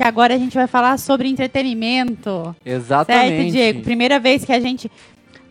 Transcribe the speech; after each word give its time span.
que 0.00 0.04
agora 0.06 0.32
a 0.32 0.38
gente 0.38 0.54
vai 0.54 0.68
falar 0.68 0.96
sobre 0.96 1.28
entretenimento. 1.28 2.54
Exatamente. 2.64 3.36
Certo, 3.36 3.50
Diego? 3.50 3.82
Primeira 3.82 4.20
vez 4.20 4.44
que 4.44 4.52
a 4.52 4.60
gente 4.60 4.88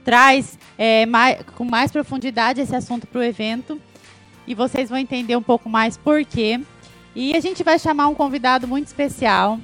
traz 0.05 0.57
é, 0.77 1.05
mais, 1.05 1.39
com 1.57 1.65
mais 1.65 1.91
profundidade 1.91 2.61
esse 2.61 2.73
assunto 2.73 3.05
para 3.05 3.19
o 3.19 3.23
evento. 3.23 3.77
E 4.47 4.55
vocês 4.55 4.89
vão 4.89 4.97
entender 4.97 5.35
um 5.35 5.43
pouco 5.43 5.67
mais 5.67 5.97
por 5.97 6.23
quê. 6.23 6.61
E 7.13 7.35
a 7.35 7.41
gente 7.41 7.61
vai 7.61 7.77
chamar 7.77 8.07
um 8.07 8.15
convidado 8.15 8.65
muito 8.69 8.87
especial. 8.87 9.59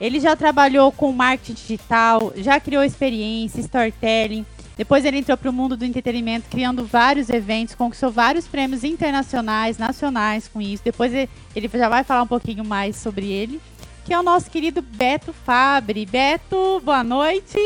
Ele 0.00 0.20
já 0.20 0.36
trabalhou 0.36 0.92
com 0.92 1.10
marketing 1.10 1.54
digital, 1.54 2.32
já 2.36 2.60
criou 2.60 2.84
experiência, 2.84 3.58
storytelling. 3.58 4.46
Depois 4.76 5.04
ele 5.04 5.18
entrou 5.18 5.36
para 5.36 5.50
o 5.50 5.52
mundo 5.52 5.76
do 5.76 5.84
entretenimento, 5.84 6.48
criando 6.48 6.86
vários 6.86 7.28
eventos, 7.28 7.74
conquistou 7.74 8.12
vários 8.12 8.46
prêmios 8.46 8.84
internacionais, 8.84 9.78
nacionais 9.78 10.46
com 10.46 10.60
isso. 10.60 10.84
Depois 10.84 11.12
ele 11.12 11.68
já 11.74 11.88
vai 11.88 12.04
falar 12.04 12.22
um 12.22 12.26
pouquinho 12.28 12.64
mais 12.64 12.94
sobre 12.94 13.26
ele 13.26 13.60
que 14.04 14.12
é 14.12 14.18
o 14.18 14.22
nosso 14.22 14.50
querido 14.50 14.82
Beto 14.82 15.32
Fabre. 15.32 16.04
Beto, 16.06 16.80
boa 16.84 17.04
noite. 17.04 17.58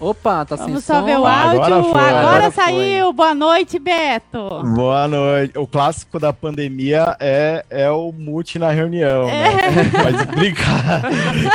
Opa, 0.00 0.44
tá 0.44 0.54
Vamos 0.54 0.84
sem 0.84 0.94
só 0.94 1.00
som. 1.00 1.06
ver 1.06 1.18
o 1.18 1.26
áudio. 1.26 1.60
Agora 1.60 1.76
Agora, 1.76 1.92
foi, 1.92 2.10
agora 2.10 2.50
saiu. 2.52 3.04
foi. 3.06 3.12
Boa 3.12 3.34
noite, 3.34 3.78
Beto. 3.80 4.62
Boa 4.76 5.08
noite. 5.08 5.58
O 5.58 5.66
clássico 5.66 6.20
da 6.20 6.32
pandemia 6.32 7.16
é, 7.18 7.64
é 7.68 7.90
o 7.90 8.12
mute 8.12 8.60
na 8.60 8.70
reunião, 8.70 9.26
né? 9.26 9.56
Mas 10.04 10.24
brinca... 10.26 10.62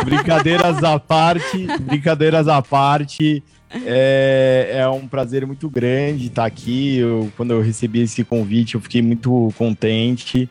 brincadeiras 0.04 0.84
à 0.84 1.00
parte, 1.00 1.66
brincadeiras 1.80 2.50
à 2.50 2.62
parte, 2.62 3.42
é, 3.86 4.72
é 4.74 4.90
um 4.90 5.08
prazer 5.08 5.48
muito 5.48 5.70
grande 5.70 6.28
estar 6.28 6.44
aqui. 6.46 6.98
Eu, 6.98 7.32
quando 7.38 7.52
eu 7.52 7.62
recebi 7.62 8.02
esse 8.02 8.26
convite, 8.26 8.76
eu 8.76 8.82
fiquei 8.82 9.02
muito 9.02 9.54
contente. 9.58 10.50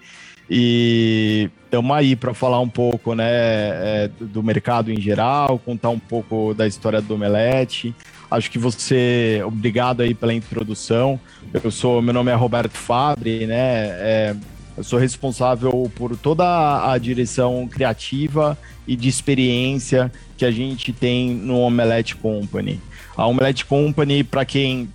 E 0.50 1.50
estamos 1.64 1.96
aí 1.96 2.14
para 2.14 2.34
falar 2.34 2.60
um 2.60 2.68
pouco 2.68 3.14
né, 3.14 3.24
é, 3.26 4.10
do 4.20 4.42
mercado 4.42 4.92
em 4.92 5.00
geral, 5.00 5.58
contar 5.58 5.88
um 5.88 5.98
pouco 5.98 6.52
da 6.54 6.66
história 6.66 7.00
do 7.00 7.14
Omelete. 7.14 7.94
Acho 8.30 8.50
que 8.50 8.58
você, 8.58 9.42
obrigado 9.44 10.00
aí 10.02 10.14
pela 10.14 10.34
introdução. 10.34 11.20
Eu 11.52 11.70
sou, 11.70 12.02
meu 12.02 12.14
nome 12.14 12.30
é 12.30 12.34
Roberto 12.34 12.76
Fabre, 12.76 13.46
né? 13.46 13.56
É, 13.56 14.36
eu 14.76 14.82
sou 14.82 14.98
responsável 14.98 15.90
por 15.94 16.16
toda 16.16 16.90
a 16.90 16.96
direção 16.96 17.68
criativa 17.68 18.56
e 18.86 18.96
de 18.96 19.08
experiência 19.08 20.10
que 20.36 20.44
a 20.44 20.50
gente 20.50 20.92
tem 20.92 21.34
no 21.34 21.58
Omelete 21.60 22.16
Company. 22.16 22.80
A 23.16 23.26
Omelete 23.26 23.66
Company, 23.66 24.24
para 24.24 24.44
quem 24.44 24.88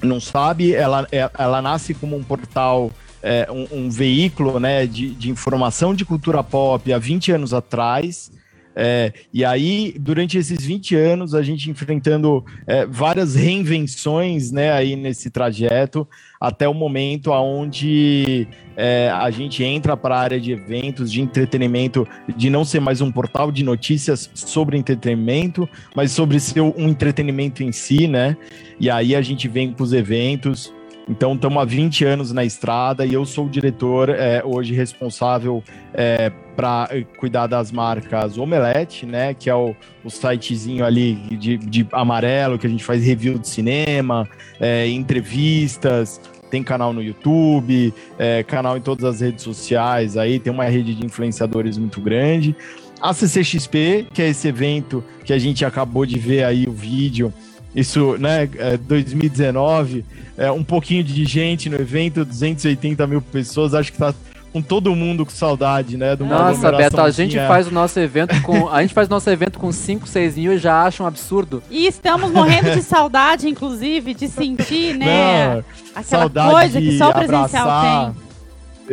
não 0.00 0.20
sabe, 0.20 0.72
ela, 0.72 1.06
ela 1.10 1.60
nasce 1.60 1.92
como 1.92 2.16
um 2.16 2.22
portal 2.22 2.90
é, 3.22 3.46
um, 3.50 3.84
um, 3.84 3.90
veículo 3.90 4.58
né, 4.58 4.86
de, 4.86 5.10
de, 5.10 5.30
informação 5.30 5.94
de 5.94 6.04
cultura 6.04 6.42
pop 6.42 6.92
há 6.92 6.98
20 6.98 7.32
anos 7.32 7.52
atrás. 7.52 8.30
É, 8.74 9.12
e 9.34 9.44
aí, 9.44 9.94
durante 9.98 10.38
esses 10.38 10.64
20 10.64 10.94
anos, 10.94 11.34
a 11.34 11.42
gente 11.42 11.68
enfrentando 11.70 12.44
é, 12.66 12.86
várias 12.86 13.34
reinvenções 13.34 14.52
né, 14.52 14.72
aí 14.72 14.94
nesse 14.94 15.28
trajeto, 15.28 16.08
até 16.40 16.68
o 16.68 16.72
momento 16.72 17.32
onde 17.32 18.46
é, 18.76 19.10
a 19.10 19.30
gente 19.30 19.62
entra 19.64 19.96
para 19.96 20.16
a 20.16 20.20
área 20.20 20.40
de 20.40 20.52
eventos, 20.52 21.10
de 21.10 21.20
entretenimento, 21.20 22.06
de 22.34 22.48
não 22.48 22.64
ser 22.64 22.80
mais 22.80 23.00
um 23.00 23.10
portal 23.10 23.50
de 23.50 23.64
notícias 23.64 24.30
sobre 24.34 24.78
entretenimento, 24.78 25.68
mas 25.94 26.12
sobre 26.12 26.38
ser 26.38 26.60
um 26.60 26.88
entretenimento 26.88 27.62
em 27.62 27.72
si, 27.72 28.06
né? 28.06 28.36
E 28.78 28.88
aí 28.88 29.14
a 29.14 29.20
gente 29.20 29.48
vem 29.48 29.72
com 29.72 29.82
os 29.82 29.92
eventos, 29.92 30.72
então, 31.10 31.34
estamos 31.34 31.60
há 31.60 31.64
20 31.64 32.04
anos 32.04 32.30
na 32.30 32.44
estrada 32.44 33.04
e 33.04 33.12
eu 33.12 33.26
sou 33.26 33.46
o 33.46 33.48
diretor 33.50 34.10
é, 34.10 34.42
hoje 34.44 34.72
responsável 34.74 35.60
é, 35.92 36.30
para 36.54 36.88
cuidar 37.18 37.48
das 37.48 37.72
marcas 37.72 38.38
Omelete, 38.38 39.06
né? 39.06 39.34
Que 39.34 39.50
é 39.50 39.54
o, 39.54 39.74
o 40.04 40.08
sitezinho 40.08 40.84
ali 40.84 41.14
de, 41.36 41.58
de, 41.58 41.84
amarelo 41.90 42.60
que 42.60 42.66
a 42.68 42.70
gente 42.70 42.84
faz 42.84 43.04
review 43.04 43.40
de 43.40 43.48
cinema, 43.48 44.28
é, 44.60 44.86
entrevistas. 44.86 46.20
Tem 46.48 46.62
canal 46.62 46.92
no 46.92 47.02
YouTube, 47.02 47.92
é, 48.16 48.44
canal 48.44 48.76
em 48.76 48.80
todas 48.80 49.04
as 49.04 49.20
redes 49.20 49.42
sociais 49.42 50.16
aí, 50.16 50.38
tem 50.38 50.52
uma 50.52 50.64
rede 50.64 50.94
de 50.94 51.04
influenciadores 51.04 51.76
muito 51.76 52.00
grande. 52.00 52.54
A 53.00 53.12
CCXP, 53.12 54.06
que 54.14 54.22
é 54.22 54.28
esse 54.28 54.46
evento 54.46 55.02
que 55.24 55.32
a 55.32 55.38
gente 55.38 55.64
acabou 55.64 56.06
de 56.06 56.18
ver 56.20 56.44
aí 56.44 56.66
o 56.68 56.72
vídeo, 56.72 57.32
isso, 57.74 58.16
né, 58.18 58.48
2019, 58.86 60.04
é, 60.36 60.50
um 60.50 60.64
pouquinho 60.64 61.04
de 61.04 61.24
gente 61.24 61.68
no 61.68 61.76
evento, 61.76 62.24
280 62.24 63.06
mil 63.06 63.22
pessoas, 63.22 63.74
acho 63.74 63.92
que 63.92 63.98
tá 63.98 64.14
com 64.52 64.60
todo 64.60 64.94
mundo 64.94 65.24
com 65.24 65.30
saudade, 65.30 65.96
né? 65.96 66.16
Do 66.16 66.24
Nossa, 66.24 66.72
Beto, 66.72 67.00
a 67.00 67.10
gente 67.10 67.36
faz 67.36 67.68
o 67.68 67.70
nosso 67.70 67.98
evento 68.00 68.40
com. 68.42 68.68
A 68.68 68.82
gente 68.82 68.92
faz 68.92 69.06
o 69.06 69.10
nosso 69.10 69.30
evento 69.30 69.58
com 69.58 69.70
5, 69.70 70.06
6 70.06 70.36
mil 70.36 70.52
e 70.54 70.58
já 70.58 70.82
acha 70.82 71.02
um 71.02 71.06
absurdo. 71.06 71.62
E 71.70 71.86
estamos 71.86 72.30
morrendo 72.30 72.72
de 72.72 72.82
saudade, 72.82 73.48
inclusive, 73.48 74.14
de 74.14 74.28
sentir, 74.28 74.96
né? 74.96 75.54
Não, 75.54 75.64
aquela 75.94 76.50
coisa 76.50 76.80
que 76.80 76.98
só 76.98 77.10
o 77.10 77.12
presencial 77.12 77.68
abraçar. 77.68 78.12
tem. 78.12 78.30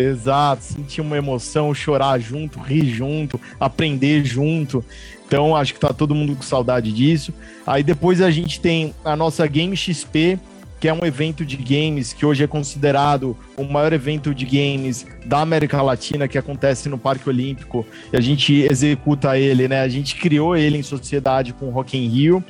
Exato, 0.06 0.64
sentir 0.64 1.02
uma 1.02 1.18
emoção, 1.18 1.74
chorar 1.74 2.20
junto, 2.20 2.60
rir 2.60 2.86
junto, 2.86 3.42
aprender 3.60 4.24
junto. 4.24 4.86
Então, 5.28 5.56
acho 5.56 5.74
que 5.74 5.80
tá 5.80 5.94
todo 5.94 6.16
mundo 6.16 6.36
com 6.36 6.42
saudade 6.42 6.92
disso. 6.92 7.34
Aí 7.66 7.84
depois 7.84 8.22
a 8.22 8.32
gente 8.32 8.62
tem 8.62 8.96
a 9.04 9.16
nossa 9.16 9.46
Game 9.46 9.76
XP, 9.76 10.40
que 10.80 10.88
é 10.88 10.94
um 10.94 11.06
evento 11.06 11.46
de 11.46 11.58
games 11.58 12.14
que 12.14 12.26
hoje 12.26 12.44
é 12.44 12.48
considerado 12.48 13.36
o 13.58 13.64
maior 13.64 13.92
evento 13.92 14.34
de 14.34 14.46
games 14.46 15.06
da 15.26 15.42
América 15.42 15.82
Latina 15.82 16.28
que 16.28 16.38
acontece 16.38 16.88
no 16.88 16.98
Parque 16.98 17.28
Olímpico. 17.28 17.86
E 18.14 18.18
a 18.18 18.22
gente 18.22 18.54
executa 18.54 19.38
ele, 19.38 19.68
né? 19.68 19.82
A 19.82 19.90
gente 19.90 20.16
criou 20.16 20.56
ele 20.56 20.78
em 20.78 20.84
sociedade 20.84 21.52
com 21.54 21.68
o 21.68 21.72
Rock 21.72 21.98
in 21.98 22.08
Rio 22.08 22.44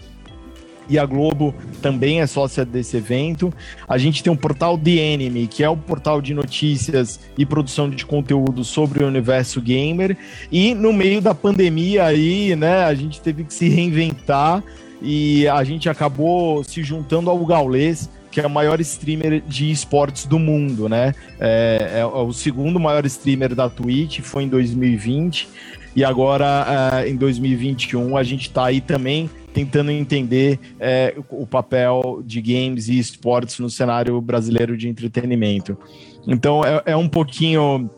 e 0.90 0.98
a 0.98 1.06
Globo 1.06 1.53
também 1.81 2.22
é 2.22 2.28
sócia 2.28 2.66
desse 2.66 2.98
evento. 2.98 3.53
A 3.88 3.98
gente 3.98 4.24
tem 4.24 4.31
o 4.31 4.38
portal 4.38 4.78
The 4.78 4.92
Enemy, 4.92 5.48
que 5.48 5.64
é 5.64 5.70
o 5.70 5.78
portal 5.78 6.22
de 6.22 6.34
notícias 6.34 7.20
e 7.38 7.46
produção 7.46 7.90
de 7.90 8.06
conteúdo 8.06 8.64
sobre 8.64 9.03
o 9.03 9.08
universo 9.08 9.62
gamer. 9.62 10.18
E 10.52 10.74
no 10.74 10.94
meio 10.94 11.22
da 11.22 11.36
pandemia 11.36 12.06
aí, 12.06 12.56
né, 12.56 12.84
a 12.84 12.94
gente 12.94 13.22
teve 13.22 13.44
que 13.44 13.53
se 13.53 13.70
reinventar 13.70 14.64
e 15.02 15.48
a 15.48 15.64
gente 15.64 15.90
acabou 15.90 16.64
se 16.64 16.84
juntando 16.84 17.30
ao 17.30 17.46
Gaulês, 17.46 18.09
que 18.31 18.42
é 18.42 18.48
o 18.48 18.50
maior 18.50 18.80
streamer 18.81 19.42
de 19.42 19.72
esportes 19.72 20.25
do 20.25 20.38
mundo, 20.38 20.90
né? 20.90 21.14
É, 21.40 22.00
é, 22.00 22.06
o 22.06 22.31
segundo 22.31 22.80
maior 22.80 23.06
streamer 23.06 23.56
da 23.56 23.69
Twitch, 23.69 24.19
foi 24.22 24.44
em 24.44 24.48
2020. 24.48 25.48
E 25.96 26.04
agora, 26.04 27.02
é, 27.04 27.09
em 27.09 27.16
2021, 27.16 28.16
a 28.16 28.24
gente 28.24 28.44
está 28.44 28.66
aí 28.66 28.81
também 28.81 29.30
tentando 29.57 29.90
entender 29.90 30.59
é, 30.79 31.16
o 31.31 31.47
papel 31.47 32.22
de 32.23 32.40
games 32.40 32.90
e 32.90 33.00
esportes 33.00 33.57
no 33.57 33.72
cenário 33.72 34.22
brasileiro 34.22 34.78
de 34.78 34.88
entretenimento. 34.88 35.75
Então, 36.28 36.63
é, 36.63 36.91
é 36.91 36.95
um 36.95 37.09
pouquinho. 37.09 37.90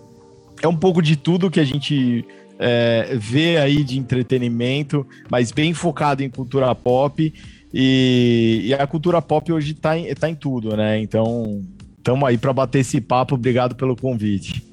É 0.62 0.68
um 0.68 0.76
pouco 0.76 1.02
de 1.02 1.18
tudo 1.18 1.52
que 1.52 1.60
a 1.60 1.66
gente 1.66 2.26
é, 2.58 3.14
vê 3.20 3.58
aí 3.58 3.84
de 3.84 4.00
entretenimento, 4.00 5.06
mas 5.30 5.52
bem 5.52 5.74
focado 5.74 6.24
em 6.24 6.30
cultura 6.30 6.74
pop. 6.74 7.34
E, 7.74 8.62
e 8.64 8.74
a 8.74 8.88
cultura 8.88 9.22
pop 9.22 9.52
hoje 9.52 9.74
está 9.74 9.98
em, 9.98 10.14
tá 10.16 10.30
em 10.30 10.36
tudo, 10.36 10.78
né? 10.78 10.98
Então, 11.02 11.62
estamos 11.98 12.28
aí 12.28 12.38
para 12.38 12.54
bater 12.54 12.80
esse 12.80 13.02
papo. 13.02 13.36
Obrigado 13.36 13.76
pelo 13.76 13.98
convite. 13.98 14.64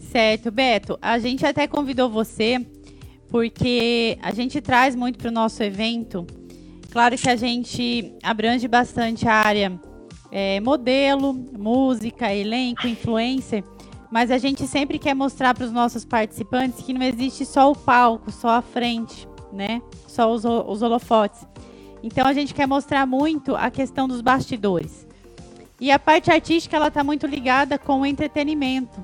Certo, 0.00 0.50
Beto. 0.50 0.98
A 1.00 1.20
gente 1.20 1.46
até 1.46 1.68
convidou 1.68 2.10
você 2.10 2.66
porque 3.28 4.18
a 4.22 4.32
gente 4.32 4.60
traz 4.60 4.94
muito 4.94 5.18
para 5.18 5.28
o 5.28 5.32
nosso 5.32 5.62
evento. 5.62 6.26
Claro 6.90 7.16
que 7.16 7.28
a 7.28 7.36
gente 7.36 8.14
abrange 8.22 8.66
bastante 8.66 9.28
a 9.28 9.34
área 9.34 9.78
é, 10.30 10.60
modelo, 10.60 11.32
música, 11.32 12.32
elenco, 12.32 12.86
influencer, 12.86 13.62
mas 14.10 14.30
a 14.30 14.38
gente 14.38 14.66
sempre 14.66 14.98
quer 14.98 15.14
mostrar 15.14 15.54
para 15.54 15.64
os 15.64 15.72
nossos 15.72 16.04
participantes 16.04 16.84
que 16.84 16.92
não 16.92 17.02
existe 17.02 17.44
só 17.44 17.70
o 17.70 17.76
palco, 17.76 18.30
só 18.30 18.48
a 18.48 18.62
frente, 18.62 19.28
né? 19.52 19.82
Só 20.06 20.32
os, 20.32 20.44
os 20.44 20.82
holofotes. 20.82 21.46
Então 22.02 22.26
a 22.26 22.32
gente 22.32 22.54
quer 22.54 22.66
mostrar 22.66 23.06
muito 23.06 23.56
a 23.56 23.70
questão 23.70 24.06
dos 24.06 24.20
bastidores. 24.20 25.06
E 25.80 25.90
a 25.90 25.98
parte 25.98 26.30
artística 26.30 26.76
ela 26.76 26.88
está 26.88 27.04
muito 27.04 27.26
ligada 27.26 27.78
com 27.78 28.00
o 28.00 28.06
entretenimento, 28.06 29.02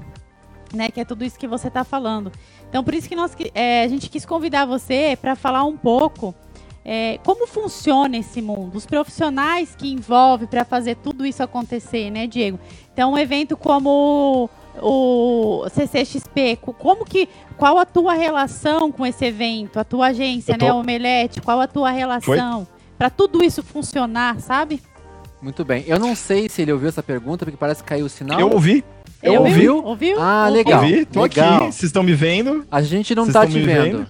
né? 0.73 0.91
Que 0.91 1.01
é 1.01 1.05
tudo 1.05 1.25
isso 1.25 1.39
que 1.39 1.49
você 1.49 1.69
está 1.69 1.85
falando. 1.85 2.33
Então 2.73 2.83
por 2.83 2.95
isso 2.95 3.07
que 3.07 3.15
nós, 3.15 3.37
é, 3.55 3.83
a 3.83 3.89
gente 3.89 4.09
quis 4.09 4.25
convidar 4.25 4.65
você 4.65 5.15
para 5.21 5.37
falar 5.37 5.63
um 5.63 5.77
pouco 5.77 6.35
é, 6.83 7.19
como 7.23 7.47
funciona 7.47 8.17
esse 8.17 8.41
mundo, 8.41 8.77
os 8.77 8.87
profissionais 8.87 9.77
que 9.77 9.93
envolve 9.93 10.47
para 10.47 10.65
fazer 10.65 10.97
tudo 10.97 11.27
isso 11.27 11.43
acontecer, 11.43 12.11
né, 12.11 12.27
Diego? 12.27 12.59
Então 12.91 13.13
um 13.13 13.19
evento 13.19 13.59
como 13.59 14.49
o 14.81 15.67
CCXP, 15.69 16.59
como 16.79 17.05
que, 17.05 17.29
qual 17.59 17.77
a 17.77 17.85
tua 17.85 18.15
relação 18.15 18.91
com 18.91 19.05
esse 19.05 19.27
evento, 19.27 19.79
a 19.79 19.85
tua 19.85 20.07
agência, 20.07 20.57
tô... 20.57 20.65
né, 20.65 20.73
Omelete, 20.73 21.43
qual 21.43 21.61
a 21.61 21.67
tua 21.67 21.91
relação 21.91 22.67
para 22.97 23.11
tudo 23.11 23.45
isso 23.45 23.63
funcionar, 23.63 24.41
sabe? 24.41 24.81
Muito 25.43 25.63
bem. 25.63 25.85
Eu 25.87 25.99
não 25.99 26.17
sei 26.17 26.49
se 26.49 26.63
ele 26.63 26.73
ouviu 26.73 26.89
essa 26.89 27.03
pergunta, 27.03 27.45
porque 27.45 27.59
parece 27.59 27.83
que 27.83 27.89
caiu 27.91 28.07
o 28.07 28.09
sinal. 28.09 28.41
Eu 28.41 28.51
ouvi. 28.51 28.83
Eu 29.23 29.41
ouviu? 29.43 29.85
Ouviu? 29.85 30.21
Ah, 30.21 30.49
legal. 30.49 30.83
Ouvi, 30.83 31.05
tô 31.07 31.23
legal. 31.23 31.55
aqui. 31.57 31.65
Vocês 31.67 31.83
estão 31.85 32.03
me 32.03 32.15
vendo? 32.15 32.65
A 32.71 32.83
gente 32.83 33.15
não 33.15 33.25
Vocês 33.25 33.33
tá 33.35 33.47
te 33.47 33.55
me 33.55 33.63
vendo. 33.63 33.83
vendo? 33.99 34.07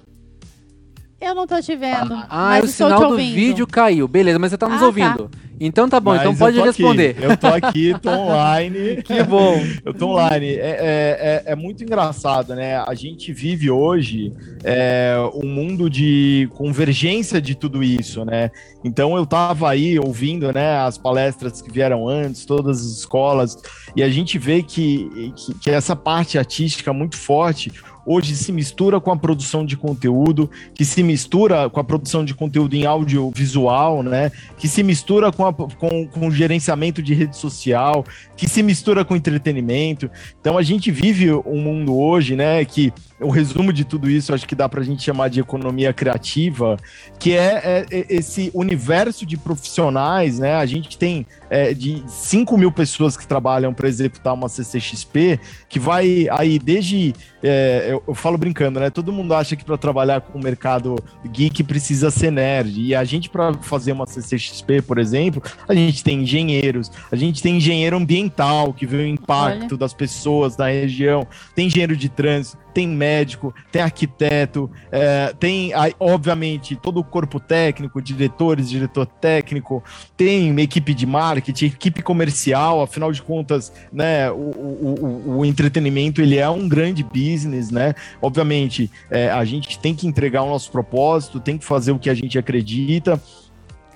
Eu 1.23 1.35
não 1.35 1.47
tô 1.47 1.61
te 1.63 1.77
vendo. 1.77 2.15
Ah, 2.29 2.59
mas 2.61 2.65
o 2.65 2.69
sinal 2.69 2.99
do 3.01 3.07
ouvindo. 3.11 3.35
vídeo 3.35 3.67
caiu. 3.67 4.09
Beleza, 4.09 4.39
mas 4.39 4.51
você 4.51 4.59
tá 4.59 4.67
nos 4.67 4.77
Ah, 4.77 4.81
tá. 4.81 4.87
ouvindo. 4.87 5.31
Então 5.65 5.89
tá 5.89 6.01
bom, 6.01 6.11
Mas 6.11 6.23
então 6.23 6.33
eu 6.33 6.39
pode 6.39 6.59
aqui. 6.59 6.67
responder. 6.67 7.17
Eu 7.21 7.37
tô 7.37 7.47
aqui, 7.47 7.95
tô 8.03 8.11
online. 8.19 9.01
Que 9.03 9.23
bom. 9.23 9.63
Eu 9.85 9.95
tô 9.95 10.09
online. 10.09 10.49
É, 10.55 10.59
é, 10.59 11.43
é, 11.47 11.53
é 11.53 11.55
muito 11.55 11.85
engraçado, 11.85 12.57
né? 12.57 12.79
A 12.79 12.95
gente 12.95 13.33
vive 13.33 13.71
hoje 13.71 14.33
é, 14.65 15.15
um 15.33 15.47
mundo 15.47 15.89
de 15.89 16.49
convergência 16.55 17.41
de 17.41 17.55
tudo 17.55 17.85
isso, 17.85 18.25
né? 18.25 18.51
Então 18.83 19.17
eu 19.17 19.25
tava 19.25 19.71
aí 19.71 20.01
ouvindo, 20.01 20.53
né, 20.53 20.79
as 20.79 20.99
palestras 20.99 21.63
que 21.63 21.71
vieram 21.71 22.09
antes, 22.09 22.45
todas 22.45 22.81
as 22.81 22.99
escolas, 22.99 23.57
e 23.95 24.03
a 24.03 24.09
gente 24.09 24.39
vê 24.39 24.65
que, 24.65 25.33
que, 25.37 25.55
que 25.55 25.71
essa 25.71 25.95
parte 25.95 26.37
artística 26.37 26.93
muito 26.93 27.17
forte 27.17 27.71
hoje 28.05 28.37
se 28.37 28.53
mistura 28.53 29.01
com 29.01 29.11
a 29.11 29.17
produção 29.17 29.65
de 29.65 29.77
conteúdo, 29.77 30.51
que 30.75 30.85
se 30.85 31.03
mistura 31.03 31.69
com 31.71 31.81
a 31.81 31.85
produção 31.85 32.25
de 32.25 32.35
conteúdo 32.35 32.75
em 32.75 32.85
audiovisual, 32.87 34.03
né? 34.03 34.31
Que 34.57 34.69
se 34.69 34.83
mistura 34.83 35.33
com, 35.33 35.47
a, 35.47 35.53
com, 35.53 36.07
com 36.07 36.27
o 36.27 36.31
gerenciamento 36.31 37.03
de 37.03 37.15
rede 37.15 37.37
social, 37.37 38.05
que 38.37 38.49
se 38.49 38.63
mistura 38.63 39.05
com 39.05 39.15
entretenimento. 39.15 40.11
Então 40.41 40.59
a 40.59 40.63
gente 40.63 40.91
vive 40.91 41.33
um 41.33 41.61
mundo 41.61 41.97
hoje, 41.97 42.37
né? 42.37 42.65
Que 42.65 42.93
o 43.23 43.31
resumo 43.31 43.73
de 43.73 43.85
tudo 43.85 44.11
isso, 44.11 44.35
acho 44.35 44.47
que 44.47 44.55
dá 44.55 44.69
para 44.69 44.81
a 44.81 44.85
gente 44.85 45.03
chamar 45.03 45.29
de 45.29 45.41
economia 45.41 45.93
criativa, 45.93 46.77
que 47.19 47.33
é, 47.33 47.87
é, 47.91 48.07
esse 48.09 48.51
universo 48.53 49.25
de 49.25 49.37
profissionais, 49.37 50.39
né? 50.39 50.55
A 50.57 50.67
gente 50.67 50.99
tem 50.99 51.27
é, 51.49 51.73
de 51.73 52.03
5 52.07 52.57
mil 52.59 52.73
pessoas 52.73 53.17
que 53.17 53.27
trabalham 53.27 53.73
para 53.73 53.89
executar 53.89 54.35
uma 54.35 54.49
CCXP, 54.49 55.39
que 55.69 55.79
vai 55.79 56.27
aí 56.31 56.59
desde. 56.59 57.15
É, 57.43 57.92
eu, 57.93 58.03
eu, 58.06 58.15
falo 58.15 58.37
brincando, 58.39 58.81
né? 58.81 58.91
Todo 58.91 59.12
mundo 59.12 59.35
acha 59.35 59.55
que 59.55 59.65
para 59.65 59.77
trabalhar 59.77 60.21
com 60.21 60.39
o 60.39 60.43
mercado 60.43 60.97
geek 61.27 61.62
precisa 61.62 62.11
ser 62.11 62.31
nerd. 62.31 62.81
E 62.81 62.94
a 62.94 63.05
gente, 63.05 63.29
para 63.29 63.55
fazer 63.55 63.93
uma 63.93 64.06
CCXP, 64.06 64.83
por 64.83 64.99
exemplo, 64.99 65.43
a 65.69 65.75
gente 65.75 66.03
tem 66.03 66.23
engenheiros, 66.23 66.91
a 67.11 67.17
gente 67.17 67.43
tem 67.43 67.56
engenheiro 67.56 67.97
ambiental, 67.97 68.73
que 68.73 68.87
vê 68.87 68.97
o 68.97 69.06
impacto 69.06 69.73
Olha. 69.73 69.79
das 69.79 69.94
pessoas 69.94 70.56
da 70.56 70.69
região, 70.69 71.27
tem 71.55 71.67
engenheiro 71.67 71.97
de 71.97 72.09
trânsito 72.09 72.62
tem 72.73 72.89
médico, 72.89 73.55
tem 73.71 73.83
arquiteto, 73.83 74.71
é, 74.91 75.35
tem, 75.39 75.73
obviamente, 75.99 76.77
todo 76.77 77.01
o 77.01 77.05
corpo 77.05 77.39
técnico, 77.39 78.01
diretores, 78.01 78.69
diretor 78.69 79.07
técnico, 79.07 79.83
tem 80.17 80.59
equipe 80.61 80.95
de 80.95 81.07
marketing, 81.07 81.67
equipe 81.67 82.03
comercial, 82.03 82.83
afinal 82.83 83.13
de 83.13 83.23
contas, 83.23 83.73
né, 83.93 84.31
o, 84.31 84.35
o, 84.35 85.39
o, 85.39 85.45
entretenimento, 85.45 86.21
ele 86.21 86.39
é 86.39 86.49
um 86.49 86.69
grande 86.69 87.03
business, 87.03 87.71
né, 87.71 87.95
obviamente, 88.21 88.91
é, 89.11 89.31
a 89.31 89.45
gente 89.45 89.79
tem 89.79 89.95
que 89.95 90.07
entregar 90.07 90.43
o 90.43 90.49
nosso 90.49 90.71
propósito, 90.71 91.41
tem 91.41 91.59
que 91.59 91.65
fazer 91.65 91.93
o 91.93 91.99
que 91.99 92.11
a 92.11 92.15
gente 92.15 92.39
acredita, 92.39 93.21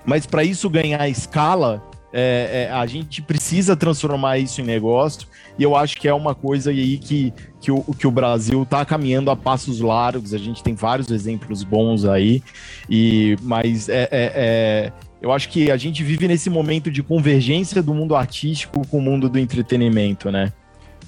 mas 0.05 0.25
para 0.25 0.43
isso 0.43 0.69
ganhar 0.69 1.07
escala, 1.09 1.83
é, 2.11 2.67
é, 2.69 2.71
a 2.71 2.85
gente 2.85 3.21
precisa 3.21 3.75
transformar 3.75 4.37
isso 4.37 4.61
em 4.61 4.63
negócio 4.63 5.27
e 5.59 5.63
eu 5.63 5.75
acho 5.75 5.97
que 5.97 6.07
é 6.07 6.13
uma 6.13 6.33
coisa 6.33 6.69
aí 6.69 6.97
que, 6.97 7.33
que, 7.59 7.71
o, 7.71 7.81
que 7.81 8.07
o 8.07 8.11
Brasil 8.11 8.63
está 8.63 8.85
caminhando 8.85 9.29
a 9.29 9.35
passos 9.35 9.81
largos. 9.81 10.33
A 10.33 10.37
gente 10.37 10.63
tem 10.63 10.73
vários 10.73 11.09
exemplos 11.09 11.63
bons 11.63 12.05
aí, 12.05 12.41
e 12.89 13.35
mas 13.41 13.89
é, 13.89 14.03
é, 14.03 14.09
é, 14.11 14.93
eu 15.21 15.31
acho 15.31 15.49
que 15.49 15.69
a 15.69 15.77
gente 15.77 16.03
vive 16.03 16.27
nesse 16.27 16.49
momento 16.49 16.89
de 16.91 17.01
convergência 17.03 17.81
do 17.81 17.93
mundo 17.93 18.15
artístico 18.15 18.87
com 18.87 18.99
o 18.99 19.01
mundo 19.01 19.27
do 19.27 19.39
entretenimento, 19.39 20.31
né? 20.31 20.53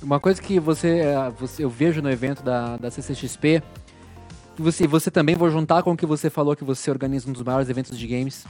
Uma 0.01 0.19
coisa 0.19 0.41
que 0.41 0.59
você, 0.59 0.99
é, 0.99 1.31
você 1.37 1.63
eu 1.63 1.69
vejo 1.69 2.01
no 2.01 2.09
evento 2.09 2.41
da, 2.41 2.77
da 2.77 2.89
CCXP, 2.89 3.61
você, 4.57 4.87
você 4.87 5.11
também 5.11 5.35
vou 5.35 5.49
juntar 5.49 5.83
com 5.83 5.91
o 5.91 5.97
que 5.97 6.05
você 6.05 6.29
falou 6.29 6.55
que 6.55 6.63
você 6.63 6.89
organiza 6.89 7.29
um 7.29 7.33
dos 7.33 7.43
maiores 7.43 7.69
eventos 7.69 7.97
de 7.97 8.07
games. 8.07 8.45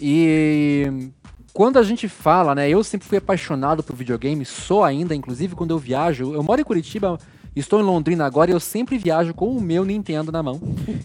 E 0.00 1.10
quando 1.52 1.78
a 1.78 1.82
gente 1.82 2.08
fala, 2.08 2.54
né? 2.54 2.68
Eu 2.68 2.84
sempre 2.84 3.06
fui 3.08 3.18
apaixonado 3.18 3.82
por 3.82 3.96
videogame, 3.96 4.44
sou 4.44 4.84
ainda, 4.84 5.14
inclusive 5.14 5.54
quando 5.54 5.70
eu 5.72 5.78
viajo. 5.78 6.32
Eu 6.34 6.42
moro 6.42 6.60
em 6.60 6.64
Curitiba, 6.64 7.18
estou 7.56 7.80
em 7.80 7.82
Londrina 7.82 8.24
agora 8.26 8.50
e 8.50 8.54
eu 8.54 8.60
sempre 8.60 8.96
viajo 8.98 9.34
com 9.34 9.48
o 9.50 9.60
meu 9.60 9.84
Nintendo 9.84 10.30
na 10.30 10.42
mão. 10.42 10.60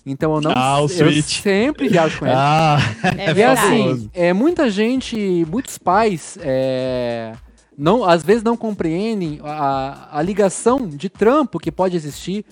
Então 0.06 0.36
eu 0.36 0.42
não. 0.42 0.52
Ah, 0.56 0.80
o 0.80 0.84
eu 0.84 0.90
Switch. 0.90 1.42
sempre 1.42 1.88
viajo 1.90 2.20
com 2.20 2.26
ele. 2.26 2.36
Ah, 2.38 2.78
É 3.18 3.34
e 3.34 3.44
assim, 3.44 3.84
verdade. 3.86 4.10
é, 4.14 4.34
muita 4.34 4.70
gente, 4.70 5.46
muitos 5.50 5.78
pais. 5.78 6.38
É, 6.42 7.34
não, 7.78 8.04
às 8.04 8.22
vezes 8.24 8.44
não 8.44 8.56
compreendem 8.56 9.40
a, 9.44 10.10
a 10.20 10.22
ligação 10.22 10.88
de 10.88 11.10
trampo 11.10 11.58
que 11.60 11.72
pode 11.72 11.96
existir 11.96 12.46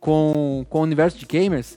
com, 0.00 0.64
com 0.70 0.78
o 0.78 0.82
universo 0.82 1.18
de 1.18 1.26
gamers. 1.26 1.76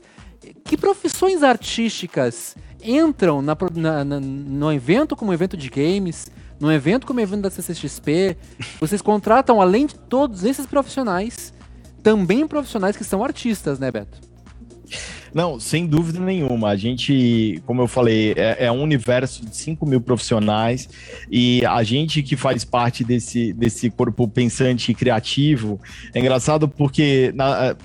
Que 0.64 0.78
profissões 0.78 1.44
artísticas 1.44 2.56
entram 2.84 3.42
na, 3.42 3.58
na, 3.74 4.06
na, 4.06 4.20
no 4.20 4.72
evento 4.72 5.16
como 5.16 5.34
evento 5.34 5.58
de 5.58 5.70
games, 5.70 6.28
no 6.60 6.72
evento 6.72 7.06
como 7.06 7.20
evento 7.20 7.42
da 7.42 7.50
CCXP, 7.50 8.38
vocês 8.80 9.02
contratam, 9.02 9.62
além 9.62 9.86
de 9.86 9.96
todos 9.96 10.44
esses 10.44 10.66
profissionais, 10.66 11.54
também 12.02 12.48
profissionais 12.48 12.96
que 12.96 13.04
são 13.04 13.24
artistas, 13.24 13.80
né, 13.80 13.92
Beto? 13.92 14.20
Não, 15.34 15.60
sem 15.60 15.86
dúvida 15.86 16.18
nenhuma. 16.20 16.70
A 16.70 16.78
gente, 16.78 17.62
como 17.66 17.82
eu 17.82 17.88
falei, 17.88 18.34
é, 18.38 18.68
é, 18.68 18.72
um 18.72 18.82
universo 18.82 19.46
de 19.46 19.54
5 19.54 19.86
mil 19.86 20.00
profissionais 20.00 20.88
e 21.30 21.62
a 21.66 21.84
gente 21.84 22.24
que 22.24 22.38
faz 22.38 22.64
parte 22.64 23.04
desse, 23.04 23.52
desse 23.52 23.90
corpo 23.90 24.30
pensante 24.30 24.94
e 24.94 24.96
criativo, 24.96 25.78
é 26.14 26.22
engraçado 26.22 26.70
porque 26.70 27.34
na, 27.36 27.76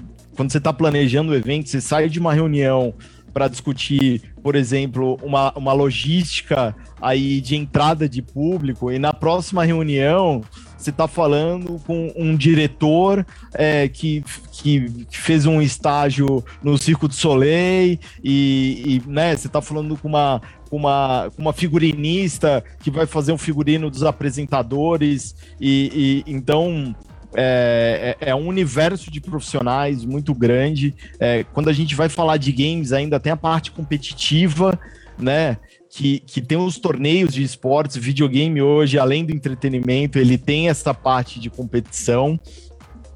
quando 0.40 0.52
você 0.52 0.56
está 0.56 0.72
planejando 0.72 1.32
o 1.32 1.34
evento, 1.34 1.68
você 1.68 1.82
sai 1.82 2.08
de 2.08 2.18
uma 2.18 2.32
reunião 2.32 2.94
para 3.30 3.46
discutir, 3.46 4.32
por 4.42 4.56
exemplo, 4.56 5.20
uma, 5.22 5.52
uma 5.52 5.74
logística 5.74 6.74
aí 6.98 7.42
de 7.42 7.56
entrada 7.56 8.08
de 8.08 8.22
público 8.22 8.90
e 8.90 8.98
na 8.98 9.12
próxima 9.12 9.66
reunião 9.66 10.42
você 10.78 10.88
está 10.88 11.06
falando 11.06 11.78
com 11.86 12.10
um 12.16 12.34
diretor 12.34 13.26
é, 13.52 13.86
que, 13.86 14.24
que 14.50 15.06
fez 15.10 15.44
um 15.44 15.60
estágio 15.60 16.42
no 16.62 16.78
Circo 16.78 17.06
do 17.06 17.12
Soleil 17.12 17.98
e, 18.24 19.02
e 19.04 19.10
né, 19.10 19.36
você 19.36 19.46
está 19.46 19.60
falando 19.60 19.94
com 19.98 20.08
uma, 20.08 20.40
com 20.70 20.78
uma, 20.78 21.30
com 21.36 21.42
uma 21.42 21.52
figurinista 21.52 22.64
que 22.82 22.90
vai 22.90 23.04
fazer 23.04 23.32
um 23.32 23.38
figurino 23.38 23.90
dos 23.90 24.04
apresentadores 24.04 25.34
e, 25.60 26.24
e 26.26 26.32
então 26.32 26.96
é, 27.34 28.16
é, 28.20 28.30
é, 28.30 28.34
um 28.34 28.46
universo 28.46 29.10
de 29.10 29.20
profissionais 29.20 30.04
muito 30.04 30.34
grande. 30.34 30.94
É, 31.18 31.44
quando 31.44 31.68
a 31.68 31.72
gente 31.72 31.94
vai 31.94 32.08
falar 32.08 32.36
de 32.36 32.52
games, 32.52 32.92
ainda 32.92 33.20
tem 33.20 33.32
a 33.32 33.36
parte 33.36 33.70
competitiva, 33.70 34.78
né? 35.18 35.56
Que, 35.88 36.20
que 36.20 36.40
tem 36.40 36.56
os 36.56 36.78
torneios 36.78 37.34
de 37.34 37.42
esportes, 37.42 37.96
videogame 37.96 38.62
hoje, 38.62 38.96
além 38.96 39.24
do 39.24 39.32
entretenimento, 39.32 40.18
ele 40.18 40.38
tem 40.38 40.68
essa 40.68 40.94
parte 40.94 41.40
de 41.40 41.50
competição. 41.50 42.38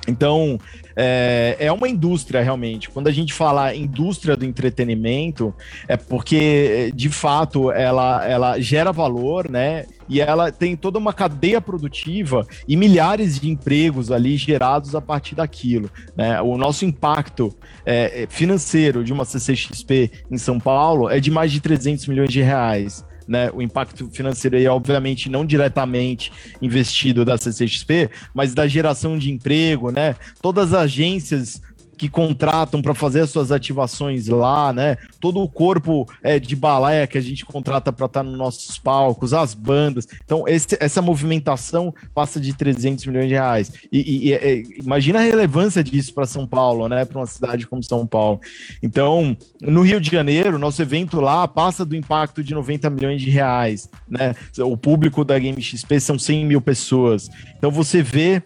Então, 0.07 0.59
é, 0.97 1.57
é, 1.59 1.73
uma 1.73 1.89
indústria 1.89 2.43
realmente. 2.43 2.91
Quando 2.91 3.09
a 3.09 3.13
gente 3.13 3.33
fala 3.33 3.75
indústria 3.75 4.37
do 4.37 4.45
entretenimento, 4.45 5.55
é 5.89 5.97
porque, 5.97 6.93
de 6.95 7.09
fato, 7.09 7.71
ela, 7.71 8.27
ela 8.27 8.61
gera 8.61 8.93
valor, 8.93 9.51
né? 9.51 9.87
E 10.09 10.21
ela 10.21 10.53
tem 10.53 10.77
toda 10.77 10.99
uma 10.99 11.15
cadeia 11.15 11.61
produtiva 11.61 12.47
e 12.69 12.77
milhares 12.77 13.41
de 13.41 13.49
empregos 13.49 14.11
ali 14.11 14.37
gerados 14.37 14.95
a 14.95 15.01
partir 15.01 15.35
daquilo. 15.35 15.91
Né? 16.15 16.43
O 16.43 16.59
nosso 16.59 16.85
impacto 16.85 17.55
é, 17.87 18.27
financeiro 18.29 19.03
de 19.03 19.15
uma 19.15 19.25
CCXP 19.25 20.11
em 20.31 20.37
São 20.37 20.61
Paulo 20.61 21.09
é 21.09 21.19
de 21.19 21.31
mais 21.31 21.51
de 21.51 21.61
300 21.61 22.07
milhões 22.07 22.29
de 22.29 22.43
reais 22.43 23.03
né, 23.27 23.51
o 23.53 23.63
impacto 23.63 24.09
financeiro 24.11 24.57
aí, 24.57 24.67
obviamente, 24.67 25.29
não 25.29 25.45
diretamente 25.45 26.33
investido 26.61 27.25
da 27.25 27.37
CCXP, 27.37 28.11
mas 28.33 28.55
da 28.55 28.67
geração 28.67 29.19
de 29.19 29.31
emprego, 29.31 29.91
né? 29.91 30.17
Todas 30.41 30.73
as 30.73 30.85
agências 30.85 31.61
que 31.97 32.09
contratam 32.09 32.83
para 32.83 32.95
fazer 32.95 33.21
as 33.21 33.31
suas 33.31 33.51
ativações 33.53 34.29
lá, 34.29 34.73
né? 34.73 34.97
Todo 35.21 35.41
o 35.41 35.49
corpo 35.49 36.07
é, 36.23 36.39
de 36.39 36.55
balé 36.57 37.07
que 37.07 37.17
a 37.17 37.21
gente 37.21 37.45
contrata 37.45 37.93
para 37.93 38.07
estar 38.07 38.21
tá 38.21 38.29
nos 38.29 38.37
nossos 38.37 38.79
palcos, 38.79 39.33
as 39.33 39.55
bandas. 39.55 40.07
Então, 40.25 40.45
esse, 40.47 40.77
essa 40.81 41.01
movimentação 41.01 41.95
passa 42.15 42.41
de 42.41 42.53
300 42.53 43.07
milhões 43.07 43.29
de 43.29 43.35
reais. 43.35 43.73
E, 43.91 44.29
e, 44.29 44.35
e 44.35 44.81
imagina 44.83 45.21
a 45.21 45.23
relevância 45.23 45.83
disso 45.83 46.13
para 46.13 46.27
São 46.27 46.47
Paulo, 46.47 46.89
né? 46.89 47.05
Para 47.05 47.19
uma 47.19 47.27
cidade 47.27 47.67
como 47.67 47.83
São 47.83 48.07
Paulo. 48.07 48.41
Então, 48.83 49.37
no 49.63 49.83
Rio 49.83 50.01
de 50.01 50.11
Janeiro, 50.11 50.59
nosso 50.59 50.83
evento 50.83 51.21
lá 51.21 51.47
passa 51.47 51.85
do 51.85 51.97
impacto 51.97 52.43
de 52.43 52.55
90 52.55 52.91
milhões 52.91 53.23
de 53.23 53.31
reais, 53.31 53.89
né? 54.09 54.35
O 54.59 54.77
público 54.77 55.25
da 55.25 55.39
Game 55.39 55.61
XP 55.61 56.01
são 56.01 56.19
100 56.19 56.47
mil 56.47 56.61
pessoas. 56.61 57.31
Então, 57.57 57.71
você 57.71 58.03
vê 58.03 58.43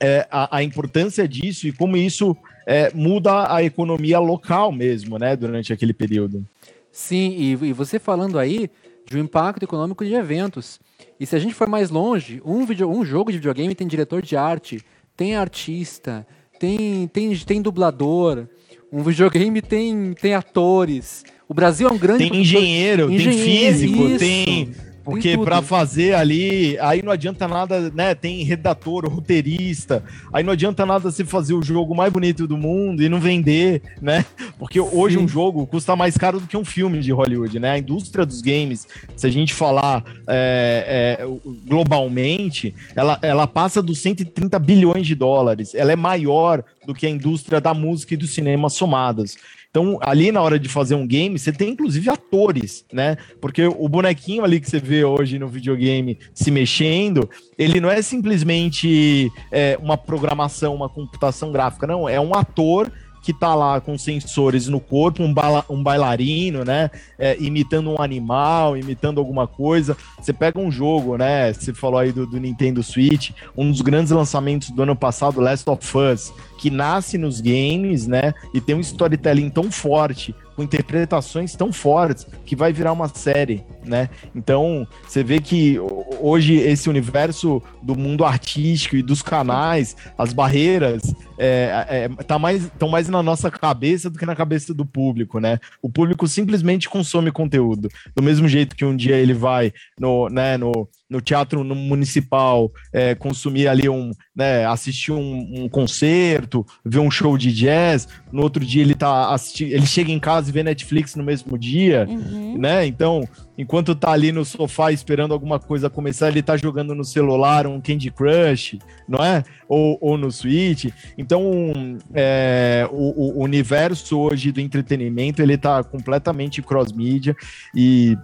é, 0.00 0.26
a, 0.30 0.58
a 0.58 0.62
importância 0.62 1.26
disso 1.26 1.66
e 1.66 1.72
como 1.72 1.96
isso 1.96 2.36
é, 2.68 2.92
muda 2.94 3.50
a 3.50 3.62
economia 3.62 4.18
local 4.18 4.70
mesmo, 4.70 5.18
né, 5.18 5.34
durante 5.34 5.72
aquele 5.72 5.94
período. 5.94 6.46
Sim, 6.92 7.30
e, 7.30 7.52
e 7.52 7.72
você 7.72 7.98
falando 7.98 8.38
aí 8.38 8.70
de 9.06 9.16
um 9.16 9.20
impacto 9.20 9.62
econômico 9.62 10.04
de 10.04 10.12
eventos. 10.12 10.78
E 11.18 11.24
se 11.24 11.34
a 11.34 11.38
gente 11.38 11.54
for 11.54 11.66
mais 11.66 11.88
longe, 11.88 12.42
um, 12.44 12.66
video, 12.66 12.90
um 12.90 13.06
jogo 13.06 13.32
de 13.32 13.38
videogame 13.38 13.74
tem 13.74 13.86
diretor 13.86 14.20
de 14.20 14.36
arte, 14.36 14.82
tem 15.16 15.34
artista, 15.34 16.26
tem, 16.60 17.08
tem, 17.08 17.34
tem 17.38 17.62
dublador, 17.62 18.46
um 18.92 19.02
videogame 19.02 19.62
tem, 19.62 20.12
tem 20.12 20.34
atores. 20.34 21.24
O 21.48 21.54
Brasil 21.54 21.88
é 21.88 21.90
um 21.90 21.96
grande. 21.96 22.28
Tem 22.28 22.38
engenheiro, 22.38 23.10
engenheiro 23.10 23.44
tem 23.44 23.72
físico, 23.72 24.08
isso. 24.08 24.18
tem 24.18 24.74
porque 25.10 25.38
para 25.38 25.62
fazer 25.62 26.14
ali, 26.14 26.78
aí 26.80 27.02
não 27.02 27.10
adianta 27.10 27.48
nada, 27.48 27.90
né? 27.94 28.14
Tem 28.14 28.42
redator, 28.42 29.08
roteirista, 29.08 30.04
aí 30.32 30.44
não 30.44 30.52
adianta 30.52 30.84
nada 30.84 31.10
você 31.10 31.24
fazer 31.24 31.54
o 31.54 31.62
jogo 31.62 31.94
mais 31.94 32.12
bonito 32.12 32.46
do 32.46 32.58
mundo 32.58 33.02
e 33.02 33.08
não 33.08 33.18
vender, 33.18 33.80
né? 34.02 34.24
Porque 34.58 34.80
Sim. 34.80 34.88
hoje 34.92 35.18
um 35.18 35.26
jogo 35.26 35.66
custa 35.66 35.96
mais 35.96 36.18
caro 36.18 36.40
do 36.40 36.46
que 36.46 36.56
um 36.56 36.64
filme 36.64 37.00
de 37.00 37.10
Hollywood, 37.10 37.58
né? 37.58 37.70
A 37.70 37.78
indústria 37.78 38.26
dos 38.26 38.42
games, 38.42 38.86
se 39.16 39.26
a 39.26 39.30
gente 39.30 39.54
falar 39.54 40.04
é, 40.26 41.18
é, 41.18 41.26
globalmente, 41.66 42.74
ela, 42.94 43.18
ela 43.22 43.46
passa 43.46 43.82
dos 43.82 44.00
130 44.00 44.58
bilhões 44.58 45.06
de 45.06 45.14
dólares. 45.14 45.74
Ela 45.74 45.92
é 45.92 45.96
maior 45.96 46.62
do 46.86 46.94
que 46.94 47.06
a 47.06 47.10
indústria 47.10 47.60
da 47.60 47.72
música 47.72 48.12
e 48.12 48.16
do 48.16 48.26
cinema 48.26 48.68
somadas. 48.68 49.36
Então, 49.70 49.98
ali 50.00 50.32
na 50.32 50.40
hora 50.40 50.58
de 50.58 50.68
fazer 50.68 50.94
um 50.94 51.06
game, 51.06 51.38
você 51.38 51.52
tem 51.52 51.70
inclusive 51.70 52.08
atores, 52.08 52.84
né? 52.92 53.16
Porque 53.40 53.66
o 53.66 53.88
bonequinho 53.88 54.42
ali 54.42 54.60
que 54.60 54.68
você 54.68 54.80
vê 54.80 55.04
hoje 55.04 55.38
no 55.38 55.46
videogame 55.46 56.18
se 56.32 56.50
mexendo, 56.50 57.28
ele 57.58 57.80
não 57.80 57.90
é 57.90 58.00
simplesmente 58.00 59.30
é, 59.52 59.78
uma 59.80 59.98
programação, 59.98 60.74
uma 60.74 60.88
computação 60.88 61.52
gráfica, 61.52 61.86
não. 61.86 62.08
É 62.08 62.18
um 62.18 62.34
ator 62.34 62.90
que 63.22 63.32
tá 63.32 63.54
lá 63.54 63.80
com 63.80 63.96
sensores 63.98 64.68
no 64.68 64.80
corpo, 64.80 65.22
um, 65.22 65.32
bala, 65.32 65.64
um 65.68 65.82
bailarino, 65.82 66.64
né? 66.64 66.90
É, 67.18 67.36
imitando 67.38 67.90
um 67.90 68.00
animal, 68.00 68.76
imitando 68.76 69.18
alguma 69.18 69.46
coisa. 69.46 69.96
Você 70.20 70.32
pega 70.32 70.58
um 70.58 70.70
jogo, 70.70 71.16
né? 71.16 71.52
Você 71.52 71.74
falou 71.74 71.98
aí 71.98 72.12
do, 72.12 72.26
do, 72.26 72.38
Nintendo 72.38 72.82
Switch, 72.82 73.30
um 73.56 73.70
dos 73.70 73.80
grandes 73.80 74.12
lançamentos 74.12 74.70
do 74.70 74.82
ano 74.82 74.96
passado, 74.96 75.40
Last 75.40 75.68
of 75.68 75.98
Us, 75.98 76.32
que 76.58 76.70
nasce 76.70 77.18
nos 77.18 77.40
games, 77.40 78.06
né? 78.06 78.32
E 78.54 78.60
tem 78.60 78.74
um 78.74 78.80
storytelling 78.80 79.50
tão 79.50 79.70
forte, 79.70 80.34
com 80.58 80.64
interpretações 80.64 81.54
tão 81.54 81.72
fortes, 81.72 82.26
que 82.44 82.56
vai 82.56 82.72
virar 82.72 82.92
uma 82.92 83.06
série, 83.06 83.64
né? 83.84 84.10
Então, 84.34 84.84
você 85.06 85.22
vê 85.22 85.40
que 85.40 85.78
hoje 86.20 86.56
esse 86.56 86.90
universo 86.90 87.62
do 87.80 87.94
mundo 87.94 88.24
artístico 88.24 88.96
e 88.96 89.02
dos 89.02 89.22
canais, 89.22 89.96
as 90.18 90.32
barreiras, 90.32 91.14
é, 91.38 91.86
é, 91.88 92.08
tá 92.24 92.40
mais, 92.40 92.64
estão 92.64 92.88
mais 92.88 93.08
na 93.08 93.22
nossa 93.22 93.52
cabeça 93.52 94.10
do 94.10 94.18
que 94.18 94.26
na 94.26 94.34
cabeça 94.34 94.74
do 94.74 94.84
público, 94.84 95.38
né? 95.38 95.60
O 95.80 95.88
público 95.88 96.26
simplesmente 96.26 96.88
consome 96.88 97.30
conteúdo. 97.30 97.88
Do 98.16 98.20
mesmo 98.20 98.48
jeito 98.48 98.74
que 98.74 98.84
um 98.84 98.96
dia 98.96 99.14
ele 99.14 99.34
vai 99.34 99.72
no, 99.96 100.28
né, 100.28 100.56
no, 100.56 100.88
no 101.08 101.20
teatro 101.20 101.64
no 101.64 101.74
municipal 101.74 102.70
é, 102.92 103.14
consumir 103.14 103.66
ali 103.66 103.88
um, 103.88 104.10
né, 104.36 104.66
assistir 104.66 105.12
um, 105.12 105.64
um, 105.64 105.68
concerto, 105.68 106.66
ver 106.84 106.98
um 106.98 107.10
show 107.10 107.38
de 107.38 107.52
jazz, 107.52 108.06
no 108.30 108.42
outro 108.42 108.64
dia 108.64 108.82
ele 108.82 108.94
tá 108.94 109.32
assistindo, 109.32 109.72
ele 109.72 109.86
chega 109.86 110.12
em 110.12 110.18
casa 110.18 110.50
e 110.50 110.52
vê 110.52 110.62
Netflix 110.62 111.14
no 111.14 111.24
mesmo 111.24 111.58
dia, 111.58 112.06
uhum. 112.08 112.58
né? 112.58 112.86
Então, 112.86 113.26
enquanto 113.56 113.94
tá 113.94 114.10
ali 114.10 114.30
no 114.30 114.44
sofá 114.44 114.92
esperando 114.92 115.32
alguma 115.32 115.58
coisa 115.58 115.88
começar, 115.88 116.28
ele 116.28 116.42
tá 116.42 116.56
jogando 116.56 116.94
no 116.94 117.04
celular 117.04 117.66
um 117.66 117.80
Candy 117.80 118.10
Crush, 118.10 118.78
não 119.08 119.24
é? 119.24 119.42
Ou, 119.68 119.98
ou 120.00 120.18
no 120.18 120.30
Switch. 120.30 120.86
Então, 121.16 121.98
é, 122.14 122.88
o, 122.90 123.38
o, 123.38 123.42
universo 123.42 124.18
hoje 124.18 124.52
do 124.52 124.60
entretenimento, 124.60 125.42
ele 125.42 125.56
tá 125.56 125.82
completamente 125.82 126.62
cross-mídia 126.62 127.34
e 127.74 128.16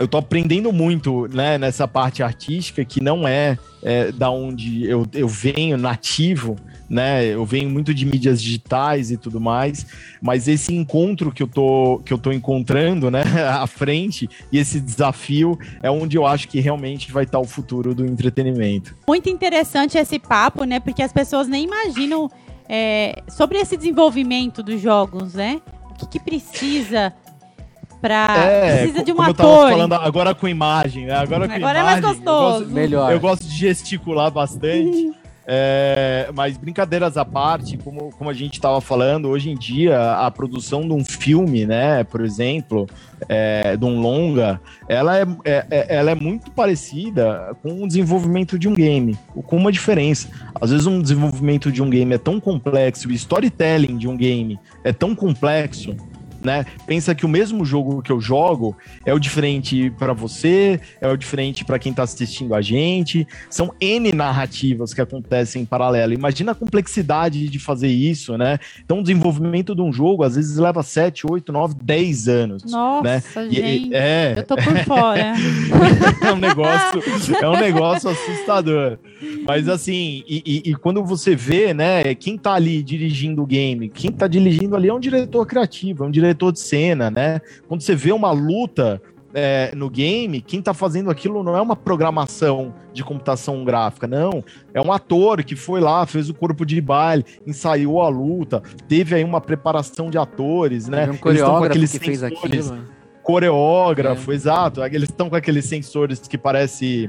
eu 0.00 0.08
tô 0.08 0.16
aprendendo 0.16 0.72
muito 0.72 1.28
né, 1.28 1.58
nessa 1.58 1.86
parte 1.86 2.22
artística 2.22 2.82
que 2.86 3.02
não 3.02 3.28
é, 3.28 3.58
é 3.82 4.10
da 4.10 4.30
onde 4.30 4.88
eu, 4.88 5.06
eu 5.12 5.28
venho 5.28 5.76
nativo, 5.76 6.56
né? 6.88 7.26
Eu 7.26 7.44
venho 7.44 7.68
muito 7.68 7.92
de 7.92 8.06
mídias 8.06 8.42
digitais 8.42 9.10
e 9.10 9.18
tudo 9.18 9.38
mais, 9.38 9.86
mas 10.20 10.48
esse 10.48 10.74
encontro 10.74 11.30
que 11.30 11.42
eu 11.42 11.46
tô, 11.46 12.00
que 12.02 12.14
eu 12.14 12.16
tô 12.16 12.32
encontrando 12.32 13.10
né, 13.10 13.22
à 13.46 13.66
frente 13.66 14.28
e 14.50 14.56
esse 14.56 14.80
desafio 14.80 15.58
é 15.82 15.90
onde 15.90 16.16
eu 16.16 16.26
acho 16.26 16.48
que 16.48 16.60
realmente 16.60 17.12
vai 17.12 17.24
estar 17.24 17.38
o 17.38 17.44
futuro 17.44 17.94
do 17.94 18.06
entretenimento. 18.06 18.96
Muito 19.06 19.28
interessante 19.28 19.98
esse 19.98 20.18
papo, 20.18 20.64
né? 20.64 20.80
Porque 20.80 21.02
as 21.02 21.12
pessoas 21.12 21.46
nem 21.46 21.64
imaginam 21.64 22.30
é, 22.66 23.22
sobre 23.28 23.58
esse 23.58 23.76
desenvolvimento 23.76 24.62
dos 24.62 24.80
jogos, 24.80 25.34
né? 25.34 25.60
O 25.90 25.94
que, 25.94 26.18
que 26.18 26.20
precisa 26.20 27.12
pra. 28.00 28.34
É, 28.36 28.78
precisa 28.78 29.04
de 29.04 29.12
um 29.12 29.16
como 29.16 29.30
ator. 29.30 29.46
Eu 29.46 29.56
tava 29.56 29.70
falando 29.70 29.94
agora 29.94 30.34
com 30.34 30.48
imagem, 30.48 31.06
né? 31.06 31.14
Agora 31.14 31.46
com 31.46 31.54
agora 31.54 31.78
imagem, 31.78 31.80
é 31.80 31.82
mais 31.82 32.00
gostoso. 32.00 32.54
Eu 32.54 32.60
gosto, 32.60 32.74
Melhor. 32.74 33.12
Eu 33.12 33.20
gosto 33.20 33.44
de 33.44 33.56
gesticular 33.56 34.30
bastante. 34.30 35.12
É, 35.52 36.30
mas 36.32 36.56
brincadeiras 36.56 37.16
à 37.16 37.24
parte, 37.24 37.76
como, 37.76 38.10
como 38.16 38.30
a 38.30 38.32
gente 38.32 38.52
estava 38.52 38.80
falando, 38.80 39.28
hoje 39.28 39.50
em 39.50 39.56
dia 39.56 40.12
a 40.12 40.30
produção 40.30 40.82
de 40.82 40.92
um 40.92 41.04
filme, 41.04 41.66
né, 41.66 42.04
por 42.04 42.20
exemplo, 42.20 42.86
é, 43.28 43.76
de 43.76 43.84
um 43.84 44.00
longa, 44.00 44.60
ela 44.88 45.18
é, 45.18 45.26
é, 45.44 45.66
é 45.68 45.96
ela 45.96 46.12
é 46.12 46.14
muito 46.14 46.52
parecida 46.52 47.56
com 47.64 47.82
o 47.82 47.88
desenvolvimento 47.88 48.56
de 48.56 48.68
um 48.68 48.74
game, 48.74 49.18
com 49.46 49.56
uma 49.56 49.72
diferença. 49.72 50.28
Às 50.60 50.70
vezes 50.70 50.86
um 50.86 51.02
desenvolvimento 51.02 51.72
de 51.72 51.82
um 51.82 51.90
game 51.90 52.14
é 52.14 52.18
tão 52.18 52.38
complexo, 52.38 53.08
o 53.08 53.12
storytelling 53.12 53.96
de 53.96 54.06
um 54.06 54.16
game 54.16 54.56
é 54.84 54.92
tão 54.92 55.16
complexo 55.16 55.96
né? 56.42 56.64
Pensa 56.86 57.14
que 57.14 57.24
o 57.24 57.28
mesmo 57.28 57.64
jogo 57.64 58.02
que 58.02 58.12
eu 58.12 58.20
jogo 58.20 58.76
é 59.04 59.12
o 59.12 59.18
diferente 59.18 59.90
para 59.98 60.12
você, 60.12 60.80
é 61.00 61.08
o 61.08 61.16
diferente 61.16 61.64
para 61.64 61.78
quem 61.78 61.90
está 61.90 62.02
assistindo 62.02 62.54
a 62.54 62.60
gente. 62.60 63.26
São 63.48 63.72
N 63.80 64.12
narrativas 64.12 64.94
que 64.94 65.00
acontecem 65.00 65.62
em 65.62 65.64
paralelo. 65.64 66.12
Imagina 66.12 66.52
a 66.52 66.54
complexidade 66.54 67.48
de 67.48 67.58
fazer 67.58 67.88
isso, 67.88 68.36
né? 68.36 68.58
Então, 68.84 69.00
o 69.00 69.02
desenvolvimento 69.02 69.74
de 69.74 69.82
um 69.82 69.92
jogo 69.92 70.22
às 70.22 70.36
vezes 70.36 70.56
leva 70.56 70.82
7, 70.82 71.26
8, 71.30 71.52
9, 71.52 71.74
10 71.82 72.28
anos. 72.28 72.64
Nossa, 72.64 73.02
né? 73.02 73.22
gente. 73.50 73.88
E, 73.88 73.94
é... 73.94 74.34
Eu 74.36 74.44
tô 74.44 74.56
por 74.56 74.76
fora. 74.84 75.34
é 76.22 76.32
um 76.32 76.36
negócio, 76.36 77.02
é 77.40 77.48
um 77.48 77.60
negócio 77.60 78.10
assustador. 78.10 78.98
Mas 79.44 79.68
assim, 79.68 80.22
e, 80.26 80.42
e, 80.44 80.70
e, 80.70 80.74
quando 80.74 81.04
você 81.04 81.34
vê, 81.34 81.74
né, 81.74 82.14
quem 82.14 82.36
tá 82.38 82.54
ali 82.54 82.82
dirigindo 82.82 83.42
o 83.42 83.46
game, 83.46 83.88
quem 83.88 84.10
tá 84.10 84.26
dirigindo 84.26 84.76
ali 84.76 84.88
é 84.88 84.94
um 84.94 85.00
diretor 85.00 85.46
criativo, 85.46 86.04
é 86.04 86.06
um 86.06 86.10
diretor 86.10 86.29
de 86.34 86.60
cena, 86.60 87.10
né? 87.10 87.40
Quando 87.68 87.82
você 87.82 87.94
vê 87.94 88.12
uma 88.12 88.30
luta 88.32 89.00
é, 89.32 89.72
no 89.74 89.88
game, 89.88 90.40
quem 90.40 90.60
tá 90.60 90.74
fazendo 90.74 91.10
aquilo 91.10 91.42
não 91.42 91.56
é 91.56 91.60
uma 91.60 91.76
programação 91.76 92.74
de 92.92 93.04
computação 93.04 93.64
gráfica, 93.64 94.06
não. 94.06 94.44
É 94.74 94.80
um 94.80 94.92
ator 94.92 95.42
que 95.44 95.54
foi 95.54 95.80
lá, 95.80 96.04
fez 96.06 96.28
o 96.28 96.34
corpo 96.34 96.64
de 96.64 96.80
baile, 96.80 97.24
ensaiou 97.46 98.02
a 98.02 98.08
luta, 98.08 98.62
teve 98.88 99.14
aí 99.14 99.24
uma 99.24 99.40
preparação 99.40 100.10
de 100.10 100.18
atores, 100.18 100.88
né? 100.88 101.08
Um 101.10 101.16
coreógrafo 101.16 101.78
que 101.78 101.98
fez 101.98 102.22
aquilo. 102.22 102.78
Coreógrafo, 103.22 104.32
é. 104.32 104.34
exato. 104.34 104.82
Eles 104.82 105.08
estão 105.08 105.30
com 105.30 105.36
aqueles 105.36 105.64
sensores 105.64 106.20
que 106.20 106.38
parece 106.38 107.08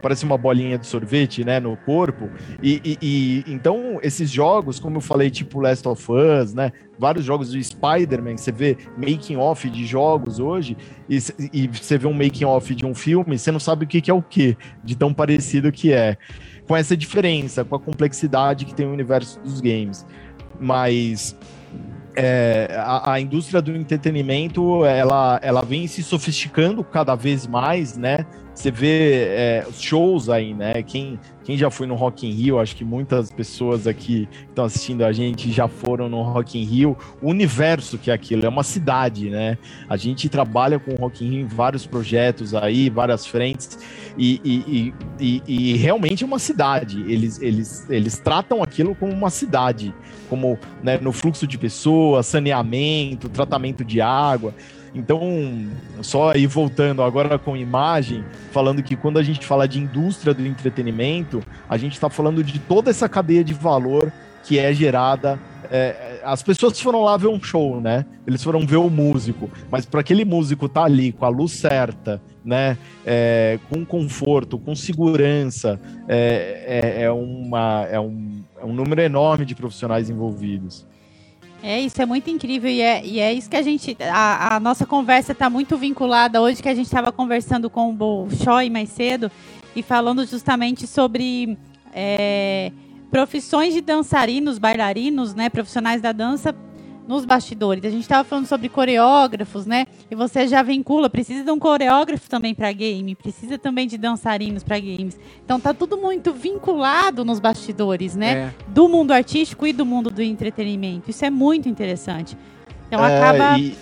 parece 0.00 0.24
uma 0.24 0.38
bolinha 0.38 0.78
de 0.78 0.86
sorvete, 0.86 1.44
né, 1.44 1.60
no 1.60 1.76
corpo. 1.76 2.28
E, 2.62 2.80
e, 2.84 2.98
e, 3.00 3.52
então 3.52 3.98
esses 4.02 4.30
jogos, 4.30 4.78
como 4.78 4.96
eu 4.96 5.00
falei, 5.00 5.30
tipo 5.30 5.60
Last 5.60 5.86
of 5.86 6.06
Us, 6.10 6.54
né, 6.54 6.72
vários 6.98 7.24
jogos 7.24 7.52
de 7.52 7.62
Spider-Man, 7.62 8.36
você 8.36 8.52
vê 8.52 8.76
making 8.96 9.36
off 9.36 9.68
de 9.68 9.86
jogos 9.86 10.38
hoje 10.38 10.76
e, 11.08 11.18
e 11.52 11.68
você 11.68 11.98
vê 11.98 12.06
um 12.06 12.12
making 12.12 12.44
off 12.44 12.74
de 12.74 12.84
um 12.84 12.94
filme, 12.94 13.38
você 13.38 13.50
não 13.50 13.60
sabe 13.60 13.84
o 13.84 13.88
que, 13.88 14.00
que 14.00 14.10
é 14.10 14.14
o 14.14 14.22
que, 14.22 14.56
de 14.82 14.96
tão 14.96 15.12
parecido 15.12 15.70
que 15.70 15.92
é. 15.92 16.16
Com 16.66 16.76
essa 16.76 16.96
diferença, 16.96 17.64
com 17.64 17.74
a 17.74 17.80
complexidade 17.80 18.66
que 18.66 18.74
tem 18.74 18.86
o 18.86 18.92
universo 18.92 19.40
dos 19.40 19.60
games. 19.60 20.04
Mas 20.60 21.34
é, 22.14 22.74
a, 22.76 23.12
a, 23.12 23.20
indústria 23.20 23.62
do 23.62 23.74
entretenimento 23.74 24.84
ela, 24.84 25.38
ela 25.40 25.62
vem 25.62 25.86
se 25.86 26.02
sofisticando 26.02 26.82
cada 26.82 27.14
vez 27.14 27.46
mais, 27.46 27.96
né? 27.96 28.26
Você 28.58 28.72
vê 28.72 29.12
é, 29.28 29.66
shows 29.78 30.28
aí, 30.28 30.52
né? 30.52 30.82
Quem, 30.82 31.16
quem 31.44 31.56
já 31.56 31.70
foi 31.70 31.86
no 31.86 31.94
Rock 31.94 32.26
in 32.26 32.32
Rio, 32.32 32.58
acho 32.58 32.74
que 32.74 32.84
muitas 32.84 33.30
pessoas 33.30 33.86
aqui 33.86 34.26
que 34.26 34.44
estão 34.48 34.64
assistindo 34.64 35.04
a 35.04 35.12
gente 35.12 35.52
já 35.52 35.68
foram 35.68 36.08
no 36.08 36.22
Rock 36.22 36.58
in 36.58 36.64
Rio. 36.64 36.96
O 37.22 37.28
universo 37.30 37.96
que 37.96 38.10
é 38.10 38.14
aquilo, 38.14 38.44
é 38.44 38.48
uma 38.48 38.64
cidade, 38.64 39.30
né? 39.30 39.56
A 39.88 39.96
gente 39.96 40.28
trabalha 40.28 40.76
com 40.80 40.90
o 40.90 40.96
Rock 40.96 41.24
in 41.24 41.30
Rio 41.30 41.40
em 41.42 41.46
vários 41.46 41.86
projetos 41.86 42.52
aí, 42.52 42.90
várias 42.90 43.24
frentes, 43.24 43.78
e, 44.18 44.40
e, 44.44 44.94
e, 45.20 45.42
e 45.46 45.76
realmente 45.76 46.24
é 46.24 46.26
uma 46.26 46.40
cidade. 46.40 47.00
Eles, 47.02 47.40
eles, 47.40 47.88
eles 47.88 48.18
tratam 48.18 48.60
aquilo 48.60 48.92
como 48.92 49.12
uma 49.12 49.30
cidade, 49.30 49.94
como 50.28 50.58
né, 50.82 50.98
no 50.98 51.12
fluxo 51.12 51.46
de 51.46 51.56
pessoas, 51.56 52.26
saneamento, 52.26 53.28
tratamento 53.28 53.84
de 53.84 54.00
água. 54.00 54.52
Então, 54.98 55.68
só 56.02 56.32
aí 56.32 56.44
voltando 56.44 57.04
agora 57.04 57.38
com 57.38 57.56
imagem, 57.56 58.24
falando 58.50 58.82
que 58.82 58.96
quando 58.96 59.16
a 59.16 59.22
gente 59.22 59.46
fala 59.46 59.68
de 59.68 59.78
indústria 59.78 60.34
do 60.34 60.44
entretenimento, 60.44 61.40
a 61.68 61.76
gente 61.76 61.92
está 61.92 62.10
falando 62.10 62.42
de 62.42 62.58
toda 62.58 62.90
essa 62.90 63.08
cadeia 63.08 63.44
de 63.44 63.54
valor 63.54 64.12
que 64.42 64.58
é 64.58 64.72
gerada. 64.72 65.38
É, 65.70 66.20
as 66.24 66.42
pessoas 66.42 66.80
foram 66.80 67.04
lá 67.04 67.16
ver 67.16 67.28
um 67.28 67.40
show, 67.40 67.80
né? 67.80 68.04
Eles 68.26 68.42
foram 68.42 68.66
ver 68.66 68.78
o 68.78 68.90
músico, 68.90 69.48
mas 69.70 69.86
para 69.86 70.00
aquele 70.00 70.24
músico 70.24 70.66
estar 70.66 70.80
tá 70.80 70.86
ali 70.86 71.12
com 71.12 71.24
a 71.24 71.28
luz 71.28 71.52
certa, 71.52 72.20
né? 72.44 72.76
É, 73.06 73.60
com 73.70 73.84
conforto, 73.84 74.58
com 74.58 74.74
segurança, 74.74 75.78
é, 76.08 76.64
é, 76.66 77.02
é, 77.02 77.10
uma, 77.12 77.86
é, 77.88 78.00
um, 78.00 78.42
é 78.60 78.64
um 78.64 78.72
número 78.72 79.00
enorme 79.00 79.44
de 79.44 79.54
profissionais 79.54 80.10
envolvidos. 80.10 80.87
É, 81.62 81.80
isso 81.80 82.00
é 82.00 82.06
muito 82.06 82.30
incrível 82.30 82.70
e 82.70 82.80
é, 82.80 83.04
e 83.04 83.18
é 83.18 83.32
isso 83.32 83.50
que 83.50 83.56
a 83.56 83.62
gente. 83.62 83.96
A, 84.00 84.56
a 84.56 84.60
nossa 84.60 84.86
conversa 84.86 85.32
está 85.32 85.50
muito 85.50 85.76
vinculada 85.76 86.40
hoje, 86.40 86.62
que 86.62 86.68
a 86.68 86.74
gente 86.74 86.86
estava 86.86 87.10
conversando 87.10 87.68
com 87.68 87.90
o 87.90 87.92
Bolshoi 87.92 88.70
mais 88.70 88.90
cedo 88.90 89.30
e 89.74 89.82
falando 89.82 90.24
justamente 90.24 90.86
sobre 90.86 91.58
é, 91.92 92.70
profissões 93.10 93.74
de 93.74 93.80
dançarinos, 93.80 94.58
bailarinos, 94.58 95.34
né, 95.34 95.48
profissionais 95.48 96.00
da 96.00 96.12
dança 96.12 96.54
nos 97.08 97.24
bastidores. 97.24 97.82
A 97.84 97.90
gente 97.90 98.02
estava 98.02 98.22
falando 98.22 98.46
sobre 98.46 98.68
coreógrafos, 98.68 99.64
né? 99.64 99.86
E 100.10 100.14
você 100.14 100.46
já 100.46 100.62
vincula, 100.62 101.08
precisa 101.08 101.42
de 101.42 101.50
um 101.50 101.58
coreógrafo 101.58 102.28
também 102.28 102.54
para 102.54 102.70
game, 102.70 103.14
precisa 103.14 103.56
também 103.58 103.88
de 103.88 103.96
dançarinos 103.96 104.62
para 104.62 104.78
games. 104.78 105.18
Então 105.42 105.58
tá 105.58 105.72
tudo 105.72 105.96
muito 105.96 106.34
vinculado 106.34 107.24
nos 107.24 107.40
bastidores, 107.40 108.14
né? 108.14 108.32
É. 108.32 108.54
Do 108.68 108.88
mundo 108.88 109.12
artístico 109.12 109.66
e 109.66 109.72
do 109.72 109.86
mundo 109.86 110.10
do 110.10 110.22
entretenimento. 110.22 111.10
Isso 111.10 111.24
é 111.24 111.30
muito 111.30 111.66
interessante. 111.66 112.36
Então 112.86 113.04
é, 113.04 113.16
acaba 113.16 113.58
e 113.58 113.74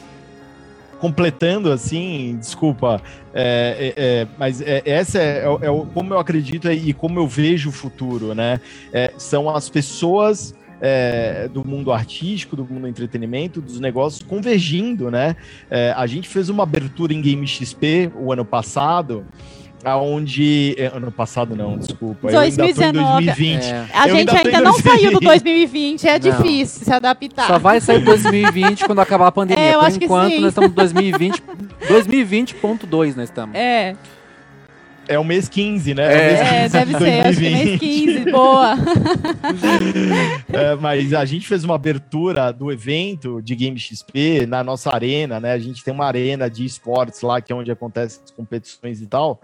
completando 1.00 1.70
assim, 1.70 2.38
desculpa, 2.40 3.02
é, 3.34 3.94
é, 3.96 4.02
é, 4.22 4.26
mas 4.38 4.60
é, 4.62 4.82
essa 4.84 5.18
é, 5.18 5.44
é, 5.44 5.66
é 5.66 5.86
como 5.92 6.14
eu 6.14 6.18
acredito 6.18 6.70
e 6.70 6.92
como 6.94 7.20
eu 7.20 7.28
vejo 7.28 7.68
o 7.68 7.72
futuro, 7.72 8.34
né? 8.34 8.60
são 9.18 9.50
as 9.50 9.68
pessoas 9.68 10.54
é, 10.80 11.48
do 11.48 11.66
mundo 11.66 11.92
artístico, 11.92 12.56
do 12.56 12.64
mundo 12.64 12.82
do 12.82 12.88
entretenimento, 12.88 13.60
dos 13.60 13.80
negócios 13.80 14.22
convergindo, 14.22 15.10
né? 15.10 15.36
É, 15.70 15.92
a 15.96 16.06
gente 16.06 16.28
fez 16.28 16.48
uma 16.48 16.62
abertura 16.62 17.12
em 17.12 17.20
Game 17.20 17.46
XP 17.46 18.10
o 18.18 18.32
ano 18.32 18.44
passado, 18.44 19.24
aonde 19.84 20.74
é, 20.78 20.86
ano 20.86 21.10
passado 21.12 21.54
não, 21.54 21.78
desculpa. 21.78 22.30
2019. 22.30 23.26
2020. 23.26 23.64
É. 23.64 23.86
A 23.94 24.08
gente 24.08 24.36
ainda 24.36 24.60
não 24.60 24.72
2020. 24.72 24.82
saiu 24.82 25.12
do 25.12 25.20
2020, 25.20 26.08
é 26.08 26.12
não. 26.12 26.18
difícil 26.18 26.84
se 26.84 26.92
adaptar. 26.92 27.46
Só 27.46 27.58
vai 27.58 27.80
sair 27.80 28.00
2020 28.04 28.84
quando 28.84 29.00
acabar 29.00 29.28
a 29.28 29.32
pandemia. 29.32 29.64
É, 29.64 29.78
Por 29.78 30.02
enquanto 30.02 30.40
nós 30.40 30.48
estamos 30.48 30.70
em 30.70 30.74
2020, 30.74 31.42
2020.2 31.88 33.16
nós 33.16 33.28
estamos. 33.28 33.54
É. 33.54 33.94
É 35.08 35.18
o 35.18 35.24
mês 35.24 35.48
15, 35.48 35.94
né? 35.94 36.02
É, 36.02 36.32
é, 36.32 36.64
é 36.64 36.68
deve 36.68 36.98
ser, 36.98 37.26
acho 37.26 37.38
que 37.38 37.50
mês 37.50 37.80
15, 37.80 38.30
boa. 38.30 38.74
é, 40.52 40.74
mas 40.76 41.12
a 41.14 41.24
gente 41.24 41.46
fez 41.46 41.64
uma 41.64 41.74
abertura 41.74 42.52
do 42.52 42.72
evento 42.72 43.40
de 43.40 43.54
Game 43.54 43.78
XP 43.78 44.46
na 44.46 44.64
nossa 44.64 44.90
arena, 44.90 45.38
né? 45.38 45.52
A 45.52 45.58
gente 45.58 45.84
tem 45.84 45.94
uma 45.94 46.06
arena 46.06 46.50
de 46.50 46.64
esportes 46.64 47.20
lá, 47.22 47.40
que 47.40 47.52
é 47.52 47.56
onde 47.56 47.70
acontecem 47.70 48.20
as 48.24 48.30
competições 48.30 49.00
e 49.00 49.06
tal 49.06 49.40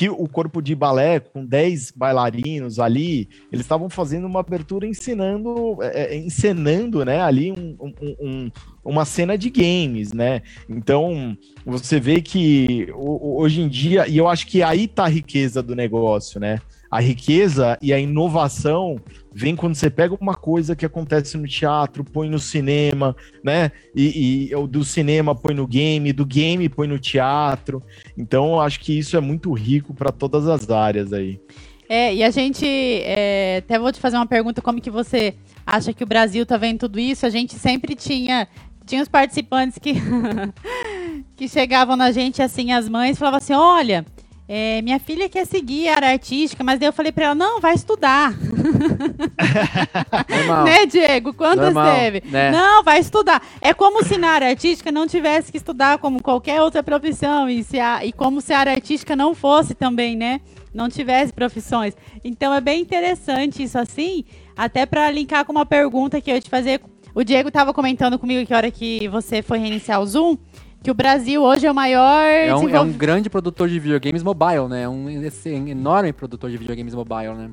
que 0.00 0.08
o 0.08 0.26
corpo 0.26 0.62
de 0.62 0.74
balé, 0.74 1.20
com 1.20 1.44
10 1.44 1.90
bailarinos 1.90 2.78
ali, 2.78 3.28
eles 3.52 3.66
estavam 3.66 3.90
fazendo 3.90 4.26
uma 4.26 4.40
abertura 4.40 4.86
ensinando, 4.86 5.76
é, 5.82 6.14
é, 6.14 6.16
encenando, 6.16 7.04
né, 7.04 7.20
ali 7.20 7.52
um, 7.52 7.76
um, 7.78 7.92
um, 8.18 8.50
uma 8.82 9.04
cena 9.04 9.36
de 9.36 9.50
games, 9.50 10.14
né? 10.14 10.40
Então, 10.66 11.36
você 11.66 12.00
vê 12.00 12.22
que 12.22 12.90
hoje 12.94 13.60
em 13.60 13.68
dia, 13.68 14.08
e 14.08 14.16
eu 14.16 14.26
acho 14.26 14.46
que 14.46 14.62
aí 14.62 14.88
tá 14.88 15.04
a 15.04 15.08
riqueza 15.08 15.62
do 15.62 15.76
negócio, 15.76 16.40
né? 16.40 16.60
A 16.90 17.00
riqueza 17.00 17.78
e 17.80 17.92
a 17.92 17.98
inovação 17.98 19.00
vem 19.32 19.54
quando 19.54 19.76
você 19.76 19.88
pega 19.88 20.16
uma 20.20 20.34
coisa 20.34 20.74
que 20.74 20.84
acontece 20.84 21.36
no 21.36 21.46
teatro, 21.46 22.02
põe 22.02 22.28
no 22.28 22.38
cinema, 22.38 23.14
né? 23.44 23.70
E, 23.94 24.50
e 24.50 24.66
do 24.66 24.84
cinema 24.84 25.34
põe 25.34 25.54
no 25.54 25.66
game, 25.66 26.12
do 26.12 26.26
game 26.26 26.68
põe 26.68 26.88
no 26.88 26.98
teatro. 26.98 27.82
Então, 28.18 28.60
acho 28.60 28.80
que 28.80 28.98
isso 28.98 29.16
é 29.16 29.20
muito 29.20 29.52
rico 29.52 29.94
para 29.94 30.10
todas 30.10 30.48
as 30.48 30.68
áreas 30.68 31.12
aí. 31.12 31.40
É, 31.88 32.14
e 32.14 32.22
a 32.22 32.30
gente, 32.30 32.64
é, 32.66 33.56
até 33.58 33.76
vou 33.76 33.90
te 33.90 33.98
fazer 33.98 34.16
uma 34.16 34.26
pergunta, 34.26 34.62
como 34.62 34.80
que 34.80 34.90
você 34.90 35.34
acha 35.66 35.92
que 35.92 36.04
o 36.04 36.06
Brasil 36.06 36.46
tá 36.46 36.56
vendo 36.56 36.80
tudo 36.80 37.00
isso? 37.00 37.26
A 37.26 37.30
gente 37.30 37.54
sempre 37.54 37.96
tinha, 37.96 38.46
tinha 38.86 39.02
os 39.02 39.08
participantes 39.08 39.76
que, 39.76 39.94
que 41.34 41.48
chegavam 41.48 41.96
na 41.96 42.12
gente, 42.12 42.40
assim, 42.42 42.70
as 42.70 42.88
mães, 42.88 43.18
falavam 43.18 43.38
assim, 43.38 43.54
olha, 43.54 44.06
é, 44.52 44.82
minha 44.82 44.98
filha 44.98 45.28
quer 45.28 45.46
seguir 45.46 45.86
a 45.86 45.94
área 45.94 46.08
artística, 46.08 46.64
mas 46.64 46.80
daí 46.80 46.88
eu 46.88 46.92
falei 46.92 47.12
para 47.12 47.26
ela, 47.26 47.36
não, 47.36 47.60
vai 47.60 47.72
estudar. 47.72 48.32
né, 50.64 50.86
Diego? 50.86 51.32
Quantas 51.32 51.72
Normal, 51.72 51.94
teve? 51.94 52.24
Né? 52.26 52.50
Não, 52.50 52.82
vai 52.82 52.98
estudar. 52.98 53.40
É 53.60 53.72
como 53.72 54.02
se 54.02 54.18
na 54.18 54.30
área 54.30 54.48
artística 54.48 54.90
não 54.90 55.06
tivesse 55.06 55.52
que 55.52 55.56
estudar 55.56 55.98
como 55.98 56.20
qualquer 56.20 56.60
outra 56.60 56.82
profissão 56.82 57.48
e, 57.48 57.62
se 57.62 57.78
a, 57.78 58.04
e 58.04 58.12
como 58.12 58.40
se 58.40 58.52
a 58.52 58.58
área 58.58 58.72
artística 58.72 59.14
não 59.14 59.36
fosse 59.36 59.72
também, 59.72 60.16
né? 60.16 60.40
Não 60.74 60.88
tivesse 60.88 61.32
profissões. 61.32 61.96
Então 62.24 62.52
é 62.52 62.60
bem 62.60 62.80
interessante 62.80 63.62
isso 63.62 63.78
assim, 63.78 64.24
até 64.56 64.84
para 64.84 65.08
linkar 65.12 65.44
com 65.44 65.52
uma 65.52 65.64
pergunta 65.64 66.20
que 66.20 66.28
eu 66.28 66.34
ia 66.34 66.40
te 66.40 66.50
fazer. 66.50 66.80
O 67.14 67.22
Diego 67.22 67.50
estava 67.50 67.72
comentando 67.72 68.18
comigo 68.18 68.44
que 68.44 68.52
hora 68.52 68.68
que 68.68 69.06
você 69.06 69.42
foi 69.42 69.58
reiniciar 69.60 70.00
o 70.00 70.06
Zoom, 70.06 70.36
que 70.82 70.90
o 70.90 70.94
Brasil 70.94 71.42
hoje 71.42 71.66
é 71.66 71.70
o 71.70 71.74
maior. 71.74 72.24
É 72.24 72.54
um, 72.54 72.68
é 72.68 72.80
um 72.80 72.92
grande 72.92 73.28
produtor 73.28 73.68
de 73.68 73.78
videogames 73.78 74.22
mobile, 74.22 74.68
né? 74.68 74.88
Um 74.88 75.08
enorme 75.68 76.12
produtor 76.12 76.50
de 76.50 76.56
videogames 76.56 76.94
mobile, 76.94 77.34
né? 77.34 77.50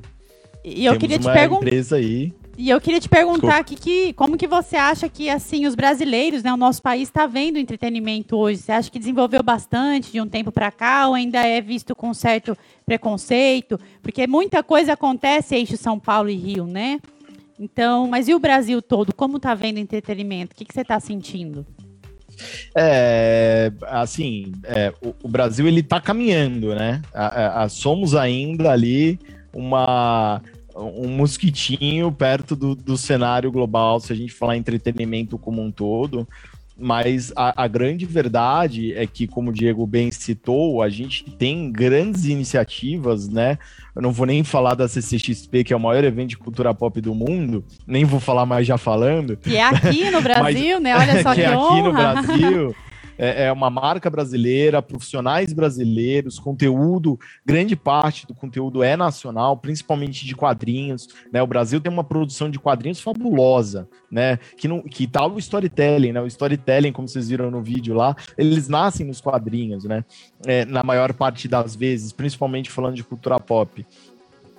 E 0.63 0.85
eu 0.85 0.93
Temos 0.93 0.97
queria 0.97 1.19
te 1.19 1.31
perguntar. 1.31 1.95
aí. 1.95 2.33
E 2.57 2.69
eu 2.69 2.81
queria 2.81 2.99
te 2.99 3.07
perguntar 3.07 3.63
que, 3.63 3.75
que, 3.75 4.13
como 4.13 4.35
que 4.35 4.47
você 4.47 4.75
acha 4.75 5.07
que 5.07 5.29
assim 5.29 5.67
os 5.67 5.75
brasileiros, 5.75 6.41
né, 6.41 6.51
o 6.51 6.57
nosso 6.57 6.81
país 6.81 7.07
está 7.07 7.27
vendo 7.27 7.59
entretenimento 7.59 8.35
hoje? 8.35 8.61
Você 8.61 8.71
acha 8.71 8.89
que 8.89 8.97
desenvolveu 8.97 9.43
bastante 9.43 10.11
de 10.11 10.19
um 10.19 10.27
tempo 10.27 10.51
para 10.51 10.71
cá 10.71 11.07
ou 11.07 11.13
ainda 11.13 11.39
é 11.39 11.61
visto 11.61 11.95
com 11.95 12.13
certo 12.15 12.57
preconceito? 12.83 13.79
Porque 14.01 14.25
muita 14.25 14.63
coisa 14.63 14.93
acontece 14.93 15.55
eixo 15.55 15.77
São 15.77 15.99
Paulo 15.99 16.29
e 16.29 16.35
Rio, 16.35 16.65
né? 16.65 16.99
Então, 17.59 18.07
mas 18.07 18.27
e 18.27 18.33
o 18.33 18.39
Brasil 18.39 18.81
todo? 18.81 19.13
Como 19.13 19.37
está 19.37 19.53
vendo 19.53 19.77
entretenimento? 19.77 20.53
O 20.53 20.55
que, 20.55 20.65
que 20.65 20.73
você 20.73 20.81
está 20.81 20.99
sentindo? 20.99 21.65
É, 22.75 23.71
assim, 23.87 24.51
é, 24.63 24.93
o, 25.01 25.13
o, 25.23 25.27
Brasil 25.27 25.67
ele 25.67 25.83
tá 25.83 25.99
caminhando, 25.99 26.75
né? 26.75 27.01
A, 27.13 27.63
a, 27.63 27.69
somos 27.69 28.15
ainda 28.15 28.71
ali 28.71 29.19
uma 29.53 30.41
um 30.75 31.07
mosquitinho 31.07 32.11
perto 32.11 32.55
do, 32.55 32.75
do 32.75 32.95
cenário 32.95 33.51
global, 33.51 33.99
se 33.99 34.13
a 34.13 34.15
gente 34.15 34.31
falar 34.31 34.57
entretenimento 34.57 35.37
como 35.37 35.61
um 35.61 35.71
todo. 35.71 36.27
Mas 36.79 37.33
a, 37.35 37.63
a, 37.63 37.67
grande 37.67 38.05
verdade 38.05 38.93
é 38.93 39.07
que, 39.07 39.25
como 39.25 39.49
o 39.49 39.53
Diego 39.53 39.85
bem 39.87 40.11
citou, 40.11 40.83
a 40.83 40.89
gente 40.89 41.23
tem 41.23 41.71
grandes 41.71 42.25
iniciativas, 42.25 43.27
né? 43.27 43.57
Eu 43.95 44.01
não 44.01 44.11
vou 44.11 44.27
nem 44.27 44.43
falar 44.43 44.75
da 44.75 44.87
CCXP, 44.87 45.63
que 45.63 45.73
é 45.73 45.75
o 45.75 45.79
maior 45.79 46.03
evento 46.03 46.29
de 46.29 46.37
cultura 46.37 46.73
pop 46.73 47.01
do 47.01 47.15
mundo, 47.15 47.65
nem 47.85 48.05
vou 48.05 48.19
falar 48.19 48.45
mais 48.45 48.67
já 48.67 48.77
falando. 48.77 49.35
Que 49.37 49.57
é 49.57 49.63
aqui 49.63 50.11
no 50.11 50.21
Brasil, 50.21 50.75
Mas, 50.75 50.83
né? 50.83 50.95
Olha 50.95 51.23
só 51.23 51.33
que, 51.33 51.41
que 51.41 51.47
é 51.47 51.53
aqui 51.53 51.81
no 51.81 51.93
Brasil. 51.93 52.75
é, 53.17 53.45
é 53.45 53.51
uma 53.51 53.69
marca 53.69 54.09
brasileira, 54.09 54.81
profissionais 54.81 55.53
brasileiros, 55.53 56.39
conteúdo, 56.39 57.19
grande 57.45 57.75
parte 57.75 58.27
do 58.27 58.33
conteúdo 58.33 58.83
é 58.83 58.95
nacional, 58.95 59.57
principalmente 59.57 60.25
de 60.25 60.35
quadrinhos, 60.35 61.07
né? 61.31 61.41
O 61.41 61.47
Brasil 61.47 61.81
tem 61.81 61.91
uma 61.91 62.03
produção 62.03 62.49
de 62.49 62.59
quadrinhos 62.59 63.01
fabulosa, 63.01 63.87
né? 64.11 64.37
Que 64.57 64.67
não, 64.67 64.81
que 64.81 65.07
tal 65.07 65.31
o 65.33 65.39
storytelling, 65.39 66.11
né? 66.11 66.21
O 66.21 66.27
storytelling, 66.27 66.91
como 66.91 67.07
vocês 67.07 67.29
viram 67.29 67.49
no 67.49 67.61
vídeo 67.61 67.95
lá, 67.95 68.15
eles 68.37 68.67
nascem 68.67 69.05
nos 69.05 69.21
quadrinhos, 69.21 69.83
né? 69.83 70.03
É, 70.45 70.65
na 70.65 70.83
maior 70.83 71.13
parte 71.13 71.47
das 71.47 71.75
vezes, 71.75 72.11
principalmente 72.11 72.69
falando 72.69 72.95
de 72.95 73.03
cultura 73.03 73.39
pop. 73.39 73.85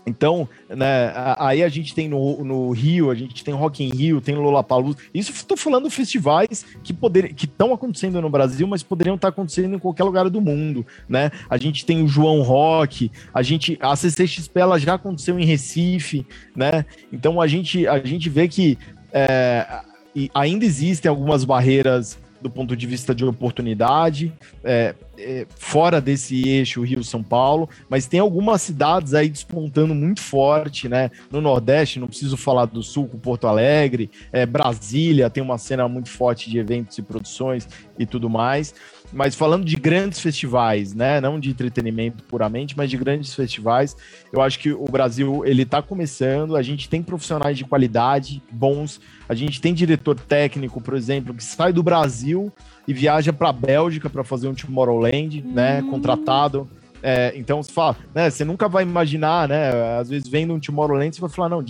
Então, 0.08 0.48
né, 0.68 1.12
aí 1.38 1.62
a 1.62 1.68
gente 1.68 1.94
tem 1.94 2.08
no, 2.08 2.42
no 2.42 2.70
Rio, 2.70 3.10
a 3.10 3.14
gente 3.14 3.44
tem 3.44 3.54
Rock 3.54 3.84
in 3.84 3.90
Rio, 3.90 4.20
tem 4.20 4.34
Lollapalooza. 4.34 4.98
Isso 5.14 5.30
estou 5.30 5.56
falando 5.56 5.88
festivais 5.90 6.64
que 6.82 6.92
poder, 6.92 7.34
que 7.34 7.44
estão 7.44 7.72
acontecendo 7.72 8.20
no 8.20 8.30
Brasil, 8.30 8.66
mas 8.66 8.82
poderiam 8.82 9.16
estar 9.16 9.28
acontecendo 9.28 9.76
em 9.76 9.78
qualquer 9.78 10.04
lugar 10.04 10.28
do 10.28 10.40
mundo, 10.40 10.86
né? 11.08 11.30
A 11.48 11.56
gente 11.56 11.84
tem 11.84 12.02
o 12.02 12.08
João 12.08 12.42
Rock, 12.42 13.10
a 13.32 13.42
gente 13.42 13.78
a 13.80 13.94
CCXP 13.94 14.60
ela 14.60 14.78
já 14.78 14.94
aconteceu 14.94 15.38
em 15.38 15.44
Recife, 15.44 16.26
né? 16.56 16.84
Então 17.12 17.40
a 17.40 17.46
gente 17.46 17.86
a 17.86 17.98
gente 17.98 18.28
vê 18.28 18.48
que 18.48 18.78
é, 19.12 19.66
ainda 20.34 20.64
existem 20.64 21.08
algumas 21.08 21.44
barreiras 21.44 22.18
do 22.40 22.48
ponto 22.48 22.77
de 22.77 22.87
vista 22.87 23.14
de 23.14 23.24
oportunidade, 23.24 24.33
é, 24.62 24.94
é, 25.18 25.46
fora 25.57 26.01
desse 26.01 26.48
eixo 26.48 26.83
Rio-São 26.83 27.22
Paulo, 27.22 27.68
mas 27.88 28.07
tem 28.07 28.20
algumas 28.20 28.62
cidades 28.62 29.14
aí 29.14 29.29
despontando 29.29 29.94
muito 29.94 30.20
forte, 30.20 30.88
né? 30.88 31.11
No 31.31 31.40
Nordeste, 31.40 31.98
não 31.98 32.07
preciso 32.07 32.37
falar 32.37 32.66
do 32.66 32.83
Sul 32.83 33.09
com 33.09 33.18
Porto 33.18 33.46
Alegre, 33.46 34.11
é, 34.33 34.46
Brasília 34.46 35.29
tem 35.29 35.42
uma 35.42 35.59
cena 35.59 35.88
muito 35.88 36.11
forte 36.11 36.48
de 36.51 36.59
eventos 36.59 36.96
e 36.98 37.03
produções 37.03 37.68
e 37.98 38.07
tudo 38.07 38.31
mais. 38.31 38.74
Mas 39.12 39.34
falando 39.34 39.64
de 39.64 39.76
grandes 39.76 40.20
festivais, 40.20 40.94
né? 40.94 41.20
Não 41.20 41.40
de 41.40 41.50
entretenimento 41.50 42.22
puramente, 42.24 42.76
mas 42.76 42.90
de 42.90 42.96
grandes 42.96 43.34
festivais, 43.34 43.96
eu 44.32 44.40
acho 44.40 44.58
que 44.58 44.72
o 44.72 44.84
Brasil 44.84 45.44
ele 45.44 45.62
está 45.62 45.80
começando. 45.80 46.56
A 46.56 46.62
gente 46.62 46.88
tem 46.88 47.02
profissionais 47.02 47.56
de 47.56 47.64
qualidade 47.64 48.42
bons. 48.50 49.00
A 49.28 49.34
gente 49.34 49.60
tem 49.60 49.72
diretor 49.72 50.18
técnico, 50.18 50.80
por 50.80 50.94
exemplo, 50.94 51.34
que 51.34 51.42
sai 51.42 51.72
do 51.72 51.82
Brasil 51.82 52.52
e 52.86 52.92
viaja 52.92 53.32
para 53.32 53.48
a 53.48 53.52
Bélgica 53.52 54.10
para 54.10 54.24
fazer 54.24 54.48
um 54.48 54.54
Tomorrowland, 54.54 55.42
né? 55.42 55.80
Hum. 55.80 55.90
Contratado. 55.90 56.68
É, 57.02 57.32
então 57.36 57.62
você 57.62 57.72
fala, 57.72 57.96
né? 58.14 58.28
Você 58.28 58.44
nunca 58.44 58.68
vai 58.68 58.82
imaginar, 58.82 59.48
né? 59.48 59.98
Às 59.98 60.10
vezes 60.10 60.28
vendo 60.28 60.52
um 60.52 60.60
Tomorrowland, 60.60 61.14
você 61.14 61.20
vai 61.20 61.30
falar, 61.30 61.48
não, 61.48 61.64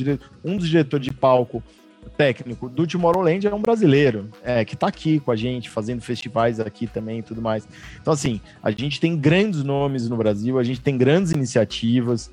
um 0.45 0.57
dos 0.57 0.69
diretores 0.69 1.07
de 1.07 1.13
palco 1.13 1.63
técnico 2.09 2.69
do 2.69 2.87
Tomorrowland 2.87 3.47
é 3.47 3.55
um 3.55 3.61
brasileiro, 3.61 4.29
é, 4.43 4.65
que 4.65 4.75
está 4.75 4.89
aqui 4.89 5.21
com 5.21 5.31
a 5.31 5.37
gente, 5.37 5.69
fazendo 5.69 6.01
festivais 6.01 6.59
aqui 6.61 6.87
também 6.87 7.21
e 7.21 7.23
tudo 7.23 7.43
mais. 7.43 7.69
Então, 8.01 8.13
assim, 8.13 8.41
a 8.63 8.71
gente 8.71 9.01
tem 9.01 9.17
grandes 9.17 9.63
nomes 9.63 10.09
no 10.09 10.17
Brasil, 10.17 10.59
a 10.59 10.65
gente 10.65 10.81
tem 10.81 10.97
grandes 10.97 11.33
iniciativas, 11.33 12.31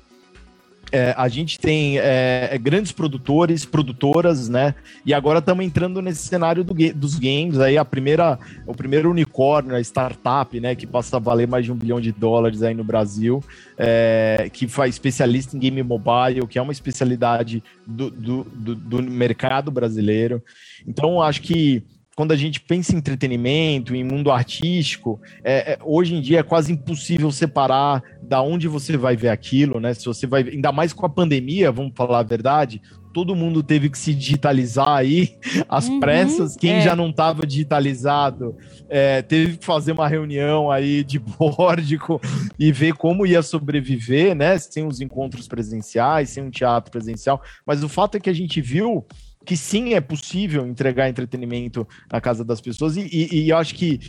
é, 0.96 1.14
a 1.14 1.28
gente 1.28 1.58
tem 1.58 1.98
é, 1.98 2.48
é, 2.52 2.58
grandes 2.58 2.90
produtores, 2.90 3.66
produtoras, 3.66 4.48
né? 4.48 4.74
E 5.04 5.12
agora 5.12 5.40
estamos 5.40 5.62
entrando 5.62 6.00
nesse 6.00 6.26
cenário 6.26 6.64
do, 6.64 6.72
dos 6.94 7.18
games. 7.18 7.60
Aí 7.60 7.76
a 7.76 7.84
primeira, 7.84 8.38
o 8.66 8.74
primeiro 8.74 9.10
unicórnio, 9.10 9.76
a 9.76 9.80
startup, 9.80 10.58
né? 10.58 10.74
Que 10.74 10.86
passa 10.86 11.18
a 11.18 11.20
valer 11.20 11.46
mais 11.46 11.66
de 11.66 11.72
um 11.72 11.76
bilhão 11.76 12.00
de 12.00 12.12
dólares 12.12 12.62
aí 12.62 12.72
no 12.72 12.82
Brasil, 12.82 13.44
é, 13.76 14.48
que 14.50 14.66
faz 14.66 14.94
especialista 14.94 15.54
em 15.54 15.60
game 15.60 15.82
mobile, 15.82 16.46
que 16.48 16.58
é 16.58 16.62
uma 16.62 16.72
especialidade 16.72 17.62
do, 17.86 18.10
do, 18.10 18.44
do, 18.44 18.74
do 18.74 19.02
mercado 19.02 19.70
brasileiro. 19.70 20.42
Então, 20.86 21.20
acho 21.20 21.42
que 21.42 21.82
quando 22.16 22.32
a 22.32 22.36
gente 22.36 22.62
pensa 22.62 22.94
em 22.94 22.96
entretenimento, 22.96 23.94
em 23.94 24.02
mundo 24.02 24.30
artístico, 24.30 25.20
é, 25.44 25.74
é, 25.74 25.78
hoje 25.84 26.14
em 26.14 26.22
dia 26.22 26.40
é 26.40 26.42
quase 26.42 26.72
impossível 26.72 27.30
separar 27.30 28.02
da 28.22 28.40
onde 28.40 28.66
você 28.66 28.96
vai 28.96 29.14
ver 29.14 29.28
aquilo, 29.28 29.78
né? 29.78 29.92
Se 29.92 30.06
você 30.06 30.26
vai, 30.26 30.42
ainda 30.42 30.72
mais 30.72 30.94
com 30.94 31.04
a 31.04 31.10
pandemia, 31.10 31.70
vamos 31.70 31.92
falar 31.94 32.20
a 32.20 32.22
verdade, 32.22 32.80
todo 33.12 33.36
mundo 33.36 33.62
teve 33.62 33.90
que 33.90 33.98
se 33.98 34.14
digitalizar 34.14 34.88
aí 34.88 35.36
às 35.68 35.88
uhum, 35.88 36.00
pressas. 36.00 36.56
Quem 36.56 36.76
é. 36.76 36.80
já 36.80 36.96
não 36.96 37.10
estava 37.10 37.46
digitalizado 37.46 38.56
é, 38.88 39.20
teve 39.20 39.58
que 39.58 39.64
fazer 39.66 39.92
uma 39.92 40.08
reunião 40.08 40.70
aí 40.70 41.04
de 41.04 41.18
bórdico 41.20 42.18
e 42.58 42.72
ver 42.72 42.94
como 42.94 43.26
ia 43.26 43.42
sobreviver, 43.42 44.34
né? 44.34 44.56
Sem 44.56 44.86
os 44.86 45.02
encontros 45.02 45.46
presenciais, 45.46 46.30
sem 46.30 46.42
um 46.42 46.50
teatro 46.50 46.90
presencial. 46.90 47.42
Mas 47.66 47.82
o 47.82 47.90
fato 47.90 48.16
é 48.16 48.20
que 48.20 48.30
a 48.30 48.34
gente 48.34 48.62
viu 48.62 49.06
que 49.46 49.56
sim 49.56 49.94
é 49.94 50.00
possível 50.00 50.66
entregar 50.66 51.08
entretenimento 51.08 51.86
na 52.12 52.20
casa 52.20 52.44
das 52.44 52.60
pessoas, 52.60 52.96
e, 52.96 53.08
e, 53.10 53.44
e 53.44 53.50
eu 53.50 53.56
acho 53.56 53.74
que 53.74 54.00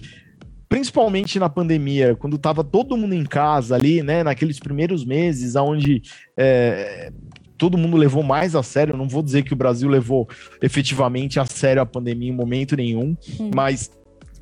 principalmente 0.67 1.39
na 1.39 1.47
pandemia, 1.47 2.15
quando 2.15 2.35
estava 2.35 2.63
todo 2.63 2.97
mundo 2.97 3.13
em 3.13 3.23
casa 3.23 3.75
ali, 3.75 4.03
né, 4.03 4.23
naqueles 4.23 4.59
primeiros 4.59 5.05
meses, 5.05 5.55
onde 5.55 6.01
é, 6.35 7.11
todo 7.57 7.77
mundo 7.77 7.95
levou 7.95 8.21
mais 8.21 8.55
a 8.55 8.63
sério, 8.63 8.97
não 8.97 9.07
vou 9.07 9.23
dizer 9.23 9.43
que 9.43 9.53
o 9.53 9.55
Brasil 9.55 9.87
levou 9.87 10.27
efetivamente 10.61 11.39
a 11.39 11.45
sério 11.45 11.81
a 11.81 11.85
pandemia 11.85 12.29
em 12.29 12.35
momento 12.35 12.75
nenhum, 12.75 13.15
mas 13.55 13.91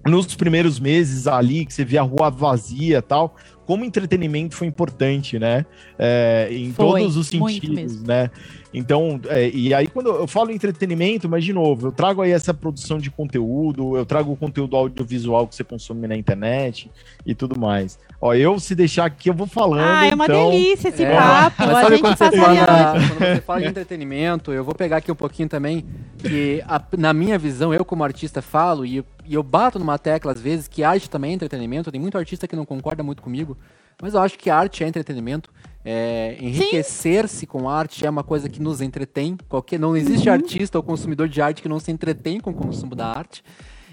nos 0.07 0.35
primeiros 0.35 0.79
meses 0.79 1.27
ali, 1.27 1.65
que 1.65 1.73
você 1.73 1.83
via 1.83 2.01
a 2.01 2.03
rua 2.03 2.29
vazia 2.29 3.01
tal, 3.01 3.35
como 3.65 3.83
entretenimento 3.83 4.55
foi 4.55 4.67
importante, 4.67 5.39
né? 5.39 5.65
É, 5.97 6.47
em 6.51 6.71
foi, 6.71 7.01
todos 7.01 7.17
os 7.17 7.27
sentidos, 7.27 8.03
né? 8.03 8.29
Então, 8.77 9.21
é, 9.29 9.49
e 9.49 9.73
aí 9.73 9.87
quando 9.87 10.09
eu 10.09 10.27
falo 10.27 10.51
entretenimento, 10.51 11.29
mas 11.29 11.45
de 11.45 11.53
novo, 11.53 11.87
eu 11.87 11.91
trago 11.93 12.21
aí 12.21 12.31
essa 12.31 12.53
produção 12.53 12.97
de 12.97 13.09
conteúdo, 13.09 13.95
eu 13.95 14.05
trago 14.05 14.33
o 14.33 14.35
conteúdo 14.35 14.75
audiovisual 14.75 15.47
que 15.47 15.55
você 15.55 15.63
consome 15.63 16.05
na 16.09 16.15
internet 16.17 16.91
e 17.25 17.33
tudo 17.33 17.57
mais. 17.57 17.97
Ó, 18.19 18.33
eu 18.33 18.59
se 18.59 18.75
deixar 18.75 19.05
aqui, 19.05 19.29
eu 19.29 19.33
vou 19.33 19.47
falando. 19.47 19.87
Ah, 19.87 20.07
é 20.07 20.13
uma 20.13 20.25
então... 20.25 20.49
delícia 20.51 20.89
esse 20.89 21.05
é, 21.05 21.15
papo. 21.15 21.55
Mas 21.59 21.77
sabe 21.77 21.99
quando 21.99 22.17
você, 22.17 22.31
fala, 22.31 22.93
quando 22.93 23.19
você 23.19 23.41
fala 23.41 23.61
de 23.61 23.67
entretenimento, 23.67 24.51
eu 24.51 24.63
vou 24.63 24.75
pegar 24.75 24.97
aqui 24.97 25.09
um 25.09 25.15
pouquinho 25.15 25.47
também, 25.47 25.85
que 26.17 26.61
a, 26.67 26.81
na 26.97 27.13
minha 27.13 27.37
visão, 27.37 27.73
eu 27.73 27.85
como 27.85 28.03
artista 28.03 28.41
falo, 28.41 28.85
e 28.85 28.97
eu, 28.97 29.05
e 29.25 29.35
eu 29.35 29.43
bato 29.43 29.79
numa 29.79 29.97
tecla 29.97 30.33
às 30.33 30.41
vezes, 30.41 30.67
que 30.67 30.83
arte 30.83 31.09
também 31.09 31.31
é 31.31 31.33
entretenimento, 31.35 31.89
tem 31.89 32.01
muito 32.01 32.17
artista 32.17 32.45
que 32.45 32.57
não 32.57 32.65
concorda 32.65 33.01
muito 33.01 33.21
comigo, 33.21 33.57
mas 34.01 34.13
eu 34.13 34.19
acho 34.19 34.37
que 34.37 34.49
arte 34.49 34.83
é 34.83 34.87
entretenimento. 34.87 35.49
É, 35.87 36.35
Enriquecer-se 36.39 37.45
com 37.45 37.69
arte 37.69 38.07
é 38.07 38.09
uma 38.09 38.23
coisa 38.23 38.49
que 38.49 38.59
nos 38.59 38.81
entretém. 38.81 39.37
Qualquer, 39.47 39.79
não 39.79 39.95
existe 39.95 40.27
uhum. 40.27 40.33
artista 40.33 40.79
ou 40.79 40.83
consumidor 40.83 41.29
de 41.29 41.39
arte 41.39 41.61
que 41.61 41.69
não 41.69 41.79
se 41.79 41.91
entretém 41.91 42.39
com 42.39 42.49
o 42.49 42.53
consumo 42.55 42.95
da 42.95 43.07
arte. 43.07 43.43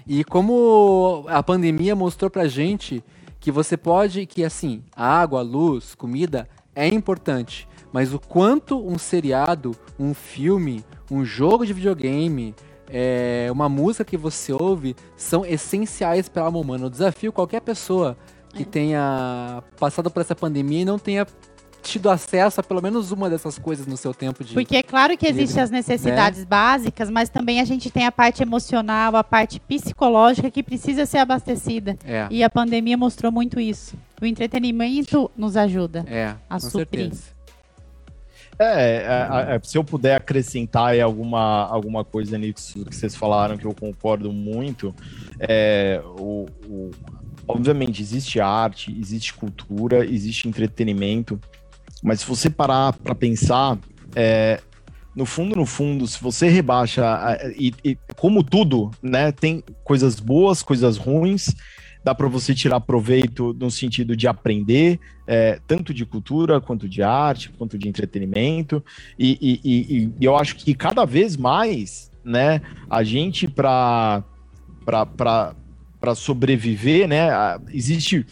E 0.07 0.23
como 0.23 1.23
a 1.29 1.43
pandemia 1.43 1.95
mostrou 1.95 2.31
pra 2.31 2.47
gente 2.47 3.03
que 3.39 3.51
você 3.51 3.77
pode, 3.77 4.25
que 4.25 4.43
assim, 4.43 4.83
água, 4.95 5.41
luz, 5.41 5.93
comida 5.93 6.49
é 6.75 6.87
importante, 6.87 7.67
mas 7.91 8.13
o 8.13 8.19
quanto 8.19 8.85
um 8.85 8.97
seriado, 8.97 9.75
um 9.99 10.13
filme, 10.13 10.83
um 11.11 11.23
jogo 11.23 11.65
de 11.65 11.73
videogame, 11.73 12.55
é, 12.89 13.47
uma 13.51 13.69
música 13.69 14.03
que 14.03 14.17
você 14.17 14.51
ouve 14.51 14.95
são 15.15 15.45
essenciais 15.45 16.27
para 16.27 16.41
a 16.41 16.45
alma 16.45 16.59
humana. 16.59 16.85
Eu 16.85 16.89
desafio 16.89 17.31
qualquer 17.31 17.61
pessoa 17.61 18.17
que 18.53 18.65
tenha 18.65 19.63
passado 19.79 20.09
por 20.09 20.21
essa 20.21 20.35
pandemia 20.35 20.81
e 20.81 20.85
não 20.85 20.99
tenha 20.99 21.25
tido 21.83 22.09
acesso 22.09 22.59
a 22.59 22.63
pelo 22.63 22.81
menos 22.81 23.11
uma 23.11 23.29
dessas 23.29 23.59
coisas 23.59 23.85
no 23.85 23.97
seu 23.97 24.13
tempo 24.13 24.43
de. 24.43 24.53
Porque 24.53 24.77
é 24.77 24.83
claro 24.83 25.17
que 25.17 25.27
existem 25.27 25.61
as 25.61 25.69
necessidades 25.69 26.39
né? 26.39 26.45
básicas, 26.45 27.09
mas 27.09 27.29
também 27.29 27.59
a 27.59 27.65
gente 27.65 27.91
tem 27.91 28.05
a 28.05 28.11
parte 28.11 28.41
emocional, 28.41 29.15
a 29.15 29.23
parte 29.23 29.59
psicológica 29.59 30.49
que 30.49 30.63
precisa 30.63 31.05
ser 31.05 31.19
abastecida. 31.19 31.97
É. 32.05 32.27
E 32.31 32.43
a 32.43 32.49
pandemia 32.49 32.97
mostrou 32.97 33.31
muito 33.31 33.59
isso. 33.59 33.95
O 34.21 34.25
entretenimento 34.25 35.29
nos 35.35 35.57
ajuda 35.57 36.05
é, 36.07 36.33
a 36.49 36.59
suprir. 36.59 37.11
Certeza. 37.11 37.33
É, 38.57 39.49
é, 39.51 39.55
é, 39.55 39.59
se 39.63 39.77
eu 39.77 39.83
puder 39.83 40.15
acrescentar 40.15 40.97
alguma, 40.99 41.67
alguma 41.67 42.03
coisa 42.05 42.37
nisso 42.37 42.85
que 42.85 42.95
vocês 42.95 43.15
falaram 43.15 43.57
que 43.57 43.65
eu 43.65 43.73
concordo 43.73 44.31
muito, 44.31 44.93
é, 45.39 46.01
o, 46.05 46.45
o 46.67 46.91
obviamente, 47.47 48.01
existe 48.01 48.39
arte, 48.39 48.95
existe 48.99 49.33
cultura, 49.33 50.05
existe 50.05 50.47
entretenimento, 50.47 51.39
mas 52.03 52.19
se 52.19 52.27
você 52.27 52.49
parar 52.49 52.93
para 52.93 53.15
pensar, 53.15 53.79
é, 54.15 54.59
no 55.15 55.25
fundo, 55.25 55.55
no 55.55 55.65
fundo, 55.65 56.05
se 56.05 56.21
você 56.21 56.49
rebaixa, 56.49 57.37
e, 57.57 57.73
e, 57.83 57.97
como 58.17 58.43
tudo, 58.43 58.91
né, 59.01 59.31
tem 59.31 59.63
coisas 59.83 60.19
boas, 60.19 60.61
coisas 60.61 60.97
ruins, 60.97 61.55
dá 62.03 62.13
para 62.13 62.27
você 62.27 62.53
tirar 62.53 62.81
proveito 62.81 63.55
no 63.57 63.71
sentido 63.71 64.15
de 64.17 64.27
aprender, 64.27 64.99
é, 65.25 65.59
tanto 65.65 65.93
de 65.93 66.05
cultura, 66.05 66.59
quanto 66.59 66.89
de 66.89 67.01
arte, 67.01 67.49
quanto 67.57 67.77
de 67.77 67.87
entretenimento, 67.87 68.83
e, 69.17 69.61
e, 69.63 70.11
e 70.19 70.25
eu 70.25 70.35
acho 70.35 70.57
que 70.57 70.73
cada 70.73 71.05
vez 71.05 71.37
mais, 71.37 72.11
né, 72.23 72.61
a 72.89 73.03
gente 73.03 73.47
para 73.47 74.23
sobreviver, 76.15 77.07
né? 77.07 77.29
Existe. 77.71 78.25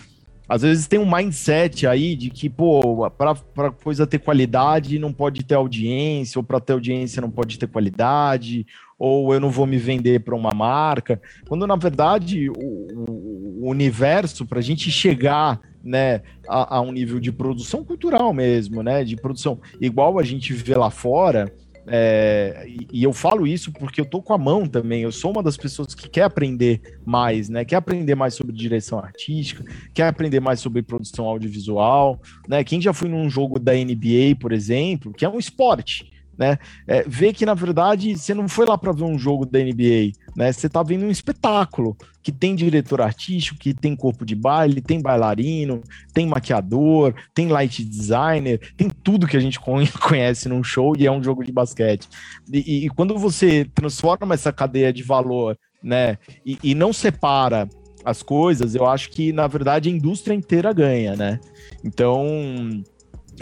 Às 0.52 0.64
vezes 0.64 0.86
tem 0.86 1.00
um 1.00 1.10
mindset 1.10 1.88
aí 1.88 2.14
de 2.14 2.30
que, 2.30 2.50
pô, 2.50 3.10
para 3.10 3.72
coisa 3.72 4.06
ter 4.06 4.20
qualidade 4.20 5.00
não 5.00 5.14
pode 5.14 5.46
ter 5.46 5.56
audiência, 5.56 6.38
ou 6.38 6.44
para 6.44 6.60
ter 6.60 6.74
audiência 6.74 7.22
não 7.22 7.32
pode 7.32 7.58
ter 7.58 7.68
qualidade, 7.68 8.68
ou 9.00 9.34
eu 9.34 9.40
não 9.40 9.50
vou 9.50 9.66
me 9.66 9.78
vender 9.78 10.20
para 10.20 10.36
uma 10.36 10.52
marca. 10.54 11.22
Quando 11.48 11.66
na 11.66 11.78
verdade 11.78 12.50
o, 12.50 13.64
o 13.64 13.70
universo, 13.70 14.46
para 14.46 14.60
a 14.60 14.62
gente 14.62 14.92
chegar 14.92 15.62
né, 15.82 16.22
a, 16.46 16.76
a, 16.76 16.82
um 16.82 16.92
nível 16.92 17.18
de 17.18 17.32
produção 17.32 17.82
cultural 17.86 18.34
mesmo, 18.34 18.84
né, 18.84 19.06
de 19.06 19.16
produção 19.16 19.58
igual 19.80 20.20
a 20.20 20.24
gente 20.24 20.52
vê 20.52 20.76
lá 20.76 20.90
fora, 20.90 21.50
é, 21.88 22.66
e, 22.92 23.04
eu 23.04 23.12
falo 23.14 23.48
isso 23.48 23.72
porque 23.72 24.00
eu 24.00 24.06
tô 24.06 24.22
com 24.22 24.34
a 24.34 24.38
mão 24.38 24.68
também. 24.68 25.02
Eu 25.02 25.12
sou 25.12 25.32
uma 25.32 25.42
das 25.42 25.58
pessoas 25.58 25.96
que 25.96 26.10
quer 26.10 26.24
aprender 26.24 27.00
mais, 27.06 27.50
né? 27.50 27.66
Quer 27.66 27.78
aprender 27.78 28.16
mais 28.16 28.34
sobre 28.34 28.56
direção 28.56 29.00
artística, 29.00 29.64
quer 29.94 30.08
aprender 30.08 30.40
mais 30.40 30.60
sobre 30.60 30.82
produção 30.82 31.26
audiovisual, 31.26 32.22
né? 32.48 32.64
Quem 32.64 32.80
já 32.80 32.94
foi 32.94 33.10
num 33.10 33.30
jogo 33.30 33.60
da 33.60 33.74
NBA, 33.74 34.36
por 34.40 34.52
exemplo, 34.52 35.14
que 35.14 35.26
é 35.26 35.30
um 35.30 35.40
esporte, 35.40 36.12
né? 36.38 36.58
É, 36.88 37.04
vê 37.08 37.34
que 37.34 37.46
na 37.46 37.54
verdade 37.54 38.16
você 38.18 38.34
não 38.34 38.48
foi 38.48 38.66
lá 38.66 38.78
para 38.78 38.92
ver 38.92 39.04
um 39.04 39.18
jogo 39.18 39.46
da 39.46 39.60
NBA, 39.60 40.12
né? 40.36 40.52
Você 40.52 40.70
tá 40.70 40.82
vendo 40.84 41.06
um 41.06 41.12
espetáculo 41.12 41.96
que 42.22 42.32
tem 42.32 42.56
diretor 42.56 43.02
artístico, 43.02 43.60
que 43.60 43.74
tem 43.74 43.96
corpo 43.96 44.26
de 44.26 44.36
baile, 44.36 44.82
tem 44.82 45.02
bailarino, 45.02 45.82
tem 46.14 46.28
maquiador, 46.28 47.14
tem 47.34 47.48
light 47.48 47.84
designer, 47.84 48.60
tem 48.78 48.90
tudo 48.90 49.28
que 49.28 49.38
a 49.38 49.40
gente 49.40 49.60
conhece 50.00 50.48
num 50.48 50.64
show 50.64 50.96
e 50.98 51.06
é 51.06 51.12
um 51.12 51.24
jogo 51.24 51.44
de 51.44 51.52
basquete. 51.52 52.08
E, 52.52 52.86
e 52.86 52.90
quando 52.90 53.18
você 53.18 53.66
transforma 53.74 54.34
essa 54.34 54.52
cadeia 54.52 54.94
de 54.94 55.04
valor, 55.04 55.58
né? 55.84 56.18
e, 56.46 56.58
e 56.64 56.76
não 56.76 56.94
separa 56.94 57.68
as 58.04 58.24
coisas, 58.24 58.76
eu 58.76 58.86
acho 58.86 59.10
que 59.12 59.32
na 59.32 59.48
verdade 59.48 59.90
a 59.90 59.92
indústria 59.92 60.34
inteira 60.34 60.74
ganha, 60.74 61.16
né? 61.16 61.40
Então 61.84 62.84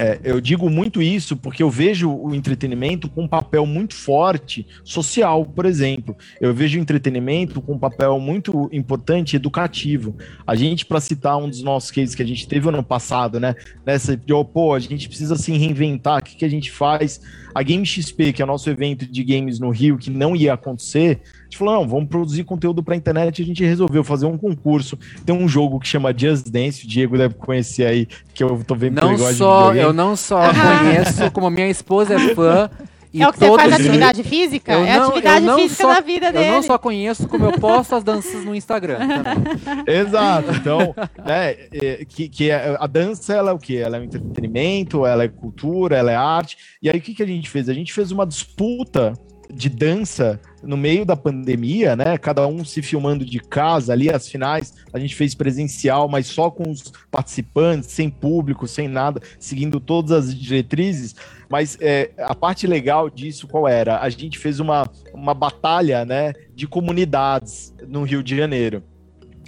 É, 0.01 0.17
eu 0.23 0.39
digo 0.39 0.69
muito 0.69 1.01
isso 1.01 1.35
porque 1.35 1.61
eu 1.61 1.69
vejo 1.69 2.09
o 2.09 2.33
entretenimento 2.33 3.09
com 3.09 3.23
um 3.23 3.27
papel 3.27 3.65
muito 3.65 3.93
forte 3.93 4.65
social, 4.81 5.45
por 5.45 5.65
exemplo. 5.65 6.15
Eu 6.39 6.53
vejo 6.53 6.79
o 6.79 6.81
entretenimento 6.81 7.61
com 7.61 7.73
um 7.73 7.77
papel 7.77 8.17
muito 8.17 8.69
importante 8.71 9.35
educativo. 9.35 10.15
A 10.47 10.55
gente, 10.55 10.85
para 10.85 11.01
citar 11.01 11.37
um 11.37 11.49
dos 11.49 11.61
nossos 11.61 11.91
cases 11.91 12.15
que 12.15 12.23
a 12.23 12.25
gente 12.25 12.47
teve 12.47 12.69
ano 12.69 12.81
passado, 12.81 13.41
né? 13.41 13.53
Nessa 13.85 14.15
de, 14.15 14.31
oh, 14.31 14.45
pô, 14.45 14.73
a 14.73 14.79
gente 14.79 15.09
precisa 15.09 15.35
se 15.35 15.51
reinventar, 15.51 16.19
o 16.19 16.23
que, 16.23 16.37
que 16.37 16.45
a 16.45 16.49
gente 16.49 16.71
faz? 16.71 17.19
A 17.53 17.61
Game 17.61 17.85
XP, 17.85 18.31
que 18.31 18.41
é 18.41 18.45
o 18.45 18.47
nosso 18.47 18.69
evento 18.69 19.05
de 19.05 19.21
games 19.21 19.59
no 19.59 19.69
Rio, 19.69 19.97
que 19.97 20.09
não 20.09 20.33
ia 20.33 20.53
acontecer, 20.53 21.19
a 21.23 21.43
gente 21.49 21.57
falou, 21.57 21.73
não, 21.73 21.87
vamos 21.87 22.07
produzir 22.07 22.43
conteúdo 22.43 22.83
para 22.83 22.95
internet. 22.95 23.41
A 23.41 23.45
gente 23.45 23.65
resolveu 23.65 24.03
fazer 24.03 24.27
um 24.27 24.37
concurso. 24.37 24.97
Tem 25.25 25.35
um 25.35 25.47
jogo 25.47 25.79
que 25.79 25.87
chama 25.87 26.13
Just 26.15 26.47
Dance, 26.47 26.85
o 26.85 26.87
Diego 26.87 27.17
deve 27.17 27.33
conhecer 27.33 27.85
aí, 27.85 28.07
que 28.35 28.43
eu 28.43 28.63
tô 28.63 28.75
vendo 28.75 29.01
não 29.01 29.15
que 29.15 29.33
só, 29.33 29.73
Eu 29.89 29.93
não 29.93 30.15
só 30.15 30.39
conheço, 30.53 31.31
como 31.31 31.49
minha 31.49 31.69
esposa 31.69 32.15
é 32.15 32.35
fã. 32.35 32.69
E 33.11 33.23
é 33.23 33.27
o 33.27 33.33
que 33.33 33.39
você 33.39 33.55
faz 33.55 33.73
atividade 33.73 34.23
física? 34.23 34.73
Eu 34.73 34.85
é 34.85 34.91
a 34.91 35.05
atividade 35.07 35.45
física 35.55 35.83
só, 35.83 35.93
da 35.95 35.99
vida 35.99 36.31
dele. 36.31 36.45
Eu 36.45 36.53
não 36.53 36.61
só 36.61 36.77
conheço, 36.77 37.27
como 37.27 37.45
eu 37.45 37.53
posto 37.53 37.95
as 37.95 38.03
danças 38.03 38.45
no 38.45 38.53
Instagram. 38.53 38.99
Exato. 39.87 40.51
Então, 40.51 40.93
né, 41.25 41.55
é, 41.71 42.05
que, 42.07 42.29
que 42.29 42.51
é, 42.51 42.77
a 42.79 42.85
dança, 42.85 43.33
ela 43.33 43.49
é 43.49 43.53
o 43.53 43.57
quê? 43.57 43.77
Ela 43.77 43.97
é 43.97 43.99
um 43.99 44.03
entretenimento, 44.03 45.07
ela 45.07 45.23
é 45.23 45.27
cultura, 45.27 45.97
ela 45.97 46.11
é 46.11 46.15
arte. 46.15 46.55
E 46.83 46.87
aí, 46.87 46.99
o 46.99 47.01
que, 47.01 47.15
que 47.15 47.23
a 47.23 47.25
gente 47.25 47.49
fez? 47.49 47.67
A 47.67 47.73
gente 47.73 47.91
fez 47.91 48.11
uma 48.11 48.27
disputa 48.27 49.13
de 49.51 49.67
dança 49.67 50.39
no 50.61 50.77
meio 50.77 51.03
da 51.03 51.15
pandemia, 51.15 51.95
né? 51.95 52.17
Cada 52.17 52.45
um 52.45 52.63
se 52.63 52.81
filmando 52.81 53.25
de 53.25 53.39
casa 53.39 53.93
ali, 53.93 54.09
as 54.09 54.27
finais 54.27 54.73
a 54.93 54.99
gente 54.99 55.15
fez 55.15 55.33
presencial, 55.33 56.07
mas 56.07 56.27
só 56.27 56.51
com 56.51 56.69
os 56.69 56.91
participantes, 57.09 57.89
sem 57.89 58.09
público, 58.09 58.67
sem 58.67 58.87
nada, 58.87 59.21
seguindo 59.39 59.79
todas 59.79 60.11
as 60.11 60.35
diretrizes. 60.35 61.15
Mas 61.49 61.77
é, 61.81 62.11
a 62.19 62.35
parte 62.35 62.67
legal 62.67 63.09
disso 63.09 63.47
qual 63.47 63.67
era? 63.67 63.99
A 63.99 64.09
gente 64.09 64.37
fez 64.37 64.59
uma, 64.59 64.87
uma 65.13 65.33
batalha, 65.33 66.05
né, 66.05 66.33
de 66.53 66.67
comunidades 66.67 67.73
no 67.87 68.03
Rio 68.03 68.21
de 68.21 68.35
Janeiro 68.35 68.83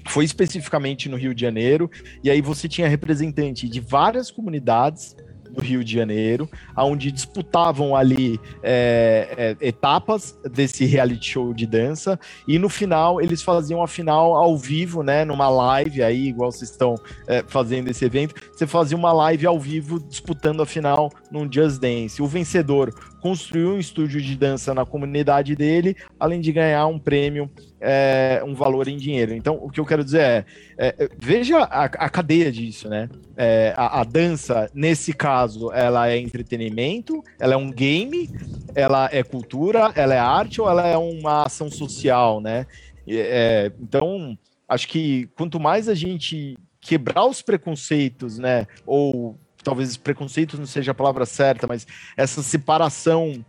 foi 0.08 0.26
especificamente 0.26 1.08
no 1.08 1.16
Rio 1.16 1.34
de 1.34 1.42
Janeiro, 1.42 1.90
e 2.24 2.30
aí 2.32 2.42
você 2.42 2.68
tinha 2.68 2.88
representante 2.88 3.70
de 3.70 3.80
várias 3.80 4.32
comunidades 4.32 5.16
do 5.52 5.62
Rio 5.62 5.84
de 5.84 5.94
Janeiro, 5.94 6.50
onde 6.78 7.12
disputavam 7.12 7.96
ali 7.96 8.40
é, 8.64 9.56
é, 9.62 9.68
etapas 9.68 10.38
desse 10.52 10.86
reality 10.86 11.32
show 11.32 11.54
de 11.54 11.66
dança, 11.66 12.20
e 12.48 12.58
no 12.58 12.70
final 12.70 13.22
eles 13.22 13.42
faziam 13.42 13.82
a 13.84 13.88
final 13.88 14.36
ao 14.36 14.58
vivo, 14.58 15.04
né, 15.04 15.26
numa 15.26 15.50
live 15.50 16.02
aí, 16.02 16.28
igual 16.28 16.52
vocês 16.52 16.72
estão 16.72 16.96
é, 17.28 17.44
fazendo 17.48 17.90
esse 17.90 18.06
evento, 18.06 18.36
você 18.52 18.66
fazia 18.66 18.98
uma 18.98 19.12
live 19.12 19.46
ao 19.46 19.60
vivo 19.60 20.00
disputando 20.00 20.62
a 20.62 20.66
final 20.66 21.12
num 21.32 21.52
Just 21.52 21.80
Dance. 21.80 22.22
O 22.22 22.28
vencedor 22.28 22.94
construiu 23.22 23.74
um 23.74 23.80
estúdio 23.80 24.20
de 24.20 24.36
dança 24.36 24.74
na 24.74 24.86
comunidade 24.86 25.56
dele, 25.56 25.96
além 26.20 26.42
de 26.42 26.52
ganhar 26.52 26.88
um 26.88 26.98
prêmio, 26.98 27.50
é, 27.80 28.42
um 28.46 28.54
valor 28.54 28.88
em 28.88 28.98
dinheiro. 28.98 29.34
Então, 29.34 29.56
o 29.62 29.70
que 29.70 29.80
eu 29.80 29.86
quero 29.86 30.04
dizer 30.04 30.22
é, 30.22 30.46
é 30.78 31.10
veja 31.18 31.60
a, 31.60 31.86
a, 31.86 32.10
cadeia 32.10 32.52
disso, 32.52 32.90
né? 32.90 33.08
É, 33.38 33.74
a, 33.78 34.02
a, 34.02 34.04
dança, 34.04 34.70
nesse 34.74 35.14
caso, 35.14 35.41
ela 35.74 36.10
é 36.10 36.18
entretenimento, 36.18 37.24
ela 37.40 37.54
é 37.54 37.58
um 37.58 37.72
game, 37.72 38.30
ela 38.76 39.10
é 39.12 39.24
cultura, 39.24 39.92
ela 39.96 40.14
é 40.14 40.20
arte 40.20 40.62
ou 40.62 40.70
ela 40.70 40.88
é 40.88 40.98
uma 40.98 41.44
ação 41.46 41.70
social, 41.70 42.42
né? 42.42 42.66
É, 43.08 43.72
então, 43.80 44.38
acho 44.68 44.88
que 44.88 45.30
quanto 45.36 45.60
mais 45.60 45.90
a 45.90 45.96
gente 45.96 46.58
quebrar 46.80 47.26
os 47.26 47.42
preconceitos, 47.42 48.38
né? 48.38 48.68
Ou 48.86 49.38
talvez 49.64 49.96
preconceitos 49.98 50.60
não 50.60 50.66
seja 50.66 50.92
a 50.92 50.96
palavra 50.96 51.26
certa, 51.26 51.68
mas 51.68 51.86
essa 52.18 52.42
separação 52.42 53.46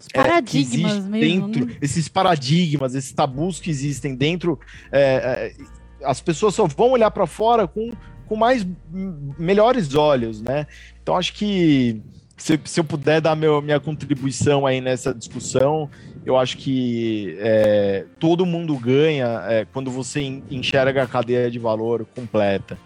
os 0.00 0.08
é, 0.14 0.22
paradigmas 0.22 0.92
é, 0.92 1.00
mesmo, 1.00 1.48
dentro, 1.48 1.66
né? 1.66 1.76
esses 1.82 2.08
paradigmas, 2.08 2.94
esses 2.94 3.12
tabus 3.12 3.60
que 3.60 3.68
existem 3.68 4.14
dentro, 4.14 4.58
é, 4.90 5.52
é, 5.60 6.04
as 6.04 6.20
pessoas 6.22 6.54
só 6.54 6.66
vão 6.66 6.92
olhar 6.92 7.10
para 7.10 7.26
fora 7.26 7.68
com, 7.68 7.92
com 8.26 8.34
mais 8.34 8.66
melhores 8.90 9.94
olhos, 9.94 10.40
né? 10.40 10.66
Então 11.10 11.18
acho 11.18 11.32
que 11.32 12.00
se, 12.36 12.60
se 12.64 12.78
eu 12.78 12.84
puder 12.84 13.20
dar 13.20 13.34
meu, 13.34 13.60
minha 13.60 13.80
contribuição 13.80 14.64
aí 14.64 14.80
nessa 14.80 15.12
discussão, 15.12 15.90
eu 16.24 16.38
acho 16.38 16.56
que 16.56 17.36
é, 17.40 18.04
todo 18.20 18.46
mundo 18.46 18.78
ganha 18.78 19.42
é, 19.48 19.66
quando 19.72 19.90
você 19.90 20.20
enxerga 20.48 21.02
a 21.02 21.08
cadeia 21.08 21.50
de 21.50 21.58
valor 21.58 22.06
completa. 22.14 22.78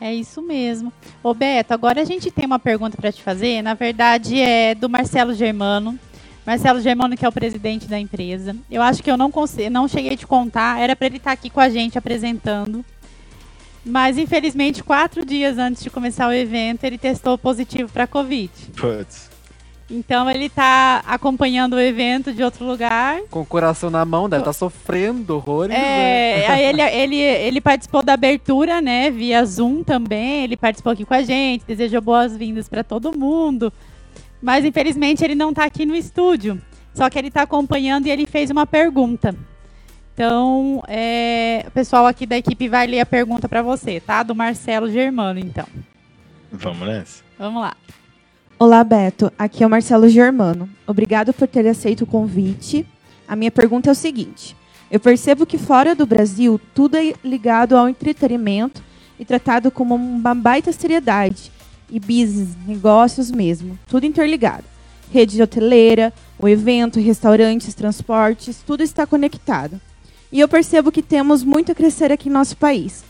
É 0.00 0.14
isso 0.14 0.40
mesmo. 0.40 0.90
Ô 1.22 1.34
Beto, 1.34 1.74
agora 1.74 2.00
a 2.00 2.04
gente 2.04 2.30
tem 2.30 2.46
uma 2.46 2.58
pergunta 2.58 2.96
para 2.96 3.12
te 3.12 3.22
fazer. 3.22 3.60
Na 3.60 3.74
verdade, 3.74 4.40
é 4.40 4.74
do 4.74 4.88
Marcelo 4.88 5.34
Germano. 5.34 5.98
Marcelo 6.46 6.80
Germano, 6.80 7.18
que 7.18 7.26
é 7.26 7.28
o 7.28 7.32
presidente 7.32 7.86
da 7.86 8.00
empresa. 8.00 8.56
Eu 8.70 8.80
acho 8.80 9.02
que 9.02 9.10
eu 9.10 9.18
não, 9.18 9.30
não 9.70 9.86
cheguei 9.86 10.14
a 10.14 10.16
te 10.16 10.26
contar. 10.26 10.80
Era 10.80 10.96
para 10.96 11.08
ele 11.08 11.18
estar 11.18 11.32
tá 11.32 11.34
aqui 11.34 11.50
com 11.50 11.60
a 11.60 11.68
gente 11.68 11.98
apresentando. 11.98 12.82
Mas, 13.84 14.18
infelizmente, 14.18 14.82
quatro 14.82 15.24
dias 15.24 15.58
antes 15.58 15.82
de 15.82 15.90
começar 15.90 16.28
o 16.28 16.32
evento, 16.32 16.84
ele 16.84 16.98
testou 16.98 17.38
positivo 17.38 17.90
para 17.90 18.06
Covid. 18.06 18.50
Putz. 18.76 19.28
Então 19.90 20.30
ele 20.30 20.46
está 20.46 21.02
acompanhando 21.06 21.74
o 21.74 21.80
evento 21.80 22.32
de 22.32 22.42
outro 22.42 22.66
lugar. 22.66 23.22
Com 23.30 23.40
o 23.40 23.46
coração 23.46 23.88
na 23.88 24.04
mão, 24.04 24.28
deve 24.28 24.42
estar 24.42 24.50
tá 24.50 24.58
sofrendo 24.58 25.34
horrores. 25.34 25.74
É, 25.74 26.40
né? 26.40 26.46
aí 26.46 26.64
ele, 26.64 26.82
ele, 26.92 27.16
ele 27.16 27.60
participou 27.60 28.02
da 28.02 28.12
abertura, 28.12 28.82
né? 28.82 29.10
Via 29.10 29.42
Zoom 29.46 29.82
também. 29.82 30.44
Ele 30.44 30.56
participou 30.58 30.92
aqui 30.92 31.06
com 31.06 31.14
a 31.14 31.22
gente, 31.22 31.64
desejou 31.66 32.02
boas-vindas 32.02 32.68
para 32.68 32.84
todo 32.84 33.16
mundo. 33.16 33.72
Mas 34.42 34.64
infelizmente 34.64 35.24
ele 35.24 35.34
não 35.34 35.50
está 35.50 35.64
aqui 35.64 35.86
no 35.86 35.96
estúdio. 35.96 36.60
Só 36.92 37.08
que 37.08 37.18
ele 37.18 37.28
está 37.28 37.42
acompanhando 37.42 38.06
e 38.06 38.10
ele 38.10 38.26
fez 38.26 38.50
uma 38.50 38.66
pergunta. 38.66 39.34
Então, 40.18 40.82
é, 40.88 41.64
o 41.68 41.70
pessoal 41.70 42.04
aqui 42.04 42.26
da 42.26 42.36
equipe 42.36 42.68
vai 42.68 42.88
ler 42.88 42.98
a 42.98 43.06
pergunta 43.06 43.48
para 43.48 43.62
você, 43.62 44.00
tá? 44.00 44.24
Do 44.24 44.34
Marcelo 44.34 44.90
Germano, 44.90 45.38
então. 45.38 45.64
Vamos 46.50 46.88
nessa. 46.88 47.22
Vamos 47.38 47.62
lá. 47.62 47.76
Olá, 48.58 48.82
Beto. 48.82 49.32
Aqui 49.38 49.62
é 49.62 49.66
o 49.68 49.70
Marcelo 49.70 50.08
Germano. 50.08 50.68
Obrigado 50.88 51.32
por 51.32 51.46
ter 51.46 51.64
aceito 51.68 52.02
o 52.02 52.06
convite. 52.06 52.84
A 53.28 53.36
minha 53.36 53.52
pergunta 53.52 53.90
é 53.90 53.92
o 53.92 53.94
seguinte: 53.94 54.56
eu 54.90 54.98
percebo 54.98 55.46
que 55.46 55.56
fora 55.56 55.94
do 55.94 56.04
Brasil 56.04 56.60
tudo 56.74 56.96
é 56.96 57.14
ligado 57.22 57.76
ao 57.76 57.88
entretenimento 57.88 58.82
e 59.20 59.24
tratado 59.24 59.70
como 59.70 59.94
uma 59.94 60.34
baita 60.34 60.72
seriedade 60.72 61.52
e 61.88 62.00
business, 62.00 62.56
negócios 62.66 63.30
mesmo, 63.30 63.78
tudo 63.86 64.04
interligado. 64.04 64.64
Rede 65.12 65.40
hoteleira, 65.40 66.12
o 66.36 66.48
evento, 66.48 66.98
restaurantes, 66.98 67.72
transportes, 67.72 68.64
tudo 68.66 68.82
está 68.82 69.06
conectado. 69.06 69.80
E 70.30 70.40
eu 70.40 70.48
percebo 70.48 70.92
que 70.92 71.02
temos 71.02 71.42
muito 71.42 71.72
a 71.72 71.74
crescer 71.74 72.12
aqui 72.12 72.28
em 72.28 72.32
nosso 72.32 72.56
país. 72.56 73.04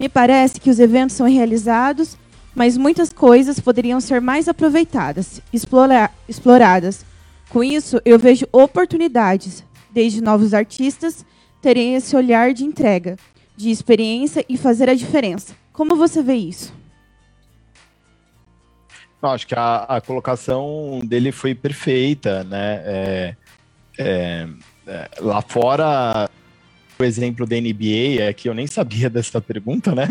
Me 0.00 0.08
parece 0.08 0.60
que 0.60 0.70
os 0.70 0.80
eventos 0.80 1.16
são 1.16 1.28
realizados 1.28 2.16
mas 2.54 2.76
muitas 2.76 3.12
coisas 3.12 3.58
poderiam 3.58 4.00
ser 4.00 4.20
mais 4.20 4.48
aproveitadas, 4.48 5.40
explora 5.52 6.10
exploradas. 6.28 7.04
Com 7.48 7.62
isso, 7.62 8.00
eu 8.04 8.18
vejo 8.18 8.46
oportunidades, 8.52 9.64
desde 9.90 10.22
novos 10.22 10.54
artistas 10.54 11.24
terem 11.60 11.94
esse 11.94 12.16
olhar 12.16 12.52
de 12.52 12.64
entrega, 12.64 13.16
de 13.56 13.70
experiência 13.70 14.44
e 14.48 14.56
fazer 14.56 14.90
a 14.90 14.94
diferença. 14.94 15.54
Como 15.72 15.96
você 15.96 16.22
vê 16.22 16.34
isso? 16.34 16.74
Não, 19.22 19.30
acho 19.30 19.46
que 19.46 19.54
a, 19.54 19.84
a, 19.84 20.00
colocação 20.00 21.00
dele 21.04 21.30
foi 21.30 21.54
perfeita, 21.54 22.42
né? 22.42 22.82
É, 22.84 23.36
é, 23.96 24.48
é, 24.86 25.10
lá 25.20 25.40
fora 25.40 26.28
o 27.02 27.04
exemplo 27.04 27.46
da 27.46 27.56
NBA, 27.56 28.22
é 28.22 28.32
que 28.32 28.48
eu 28.48 28.54
nem 28.54 28.66
sabia 28.66 29.08
dessa 29.10 29.40
pergunta, 29.40 29.94
né? 29.94 30.08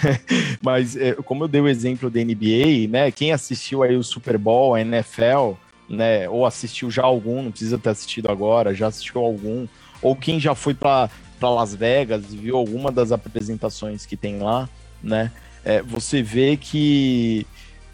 Mas 0.62 0.96
é, 0.96 1.14
como 1.14 1.44
eu 1.44 1.48
dei 1.48 1.60
o 1.60 1.68
exemplo 1.68 2.10
da 2.10 2.20
NBA, 2.20 2.88
né? 2.88 3.10
Quem 3.10 3.32
assistiu 3.32 3.82
aí 3.82 3.96
o 3.96 4.04
Super 4.04 4.38
Bowl, 4.38 4.74
a 4.74 4.80
NFL, 4.80 5.54
né? 5.88 6.28
Ou 6.28 6.46
assistiu 6.46 6.90
já 6.90 7.02
algum, 7.02 7.42
não 7.42 7.50
precisa 7.50 7.78
ter 7.78 7.90
assistido 7.90 8.30
agora, 8.30 8.74
já 8.74 8.86
assistiu 8.86 9.20
algum, 9.20 9.66
ou 10.02 10.14
quem 10.14 10.38
já 10.38 10.54
foi 10.54 10.74
para 10.74 11.10
Las 11.40 11.74
Vegas 11.74 12.32
e 12.32 12.36
viu 12.36 12.56
alguma 12.56 12.92
das 12.92 13.12
apresentações 13.12 14.04
que 14.04 14.16
tem 14.16 14.38
lá, 14.38 14.68
né? 15.02 15.32
É, 15.64 15.82
você 15.82 16.22
vê 16.22 16.56
que 16.56 17.46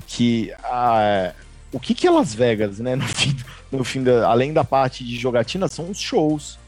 que 0.06 0.52
a, 0.64 1.32
o 1.72 1.80
que, 1.80 1.94
que 1.94 2.06
é 2.06 2.10
Las 2.10 2.34
Vegas, 2.34 2.78
né? 2.80 2.96
No 3.02 3.08
fim, 3.08 3.36
no 3.70 3.84
fim 3.84 4.02
da, 4.02 4.28
além 4.28 4.52
da 4.52 4.62
parte 4.62 5.02
de 5.02 5.16
jogatina, 5.16 5.66
são 5.68 5.90
os 5.90 5.98
shows 5.98 6.58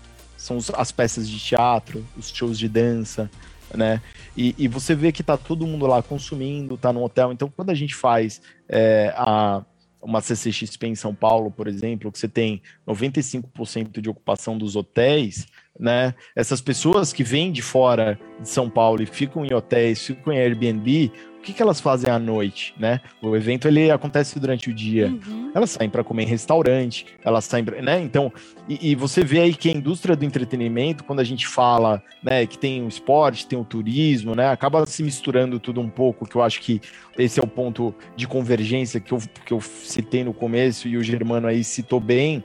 são 0.45 0.59
as 0.75 0.93
peças 0.93 1.29
de 1.29 1.39
teatro, 1.39 2.05
os 2.17 2.29
shows 2.29 2.59
de 2.59 2.69
dança, 2.69 3.31
né? 3.75 4.03
E, 4.37 4.55
e, 4.59 4.69
você 4.69 4.95
vê 4.95 5.11
que 5.11 5.23
tá 5.23 5.37
todo 5.37 5.67
mundo 5.67 5.87
lá 5.87 6.03
consumindo, 6.03 6.77
tá 6.77 6.93
no 6.93 7.03
hotel. 7.03 7.33
Então, 7.33 7.51
quando 7.55 7.71
a 7.71 7.75
gente 7.75 7.95
faz 7.95 8.43
é, 8.69 9.13
a, 9.17 9.65
uma 10.03 10.21
CCXP 10.21 10.89
em 10.89 10.95
São 10.95 11.15
Paulo, 11.15 11.51
por 11.51 11.67
exemplo, 11.67 12.13
que 12.13 12.19
você 12.19 12.29
tem 12.29 12.61
95% 12.87 14.01
de 14.01 14.11
ocupação 14.11 14.59
dos 14.59 14.77
hotéis, 14.77 15.47
né? 15.79 16.15
Essas 16.37 16.61
pessoas 16.61 17.13
que 17.13 17.25
vêm 17.25 17.51
de 17.51 17.63
fora 17.63 18.19
de 18.41 18.49
São 18.49 18.69
Paulo 18.69 19.03
e 19.03 19.07
ficam 19.07 19.45
em 19.45 19.55
hotéis, 19.55 20.05
ficam 20.05 20.33
em 20.33 20.39
Airbnb, 20.39 21.11
que, 21.45 21.53
que 21.53 21.63
elas 21.63 21.81
fazem 21.81 22.11
à 22.11 22.19
noite, 22.19 22.75
né? 22.79 23.01
O 23.21 23.37
evento 23.37 23.69
ele 23.69 23.91
acontece 23.91 24.41
durante 24.41 24.71
o 24.71 24.75
dia. 24.75 25.09
Uhum. 25.09 25.53
Elas 25.55 25.71
saem 25.71 25.91
para 25.91 26.03
comer 26.03 26.25
em 26.25 26.27
restaurante, 26.27 27.07
elas 27.23 27.45
saem, 27.45 27.65
pra, 27.65 27.81
né? 27.81 28.01
Então, 28.01 28.33
e, 28.69 28.91
e, 28.91 28.95
você 28.95 29.23
vê 29.23 29.41
aí 29.41 29.55
que 29.55 29.69
a 29.69 29.73
indústria 29.73 30.17
do 30.17 30.25
entretenimento, 30.25 31.05
quando 31.05 31.21
a 31.21 31.25
gente 31.25 31.47
fala, 31.47 32.03
né, 32.23 32.47
que 32.47 32.59
tem 32.59 32.83
o 32.83 32.89
esporte, 32.89 33.47
tem 33.47 33.59
o 33.59 33.65
turismo, 33.65 34.35
né, 34.35 34.49
acaba 34.49 34.87
se 34.87 35.03
misturando 35.03 35.61
tudo 35.61 35.81
um 35.81 35.89
pouco, 35.89 36.27
que 36.27 36.35
eu 36.35 36.43
acho 36.43 36.61
que 36.63 36.81
esse 37.19 37.39
é 37.39 37.43
o 37.43 37.47
ponto 37.47 37.95
de 38.17 38.27
convergência 38.27 38.99
que 38.99 39.13
eu, 39.13 39.19
que 39.45 39.53
eu 39.53 39.61
citei 39.61 40.25
no 40.25 40.33
começo 40.33 40.89
e 40.89 40.97
o 40.97 41.03
Germano 41.03 41.47
aí 41.47 41.63
citou 41.63 42.01
bem, 42.01 42.43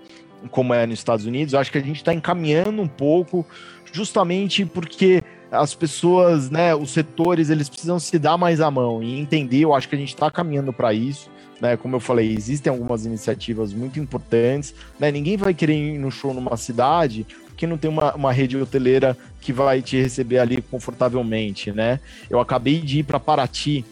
como 0.51 0.73
é 0.73 0.85
nos 0.85 0.99
Estados 0.99 1.25
Unidos. 1.25 1.53
Eu 1.53 1.59
acho 1.59 1.71
que 1.71 1.77
a 1.77 1.81
gente 1.83 1.97
está 1.97 2.13
encaminhando 2.13 2.81
um 2.81 2.87
pouco, 2.87 3.45
justamente 3.91 4.65
porque 4.65 5.23
as 5.51 5.73
pessoas, 5.73 6.49
né, 6.49 6.75
os 6.75 6.91
setores, 6.91 7.49
eles 7.49 7.69
precisam 7.69 7.99
se 7.99 8.19
dar 8.19 8.37
mais 8.37 8.61
a 8.61 8.69
mão 8.69 9.01
e 9.01 9.19
entender. 9.19 9.61
Eu 9.61 9.73
acho 9.73 9.89
que 9.89 9.95
a 9.95 9.97
gente 9.97 10.13
está 10.13 10.29
caminhando 10.29 10.71
para 10.71 10.93
isso. 10.93 11.29
Né, 11.59 11.75
como 11.75 11.95
eu 11.95 11.99
falei, 11.99 12.31
existem 12.31 12.71
algumas 12.71 13.05
iniciativas 13.05 13.73
muito 13.73 13.99
importantes. 13.99 14.73
Né, 14.97 15.11
ninguém 15.11 15.35
vai 15.35 15.53
querer 15.53 15.73
ir 15.73 15.97
no 15.97 16.09
show 16.09 16.33
numa 16.33 16.55
cidade 16.55 17.25
que 17.57 17.67
não 17.67 17.77
tem 17.77 17.91
uma, 17.91 18.15
uma 18.15 18.31
rede 18.31 18.55
hoteleira 18.55 19.17
que 19.41 19.51
vai 19.51 19.81
te 19.81 20.01
receber 20.01 20.39
ali 20.39 20.61
confortavelmente. 20.61 21.71
Né? 21.71 21.99
Eu 22.29 22.39
acabei 22.39 22.79
de 22.79 22.99
ir 22.99 23.03
para 23.03 23.19
Paraty 23.19 23.83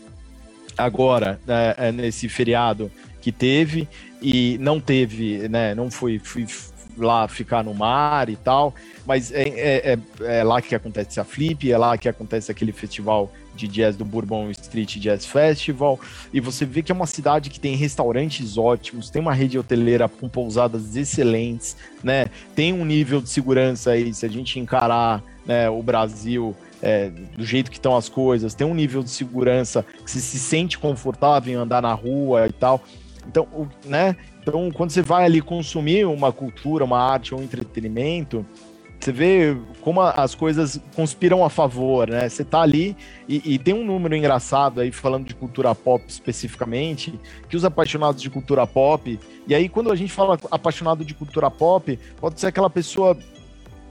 agora, 0.77 1.39
né, 1.45 1.73
é, 1.77 1.91
nesse 1.91 2.29
feriado 2.29 2.89
que 3.19 3.31
teve, 3.31 3.89
e 4.21 4.57
não 4.59 4.79
teve, 4.79 5.49
né? 5.49 5.75
Não 5.75 5.91
fui, 5.91 6.19
fui 6.19 6.45
lá 7.05 7.27
ficar 7.27 7.63
no 7.63 7.73
mar 7.73 8.29
e 8.29 8.35
tal, 8.35 8.73
mas 9.05 9.31
é, 9.31 9.43
é, 9.43 9.93
é, 9.93 10.39
é, 10.39 10.43
lá 10.43 10.61
que 10.61 10.75
acontece 10.75 11.19
a 11.19 11.23
Flip, 11.23 11.71
é 11.71 11.77
lá 11.77 11.97
que 11.97 12.09
acontece 12.09 12.51
aquele 12.51 12.71
festival 12.71 13.31
de 13.55 13.67
jazz 13.67 13.95
do 13.95 14.05
Bourbon 14.05 14.51
Street 14.51 14.97
Jazz 14.97 15.25
Festival, 15.25 15.99
e 16.31 16.39
você 16.39 16.63
vê 16.65 16.83
que 16.83 16.91
é 16.91 16.95
uma 16.95 17.07
cidade 17.07 17.49
que 17.49 17.59
tem 17.59 17.75
restaurantes 17.75 18.57
ótimos, 18.57 19.09
tem 19.09 19.21
uma 19.21 19.33
rede 19.33 19.57
hoteleira 19.57 20.07
com 20.07 20.29
pousadas 20.29 20.95
excelentes, 20.95 21.75
né? 22.03 22.27
Tem 22.55 22.71
um 22.71 22.85
nível 22.85 23.19
de 23.19 23.29
segurança 23.29 23.91
aí, 23.91 24.13
se 24.13 24.25
a 24.25 24.29
gente 24.29 24.59
encarar 24.59 25.23
né, 25.45 25.69
o 25.69 25.81
Brasil 25.81 26.55
é, 26.81 27.09
do 27.09 27.45
jeito 27.45 27.71
que 27.71 27.77
estão 27.77 27.95
as 27.95 28.09
coisas, 28.09 28.53
tem 28.53 28.67
um 28.67 28.75
nível 28.75 29.01
de 29.01 29.09
segurança 29.09 29.83
que 30.05 30.11
você 30.11 30.19
se 30.19 30.37
sente 30.37 30.77
confortável 30.77 31.51
em 31.53 31.55
andar 31.55 31.81
na 31.81 31.93
rua 31.93 32.47
e 32.47 32.51
tal. 32.51 32.83
Então, 33.27 33.47
o, 33.51 33.67
né? 33.85 34.15
Então, 34.47 34.71
quando 34.71 34.91
você 34.91 35.01
vai 35.01 35.25
ali 35.25 35.41
consumir 35.41 36.05
uma 36.05 36.31
cultura, 36.31 36.85
uma 36.85 36.97
arte 36.97 37.33
ou 37.33 37.41
um 37.41 37.43
entretenimento, 37.43 38.45
você 38.97 39.11
vê 39.11 39.57
como 39.81 39.99
as 39.99 40.33
coisas 40.33 40.79
conspiram 40.95 41.43
a 41.43 41.49
favor, 41.49 42.09
né? 42.09 42.29
Você 42.29 42.45
tá 42.45 42.61
ali 42.61 42.95
e, 43.27 43.41
e, 43.53 43.59
tem 43.59 43.73
um 43.73 43.85
número 43.85 44.15
engraçado 44.15 44.79
aí, 44.79 44.89
falando 44.89 45.25
de 45.25 45.35
cultura 45.35 45.75
pop 45.75 46.03
especificamente, 46.07 47.19
que 47.49 47.57
os 47.57 47.65
apaixonados 47.65 48.21
de 48.21 48.29
cultura 48.29 48.65
pop, 48.65 49.19
e 49.45 49.53
aí 49.53 49.67
quando 49.67 49.91
a 49.91 49.95
gente 49.97 50.13
fala 50.13 50.39
apaixonado 50.49 51.03
de 51.03 51.13
cultura 51.13 51.51
pop, 51.51 51.99
pode 52.15 52.39
ser 52.39 52.47
aquela 52.47 52.69
pessoa 52.69 53.17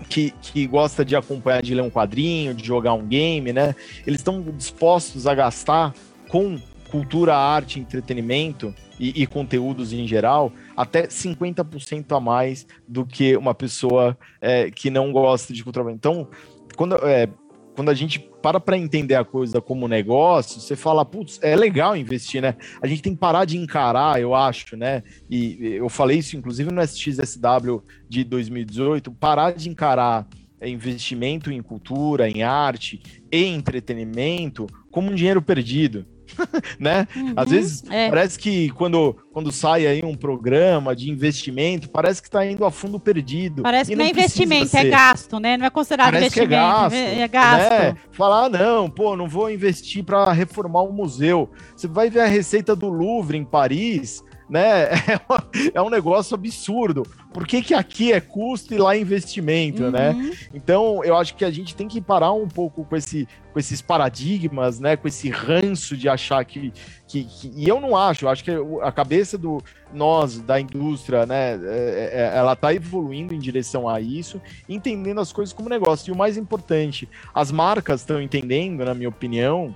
que, 0.08 0.32
que 0.40 0.66
gosta 0.66 1.04
de 1.04 1.14
acompanhar, 1.14 1.62
de 1.62 1.74
ler 1.74 1.82
um 1.82 1.90
quadrinho, 1.90 2.54
de 2.54 2.64
jogar 2.64 2.94
um 2.94 3.06
game, 3.06 3.52
né? 3.52 3.74
Eles 4.06 4.20
estão 4.20 4.40
dispostos 4.40 5.26
a 5.26 5.34
gastar 5.34 5.92
com 6.30 6.58
cultura, 6.90 7.36
arte, 7.36 7.78
entretenimento 7.78 8.74
e, 8.98 9.22
e, 9.22 9.26
conteúdos 9.26 9.92
em 9.92 10.06
geral, 10.06 10.52
até 10.76 11.06
50% 11.06 12.16
a 12.16 12.20
mais 12.20 12.66
do 12.86 13.04
que 13.04 13.36
uma 13.36 13.54
pessoa 13.54 14.16
é, 14.40 14.70
que 14.70 14.90
não 14.90 15.12
gosta 15.12 15.52
de 15.52 15.62
cultura. 15.62 15.92
Então, 15.92 16.28
quando, 16.76 16.94
é, 16.96 17.28
quando 17.74 17.90
a 17.90 17.94
gente 17.94 18.18
para 18.18 18.60
para 18.60 18.78
entender 18.78 19.16
a 19.16 19.24
coisa 19.24 19.60
como 19.60 19.88
negócio, 19.88 20.60
você 20.60 20.76
fala, 20.76 21.04
putz, 21.04 21.38
é 21.42 21.56
legal 21.56 21.96
investir, 21.96 22.40
né? 22.40 22.54
A 22.80 22.86
gente 22.86 23.02
tem 23.02 23.12
que 23.12 23.18
parar 23.18 23.44
de 23.44 23.58
encarar, 23.58 24.20
eu 24.20 24.34
acho, 24.34 24.76
né? 24.76 25.02
E 25.28 25.74
eu 25.74 25.88
falei 25.88 26.18
isso, 26.18 26.36
inclusive, 26.36 26.70
no 26.70 26.80
SXSW 26.80 27.82
de 28.08 28.22
2018, 28.22 29.10
parar 29.10 29.52
de 29.52 29.68
encarar 29.68 30.28
é, 30.60 30.68
investimento 30.68 31.50
em 31.50 31.60
cultura, 31.60 32.30
em 32.30 32.42
arte 32.42 33.02
e 33.30 33.44
entretenimento 33.44 34.66
como 34.90 35.10
um 35.10 35.14
dinheiro 35.14 35.42
perdido. 35.42 36.06
né? 36.78 37.06
Uhum, 37.14 37.32
Às 37.36 37.50
vezes 37.50 37.84
é. 37.90 38.08
parece 38.08 38.38
que 38.38 38.70
quando, 38.70 39.16
quando 39.32 39.52
sai 39.52 39.86
aí 39.86 40.02
um 40.04 40.14
programa 40.14 40.94
de 40.94 41.10
investimento, 41.10 41.88
parece 41.88 42.20
que 42.20 42.28
está 42.28 42.44
indo 42.44 42.64
a 42.64 42.70
fundo 42.70 42.98
perdido. 42.98 43.62
Parece 43.62 43.90
que 43.90 43.96
não 43.96 44.04
é 44.04 44.10
investimento, 44.10 44.64
é 44.76 44.80
ser. 44.80 44.86
é 44.86 44.90
gasto, 44.90 45.40
né? 45.40 45.56
Não 45.56 45.66
é 45.66 45.70
considerado 45.70 46.12
parece 46.12 46.26
investimento, 46.26 46.54
é 46.54 46.56
gasto. 46.56 46.94
É 46.94 47.28
gasto. 47.28 47.70
Né? 47.70 47.96
Falar, 48.10 48.44
ah, 48.44 48.48
não, 48.48 48.90
pô, 48.90 49.16
não 49.16 49.28
vou 49.28 49.50
investir 49.50 50.04
para 50.04 50.32
reformar 50.32 50.82
um 50.82 50.92
museu. 50.92 51.50
Você 51.74 51.86
vai 51.86 52.10
ver 52.10 52.20
a 52.20 52.26
receita 52.26 52.76
do 52.76 52.88
Louvre 52.88 53.38
em 53.38 53.44
Paris, 53.44 54.22
né? 54.48 54.88
É 55.74 55.80
um 55.80 55.90
negócio 55.90 56.34
absurdo. 56.34 57.02
Por 57.32 57.46
que, 57.46 57.62
que 57.62 57.74
aqui 57.74 58.12
é 58.12 58.20
custo 58.20 58.74
e 58.74 58.78
lá 58.78 58.94
é 58.94 59.00
investimento, 59.00 59.90
né? 59.90 60.10
uhum. 60.10 60.22
né? 60.22 60.38
Então, 60.54 61.04
eu 61.04 61.16
acho 61.16 61.34
que 61.34 61.44
a 61.44 61.50
gente 61.50 61.74
tem 61.74 61.88
que 61.88 62.00
parar 62.00 62.32
um 62.32 62.48
pouco 62.48 62.84
com, 62.84 62.96
esse, 62.96 63.28
com 63.52 63.58
esses 63.58 63.82
paradigmas, 63.82 64.78
né? 64.78 64.96
Com 64.96 65.08
esse 65.08 65.28
ranço 65.28 65.96
de 65.96 66.08
achar 66.08 66.44
que, 66.44 66.72
que, 67.06 67.24
que, 67.24 67.52
E 67.54 67.68
eu 67.68 67.80
não 67.80 67.96
acho, 67.96 68.24
eu 68.24 68.28
acho 68.28 68.44
que 68.44 68.50
a 68.82 68.92
cabeça 68.92 69.36
do 69.36 69.62
nós, 69.92 70.38
da 70.38 70.60
indústria, 70.60 71.26
né? 71.26 71.54
É, 71.54 71.56
é, 71.56 72.10
é 72.14 72.36
ela 72.36 72.52
está 72.52 72.72
evoluindo 72.72 73.34
em 73.34 73.38
direção 73.38 73.88
a 73.88 74.00
isso, 74.00 74.40
entendendo 74.68 75.20
as 75.20 75.32
coisas 75.32 75.52
como 75.52 75.68
negócio. 75.68 76.10
E 76.10 76.12
o 76.12 76.16
mais 76.16 76.36
importante, 76.36 77.08
as 77.34 77.50
marcas 77.50 78.00
estão 78.00 78.20
entendendo, 78.20 78.84
na 78.84 78.94
minha 78.94 79.08
opinião, 79.08 79.74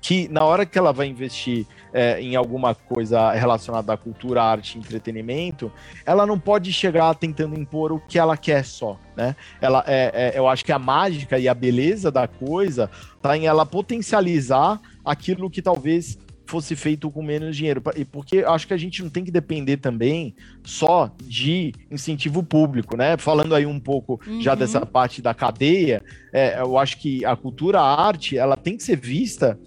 que 0.00 0.28
na 0.28 0.44
hora 0.44 0.64
que 0.64 0.78
ela 0.78 0.92
vai 0.92 1.06
investir 1.06 1.66
é, 1.92 2.20
em 2.20 2.36
alguma 2.36 2.74
coisa 2.74 3.32
relacionada 3.32 3.92
à 3.92 3.96
cultura, 3.96 4.42
arte 4.42 4.76
e 4.76 4.78
entretenimento, 4.78 5.72
ela 6.04 6.26
não 6.26 6.38
pode 6.38 6.72
chegar 6.72 7.14
tentando 7.14 7.58
impor 7.58 7.92
o 7.92 8.00
que 8.00 8.18
ela 8.18 8.36
quer 8.36 8.64
só, 8.64 8.98
né? 9.16 9.34
Ela, 9.60 9.84
é, 9.86 10.32
é, 10.34 10.38
eu 10.38 10.46
acho 10.46 10.64
que 10.64 10.72
a 10.72 10.78
mágica 10.78 11.38
e 11.38 11.48
a 11.48 11.54
beleza 11.54 12.10
da 12.10 12.28
coisa 12.28 12.90
tá 13.20 13.36
em 13.36 13.46
ela 13.46 13.66
potencializar 13.66 14.80
aquilo 15.04 15.50
que 15.50 15.62
talvez 15.62 16.18
fosse 16.48 16.74
feito 16.74 17.10
com 17.10 17.22
menos 17.22 17.54
dinheiro. 17.56 17.82
E 17.94 18.04
porque 18.04 18.38
acho 18.38 18.66
que 18.66 18.72
a 18.72 18.78
gente 18.78 19.02
não 19.02 19.10
tem 19.10 19.22
que 19.22 19.30
depender 19.30 19.76
também 19.76 20.34
só 20.64 21.10
de 21.22 21.74
incentivo 21.90 22.42
público, 22.42 22.96
né? 22.96 23.18
Falando 23.18 23.54
aí 23.54 23.66
um 23.66 23.78
pouco 23.78 24.18
uhum. 24.26 24.40
já 24.40 24.54
dessa 24.54 24.84
parte 24.86 25.20
da 25.20 25.34
cadeia, 25.34 26.02
é, 26.32 26.58
eu 26.58 26.78
acho 26.78 26.96
que 26.98 27.22
a 27.24 27.36
cultura, 27.36 27.80
a 27.80 28.06
arte, 28.06 28.38
ela 28.38 28.56
tem 28.56 28.78
que 28.78 28.82
ser 28.82 28.96
vista 28.96 29.58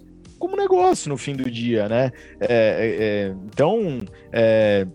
como 0.41 0.57
negócio 0.57 1.07
no 1.07 1.17
fim 1.17 1.35
do 1.35 1.49
dia, 1.49 1.87
né? 1.87 2.11
É, 2.39 2.47
é, 2.49 3.03
é 3.03 3.35
então, 3.45 4.01
é, 4.33 4.87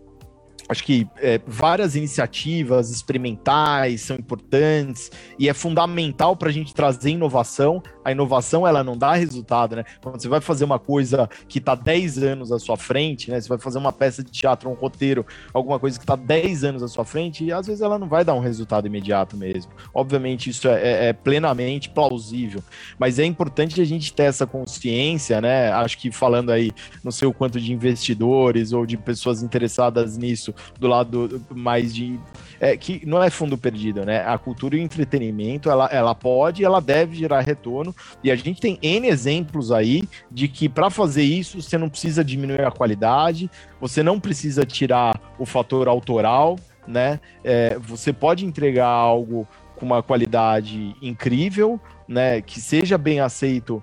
acho 0.69 0.85
que 0.85 1.09
é, 1.19 1.41
várias 1.47 1.95
iniciativas 1.95 2.91
experimentais 2.91 4.03
são 4.03 4.17
importantes 4.17 5.11
e 5.39 5.49
é 5.49 5.55
fundamental 5.55 6.37
para 6.37 6.49
a 6.49 6.53
gente 6.53 6.75
trazer 6.75 7.11
inovação. 7.11 7.83
A 8.05 8.13
inovação 8.13 8.67
ela 8.67 8.83
não 8.83 8.97
dá 8.97 9.15
resultado, 9.15 9.77
né? 9.77 9.85
Quando 10.03 10.21
você 10.21 10.29
vai 10.29 10.41
fazer 10.41 10.65
uma 10.65 10.79
coisa 10.79 11.29
que 11.49 11.59
está 11.59 11.75
10 11.75 12.23
anos 12.23 12.53
à 12.53 12.59
sua 12.59 12.77
frente, 12.77 13.31
né? 13.31 13.41
Você 13.41 13.49
vai 13.49 13.59
fazer 13.59 13.79
uma 13.79 13.93
peça 13.93 14.23
de 14.23 14.31
teatro, 14.31 14.71
um 14.71 14.75
roteiro, 14.75 15.25
alguma 15.53 15.79
coisa 15.79 15.99
que 15.99 16.05
está 16.05 16.17
10 16.17 16.65
anos 16.65 16.83
à 16.83 16.89
sua 16.89 17.05
frente, 17.05 17.45
e 17.45 17.53
às 17.53 17.67
vezes 17.67 17.83
ela 17.83 17.99
não 17.99 18.09
vai 18.09 18.25
dar 18.25 18.35
um 18.35 18.41
resultado 18.41 18.87
imediato 18.87 19.37
mesmo. 19.37 19.73
Obviamente, 19.95 20.51
isso 20.51 20.69
é, 20.69 20.83
é, 20.83 21.09
é 21.09 21.13
plenamente 21.13 21.89
plausível, 21.91 22.63
mas 22.99 23.19
é 23.19 23.25
importante 23.25 23.81
a 23.81 23.85
gente 23.85 24.13
ter 24.13 24.25
essa 24.25 24.47
consciência, 24.47 25.41
né? 25.41 25.71
Acho 25.73 25.99
que 25.99 26.11
falando 26.11 26.51
aí, 26.51 26.71
não 27.03 27.13
sei 27.13 27.29
o 27.29 27.33
quanto 27.33 27.61
de 27.61 27.73
investidores 27.73 28.73
ou 28.73 28.87
de 28.87 28.97
pessoas 28.97 29.43
interessadas 29.43 30.17
nisso, 30.17 30.55
do 30.79 30.87
lado 30.87 31.43
mais 31.51 31.95
de. 31.95 32.19
É, 32.59 32.77
que 32.77 33.05
não 33.05 33.23
é 33.23 33.29
fundo 33.29 33.59
perdido, 33.59 34.05
né? 34.05 34.27
A 34.27 34.39
cultura 34.39 34.77
e 34.77 34.81
o 34.81 34.83
entretenimento, 34.83 35.71
ela, 35.71 35.87
ela 35.93 36.15
pode 36.15 36.63
e 36.63 36.65
ela 36.65 36.81
deve 36.81 37.15
gerar 37.15 37.41
retorno. 37.41 37.95
E 38.25 38.31
a 38.31 38.37
gente 38.37 38.61
tem 38.61 38.79
N 38.81 39.09
exemplos 39.09 39.71
aí 39.71 40.09
de 40.31 40.49
que 40.49 40.69
para 40.69 40.89
fazer 40.89 41.23
isso 41.23 41.61
você 41.61 41.77
não 41.77 41.89
precisa 41.89 42.25
diminuir 42.25 42.65
a 42.65 42.71
qualidade, 42.71 43.51
você 43.81 44.03
não 44.03 44.19
precisa 44.19 44.65
tirar 44.65 45.21
o 45.39 45.45
fator 45.45 45.87
autoral, 45.87 46.59
né? 46.87 47.21
É, 47.45 47.79
você 47.79 48.13
pode 48.13 48.47
entregar 48.47 48.89
algo 48.89 49.47
com 49.77 49.85
uma 49.85 50.03
qualidade 50.03 50.97
incrível, 51.03 51.79
né? 52.09 52.41
Que 52.41 52.61
seja 52.61 52.97
bem 52.97 53.21
aceito 53.21 53.83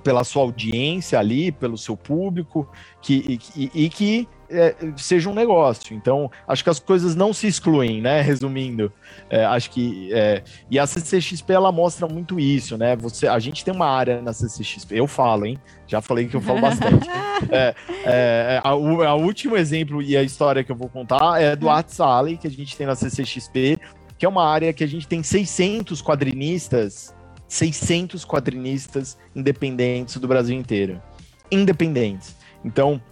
pela 0.00 0.24
sua 0.24 0.42
audiência 0.42 1.18
ali, 1.18 1.52
pelo 1.52 1.76
seu 1.76 1.96
público, 1.96 2.68
que, 3.00 3.40
e, 3.54 3.70
e 3.74 3.88
que 3.88 4.28
é, 4.50 4.74
seja 4.96 5.30
um 5.30 5.34
negócio. 5.34 5.94
Então, 5.94 6.30
acho 6.46 6.64
que 6.64 6.70
as 6.70 6.78
coisas 6.78 7.14
não 7.14 7.32
se 7.32 7.46
excluem, 7.46 8.00
né? 8.00 8.20
Resumindo, 8.22 8.92
é, 9.28 9.44
acho 9.44 9.70
que 9.70 10.12
é, 10.12 10.42
e 10.70 10.78
a 10.78 10.86
CCXP 10.86 11.52
ela 11.52 11.70
mostra 11.70 12.06
muito 12.06 12.38
isso, 12.38 12.76
né? 12.76 12.96
Você, 12.96 13.26
a 13.26 13.38
gente 13.38 13.64
tem 13.64 13.74
uma 13.74 13.86
área 13.86 14.20
na 14.20 14.32
CCXP. 14.32 14.98
Eu 14.98 15.06
falo, 15.06 15.46
hein? 15.46 15.58
Já 15.86 16.00
falei 16.00 16.26
que 16.26 16.36
eu 16.36 16.40
falo 16.40 16.60
bastante. 16.60 17.08
é, 17.50 17.74
é, 18.04 18.60
a, 18.62 18.70
a 18.70 19.14
último 19.14 19.56
exemplo 19.56 20.02
e 20.02 20.16
a 20.16 20.22
história 20.22 20.62
que 20.62 20.72
eu 20.72 20.76
vou 20.76 20.88
contar 20.88 21.40
é 21.40 21.54
do 21.56 21.66
uhum. 21.66 21.72
Art 21.72 21.88
Alley, 21.98 22.36
que 22.36 22.46
a 22.46 22.50
gente 22.50 22.76
tem 22.76 22.86
na 22.86 22.94
CCXP, 22.94 23.78
que 24.18 24.26
é 24.26 24.28
uma 24.28 24.46
área 24.46 24.72
que 24.72 24.84
a 24.84 24.88
gente 24.88 25.08
tem 25.08 25.22
600 25.22 26.02
quadrinistas 26.02 27.14
600 27.50 28.24
quadrinistas 28.24 29.18
independentes 29.34 30.16
do 30.16 30.28
Brasil 30.28 30.56
inteiro. 30.56 31.02
independentes. 31.50 32.36
Então, 32.64 33.02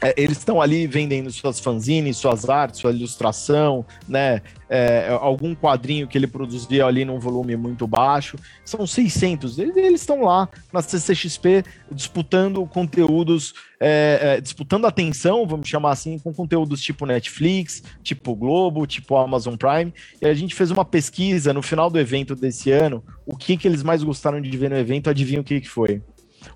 é, 0.00 0.14
eles 0.16 0.38
estão 0.38 0.60
ali 0.60 0.86
vendendo 0.86 1.30
suas 1.30 1.58
fanzines, 1.58 2.16
suas 2.16 2.48
artes, 2.48 2.80
sua 2.80 2.92
ilustração, 2.92 3.84
né? 4.08 4.42
É, 4.70 5.08
algum 5.20 5.54
quadrinho 5.54 6.06
que 6.06 6.16
ele 6.16 6.26
produzia 6.26 6.84
ali 6.84 7.04
num 7.04 7.18
volume 7.18 7.56
muito 7.56 7.86
baixo. 7.86 8.36
São 8.64 8.86
600. 8.86 9.58
Eles 9.58 10.02
estão 10.02 10.22
lá 10.22 10.48
na 10.72 10.82
CCXP 10.82 11.64
disputando 11.90 12.64
conteúdos, 12.66 13.54
é, 13.80 14.18
é, 14.20 14.40
disputando 14.40 14.86
atenção, 14.86 15.46
vamos 15.46 15.68
chamar 15.68 15.92
assim, 15.92 16.18
com 16.18 16.34
conteúdos 16.34 16.82
tipo 16.82 17.06
Netflix, 17.06 17.82
tipo 18.02 18.36
Globo, 18.36 18.86
tipo 18.86 19.16
Amazon 19.16 19.56
Prime. 19.56 19.92
E 20.20 20.26
a 20.26 20.34
gente 20.34 20.54
fez 20.54 20.70
uma 20.70 20.84
pesquisa 20.84 21.52
no 21.52 21.62
final 21.62 21.90
do 21.90 21.98
evento 21.98 22.36
desse 22.36 22.70
ano. 22.70 23.02
O 23.26 23.36
que, 23.36 23.56
que 23.56 23.66
eles 23.66 23.82
mais 23.82 24.02
gostaram 24.02 24.40
de 24.40 24.56
ver 24.56 24.70
no 24.70 24.76
evento? 24.76 25.10
Adivinha 25.10 25.40
o 25.40 25.44
que, 25.44 25.60
que 25.60 25.68
foi? 25.68 26.02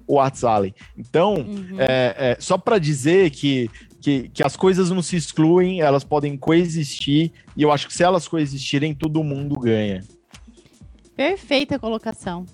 O 0.07 0.15
WhatsApp. 0.15 0.75
Então, 0.97 1.35
uhum. 1.35 1.77
é, 1.79 2.15
é, 2.17 2.37
só 2.41 2.57
para 2.59 2.79
dizer 2.79 3.31
que, 3.31 3.71
que, 4.01 4.29
que 4.29 4.43
as 4.43 4.57
coisas 4.57 4.91
não 4.91 5.03
se 5.03 5.17
excluem, 5.17 5.81
elas 5.81 6.05
podem 6.05 6.37
coexistir, 6.37 7.33
e 7.57 7.63
eu 7.63 7.71
acho 7.71 7.87
que 7.87 7.95
se 7.95 8.03
elas 8.03 8.27
coexistirem, 8.29 8.95
todo 8.95 9.23
mundo 9.23 9.59
ganha. 9.59 10.03
Perfeita 11.17 11.79
colocação. 11.79 12.47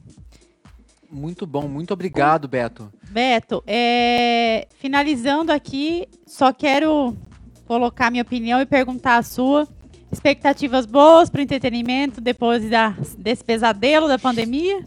Muito 1.10 1.46
bom, 1.46 1.66
muito 1.66 1.94
obrigado, 1.94 2.46
Beto. 2.46 2.92
Beto, 3.10 3.62
é... 3.66 4.68
finalizando 4.78 5.50
aqui, 5.50 6.06
só 6.26 6.52
quero 6.52 7.16
colocar 7.66 8.10
minha 8.10 8.22
opinião 8.22 8.60
e 8.60 8.66
perguntar 8.66 9.16
a 9.16 9.22
sua. 9.22 9.66
Expectativas 10.10 10.86
boas 10.86 11.28
para 11.28 11.40
o 11.40 11.42
entretenimento 11.42 12.20
depois 12.20 12.68
da, 12.68 12.96
desse 13.18 13.44
pesadelo 13.44 14.08
da 14.08 14.18
pandemia? 14.18 14.84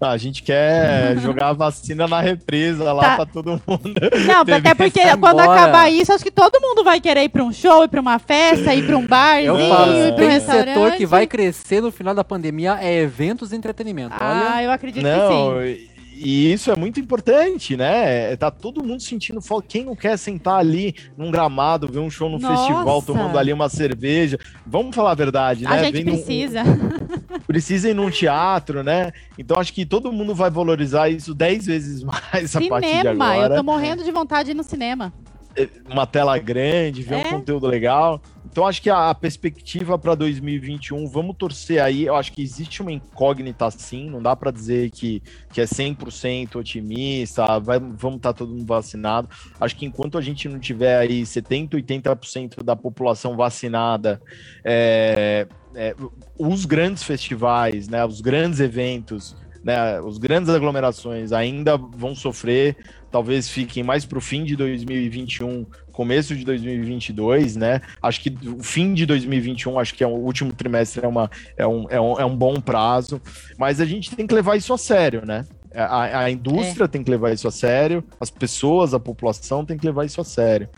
A 0.00 0.16
gente 0.16 0.42
quer 0.42 1.18
jogar 1.20 1.48
a 1.48 1.52
vacina 1.52 2.06
na 2.06 2.20
represa 2.20 2.92
lá 2.92 3.02
tá. 3.02 3.16
pra 3.16 3.26
todo 3.26 3.60
mundo. 3.66 3.94
Não, 4.26 4.40
até 4.56 4.74
porque 4.74 5.00
quando 5.16 5.40
acabar 5.40 5.90
isso, 5.90 6.12
acho 6.12 6.24
que 6.24 6.30
todo 6.30 6.60
mundo 6.60 6.84
vai 6.84 7.00
querer 7.00 7.24
ir 7.24 7.28
pra 7.28 7.42
um 7.42 7.52
show, 7.52 7.84
ir 7.84 7.88
pra 7.88 8.00
uma 8.00 8.18
festa, 8.18 8.74
ir 8.74 8.86
pra 8.86 8.96
um 8.96 9.06
bar, 9.06 9.40
Eu 9.42 9.56
falo, 9.68 9.92
ir 9.96 10.14
pra 10.14 10.24
um 10.24 10.28
restaurante. 10.28 10.68
setor 10.68 10.92
que 10.92 11.06
vai 11.06 11.26
crescer 11.26 11.80
no 11.80 11.90
final 11.90 12.14
da 12.14 12.24
pandemia 12.24 12.78
é 12.80 13.00
eventos 13.00 13.52
e 13.52 13.56
entretenimento. 13.56 14.14
Ah, 14.18 14.52
Olha. 14.54 14.64
eu 14.64 14.70
acredito 14.70 15.02
Não, 15.02 15.58
que 15.58 15.76
sim. 15.76 15.88
E 16.20 16.52
isso 16.52 16.70
é 16.70 16.76
muito 16.76 16.98
importante, 16.98 17.76
né? 17.76 18.32
É, 18.32 18.36
tá 18.36 18.50
todo 18.50 18.82
mundo 18.82 19.00
sentindo 19.00 19.40
falta. 19.40 19.68
Quem 19.68 19.84
não 19.84 19.94
quer 19.94 20.16
sentar 20.16 20.56
ali 20.56 20.94
num 21.16 21.30
gramado, 21.30 21.86
ver 21.86 22.00
um 22.00 22.10
show 22.10 22.28
no 22.28 22.38
Nossa. 22.38 22.56
festival, 22.56 23.00
tomando 23.02 23.38
ali 23.38 23.52
uma 23.52 23.68
cerveja? 23.68 24.38
Vamos 24.66 24.94
falar 24.94 25.12
a 25.12 25.14
verdade, 25.14 25.64
né? 25.64 25.70
A 25.70 25.84
gente 25.84 25.92
Vem 25.92 26.04
precisa. 26.04 26.64
Num, 26.64 27.38
precisa 27.46 27.90
ir 27.90 27.94
num 27.94 28.10
teatro, 28.10 28.82
né? 28.82 29.12
Então 29.38 29.58
acho 29.58 29.72
que 29.72 29.86
todo 29.86 30.12
mundo 30.12 30.34
vai 30.34 30.50
valorizar 30.50 31.08
isso 31.08 31.32
dez 31.32 31.66
vezes 31.66 32.02
mais 32.04 32.50
cinema, 32.50 32.76
a 32.76 32.80
partir 32.80 33.00
de 33.00 33.08
agora. 33.08 33.54
Eu 33.54 33.58
tô 33.58 33.62
morrendo 33.62 34.02
de 34.02 34.10
vontade 34.10 34.46
de 34.46 34.50
ir 34.50 34.54
no 34.54 34.64
cinema. 34.64 35.12
É, 35.58 35.68
uma 35.90 36.06
tela 36.06 36.38
grande, 36.38 37.02
ver 37.02 37.16
é. 37.16 37.18
um 37.18 37.30
conteúdo 37.30 37.66
legal. 37.66 38.22
Então, 38.50 38.66
acho 38.66 38.80
que 38.80 38.88
a, 38.88 39.14
perspectiva 39.14 39.98
para 39.98 40.14
2021, 40.14 41.06
vamos 41.06 41.36
torcer 41.36 41.82
aí. 41.82 42.06
Eu 42.06 42.14
acho 42.14 42.32
que 42.32 42.42
existe 42.42 42.80
uma 42.80 42.92
incógnita 42.92 43.70
sim, 43.70 44.08
não 44.08 44.22
dá 44.22 44.34
para 44.34 44.50
dizer 44.50 44.90
que, 44.90 45.22
que 45.52 45.60
é 45.60 45.64
100% 45.64 46.56
otimista, 46.56 47.58
vai, 47.58 47.78
vamos 47.78 48.16
estar 48.16 48.32
tá 48.32 48.38
todo 48.38 48.52
mundo 48.52 48.66
vacinado. 48.66 49.28
Acho 49.60 49.76
que 49.76 49.84
enquanto 49.84 50.16
a 50.16 50.20
gente 50.20 50.48
não 50.48 50.58
tiver 50.58 50.96
aí 50.96 51.22
70%, 51.22 51.70
80% 51.70 52.62
da 52.62 52.74
população 52.74 53.36
vacinada, 53.36 54.20
é, 54.64 55.46
é, 55.74 55.94
os 56.38 56.64
grandes 56.64 57.02
festivais, 57.02 57.88
né, 57.88 58.04
os 58.04 58.20
grandes 58.20 58.60
eventos, 58.60 59.36
né, 59.62 60.00
os 60.00 60.18
grandes 60.18 60.50
aglomerações 60.50 61.32
ainda 61.32 61.76
vão 61.76 62.14
sofrer, 62.14 62.76
talvez 63.10 63.48
fiquem 63.48 63.82
mais 63.82 64.04
para 64.04 64.18
o 64.18 64.20
fim 64.20 64.44
de 64.44 64.56
2021 64.56 65.66
começo 65.98 66.36
de 66.36 66.44
2022, 66.44 67.56
né? 67.56 67.80
Acho 68.00 68.20
que 68.20 68.32
o 68.46 68.62
fim 68.62 68.94
de 68.94 69.04
2021, 69.04 69.80
acho 69.80 69.92
que 69.96 70.04
é 70.04 70.06
o 70.06 70.10
último 70.10 70.52
trimestre 70.52 71.04
é, 71.04 71.08
uma, 71.08 71.28
é, 71.56 71.66
um, 71.66 71.86
é, 71.90 72.00
um, 72.00 72.20
é 72.20 72.24
um 72.24 72.36
bom 72.36 72.60
prazo, 72.60 73.20
mas 73.58 73.80
a 73.80 73.84
gente 73.84 74.14
tem 74.14 74.24
que 74.24 74.32
levar 74.32 74.54
isso 74.54 74.72
a 74.72 74.78
sério, 74.78 75.26
né? 75.26 75.44
A, 75.74 76.20
a 76.20 76.30
indústria 76.30 76.84
é. 76.84 76.88
tem 76.88 77.02
que 77.02 77.10
levar 77.10 77.32
isso 77.32 77.48
a 77.48 77.50
sério, 77.50 78.04
as 78.20 78.30
pessoas, 78.30 78.94
a 78.94 79.00
população 79.00 79.64
tem 79.64 79.76
que 79.76 79.84
levar 79.84 80.04
isso 80.04 80.20
a 80.20 80.24
sério. 80.24 80.68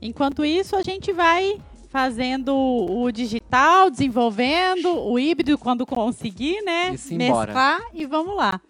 Enquanto 0.00 0.44
isso, 0.44 0.76
a 0.76 0.82
gente 0.82 1.12
vai 1.12 1.58
fazendo 1.90 2.54
o 2.56 3.10
digital, 3.10 3.90
desenvolvendo 3.90 4.88
o 4.96 5.18
híbrido 5.18 5.58
quando 5.58 5.84
conseguir, 5.84 6.62
né? 6.62 6.94
E 7.10 7.14
Mesclar 7.16 7.80
e 7.92 8.06
vamos 8.06 8.36
lá. 8.36 8.60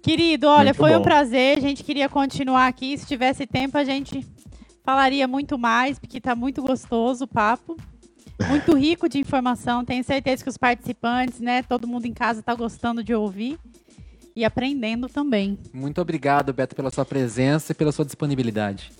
Querido, 0.00 0.46
olha, 0.46 0.66
muito 0.66 0.76
foi 0.76 0.92
bom. 0.92 1.00
um 1.00 1.02
prazer. 1.02 1.58
A 1.58 1.60
gente 1.60 1.82
queria 1.82 2.08
continuar 2.08 2.68
aqui. 2.68 2.96
Se 2.96 3.04
tivesse 3.06 3.44
tempo, 3.44 3.76
a 3.76 3.84
gente 3.84 4.24
falaria 4.84 5.26
muito 5.26 5.58
mais, 5.58 5.98
porque 5.98 6.18
está 6.18 6.34
muito 6.36 6.62
gostoso 6.62 7.24
o 7.24 7.28
papo. 7.28 7.76
Muito 8.48 8.76
rico 8.76 9.08
de 9.08 9.18
informação. 9.18 9.84
Tenho 9.84 10.04
certeza 10.04 10.44
que 10.44 10.48
os 10.48 10.56
participantes, 10.56 11.40
né? 11.40 11.64
Todo 11.64 11.88
mundo 11.88 12.06
em 12.06 12.14
casa 12.14 12.38
está 12.38 12.54
gostando 12.54 13.02
de 13.02 13.12
ouvir 13.12 13.58
e 14.36 14.44
aprendendo 14.44 15.08
também. 15.08 15.58
Muito 15.72 16.00
obrigado, 16.00 16.52
Beto, 16.52 16.76
pela 16.76 16.90
sua 16.92 17.04
presença 17.04 17.72
e 17.72 17.74
pela 17.74 17.90
sua 17.90 18.04
disponibilidade. 18.04 18.92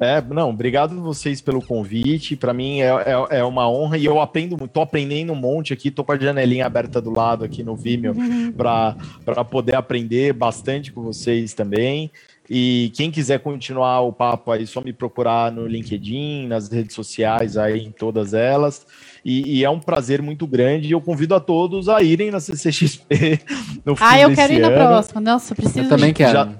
É, 0.00 0.20
não, 0.20 0.50
obrigado 0.50 1.00
vocês 1.00 1.40
pelo 1.40 1.60
convite. 1.60 2.36
Para 2.36 2.52
mim 2.52 2.80
é, 2.80 2.88
é, 2.88 3.38
é, 3.38 3.44
uma 3.44 3.68
honra 3.68 3.98
e 3.98 4.04
eu 4.04 4.20
aprendo 4.20 4.56
muito. 4.56 4.72
Tô 4.72 4.80
aprendendo 4.80 5.32
um 5.32 5.36
monte 5.36 5.72
aqui, 5.72 5.90
tô 5.90 6.04
com 6.04 6.12
a 6.12 6.18
janelinha 6.18 6.66
aberta 6.66 7.00
do 7.00 7.10
lado 7.10 7.44
aqui 7.44 7.62
no 7.62 7.76
Vimeo 7.76 8.12
uhum. 8.12 8.52
para 8.52 9.44
poder 9.44 9.76
aprender 9.76 10.32
bastante 10.32 10.92
com 10.92 11.02
vocês 11.02 11.52
também. 11.54 12.10
E 12.50 12.90
quem 12.94 13.10
quiser 13.10 13.40
continuar 13.40 14.00
o 14.00 14.12
papo 14.12 14.50
aí, 14.50 14.66
só 14.66 14.80
me 14.80 14.92
procurar 14.92 15.52
no 15.52 15.66
LinkedIn, 15.66 16.46
nas 16.46 16.68
redes 16.68 16.94
sociais 16.94 17.58
aí, 17.58 17.84
em 17.84 17.90
todas 17.90 18.32
elas. 18.32 18.86
E, 19.22 19.58
e 19.58 19.64
é 19.64 19.68
um 19.68 19.78
prazer 19.78 20.22
muito 20.22 20.46
grande. 20.46 20.88
E 20.88 20.92
eu 20.92 21.00
convido 21.00 21.34
a 21.34 21.40
todos 21.40 21.88
a 21.90 22.02
irem 22.02 22.30
na 22.30 22.40
CCXP 22.40 23.40
no 23.84 23.94
fim 23.94 24.04
Ah, 24.04 24.20
eu 24.20 24.34
quero 24.34 24.54
ir 24.54 24.60
na 24.60 24.70
próxima. 24.70 25.20
Nossa, 25.20 25.54
preciso. 25.54 25.80
Eu 25.80 25.88
também 25.90 26.14
quero. 26.14 26.32
Já, 26.32 26.52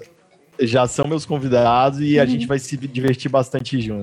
já 0.60 0.86
são 0.86 1.06
meus 1.06 1.24
convidados 1.24 2.00
e 2.00 2.18
a 2.18 2.22
uhum. 2.22 2.30
gente 2.30 2.46
vai 2.46 2.58
se 2.58 2.76
divertir 2.76 3.30
bastante 3.30 3.80
junto. 3.80 3.96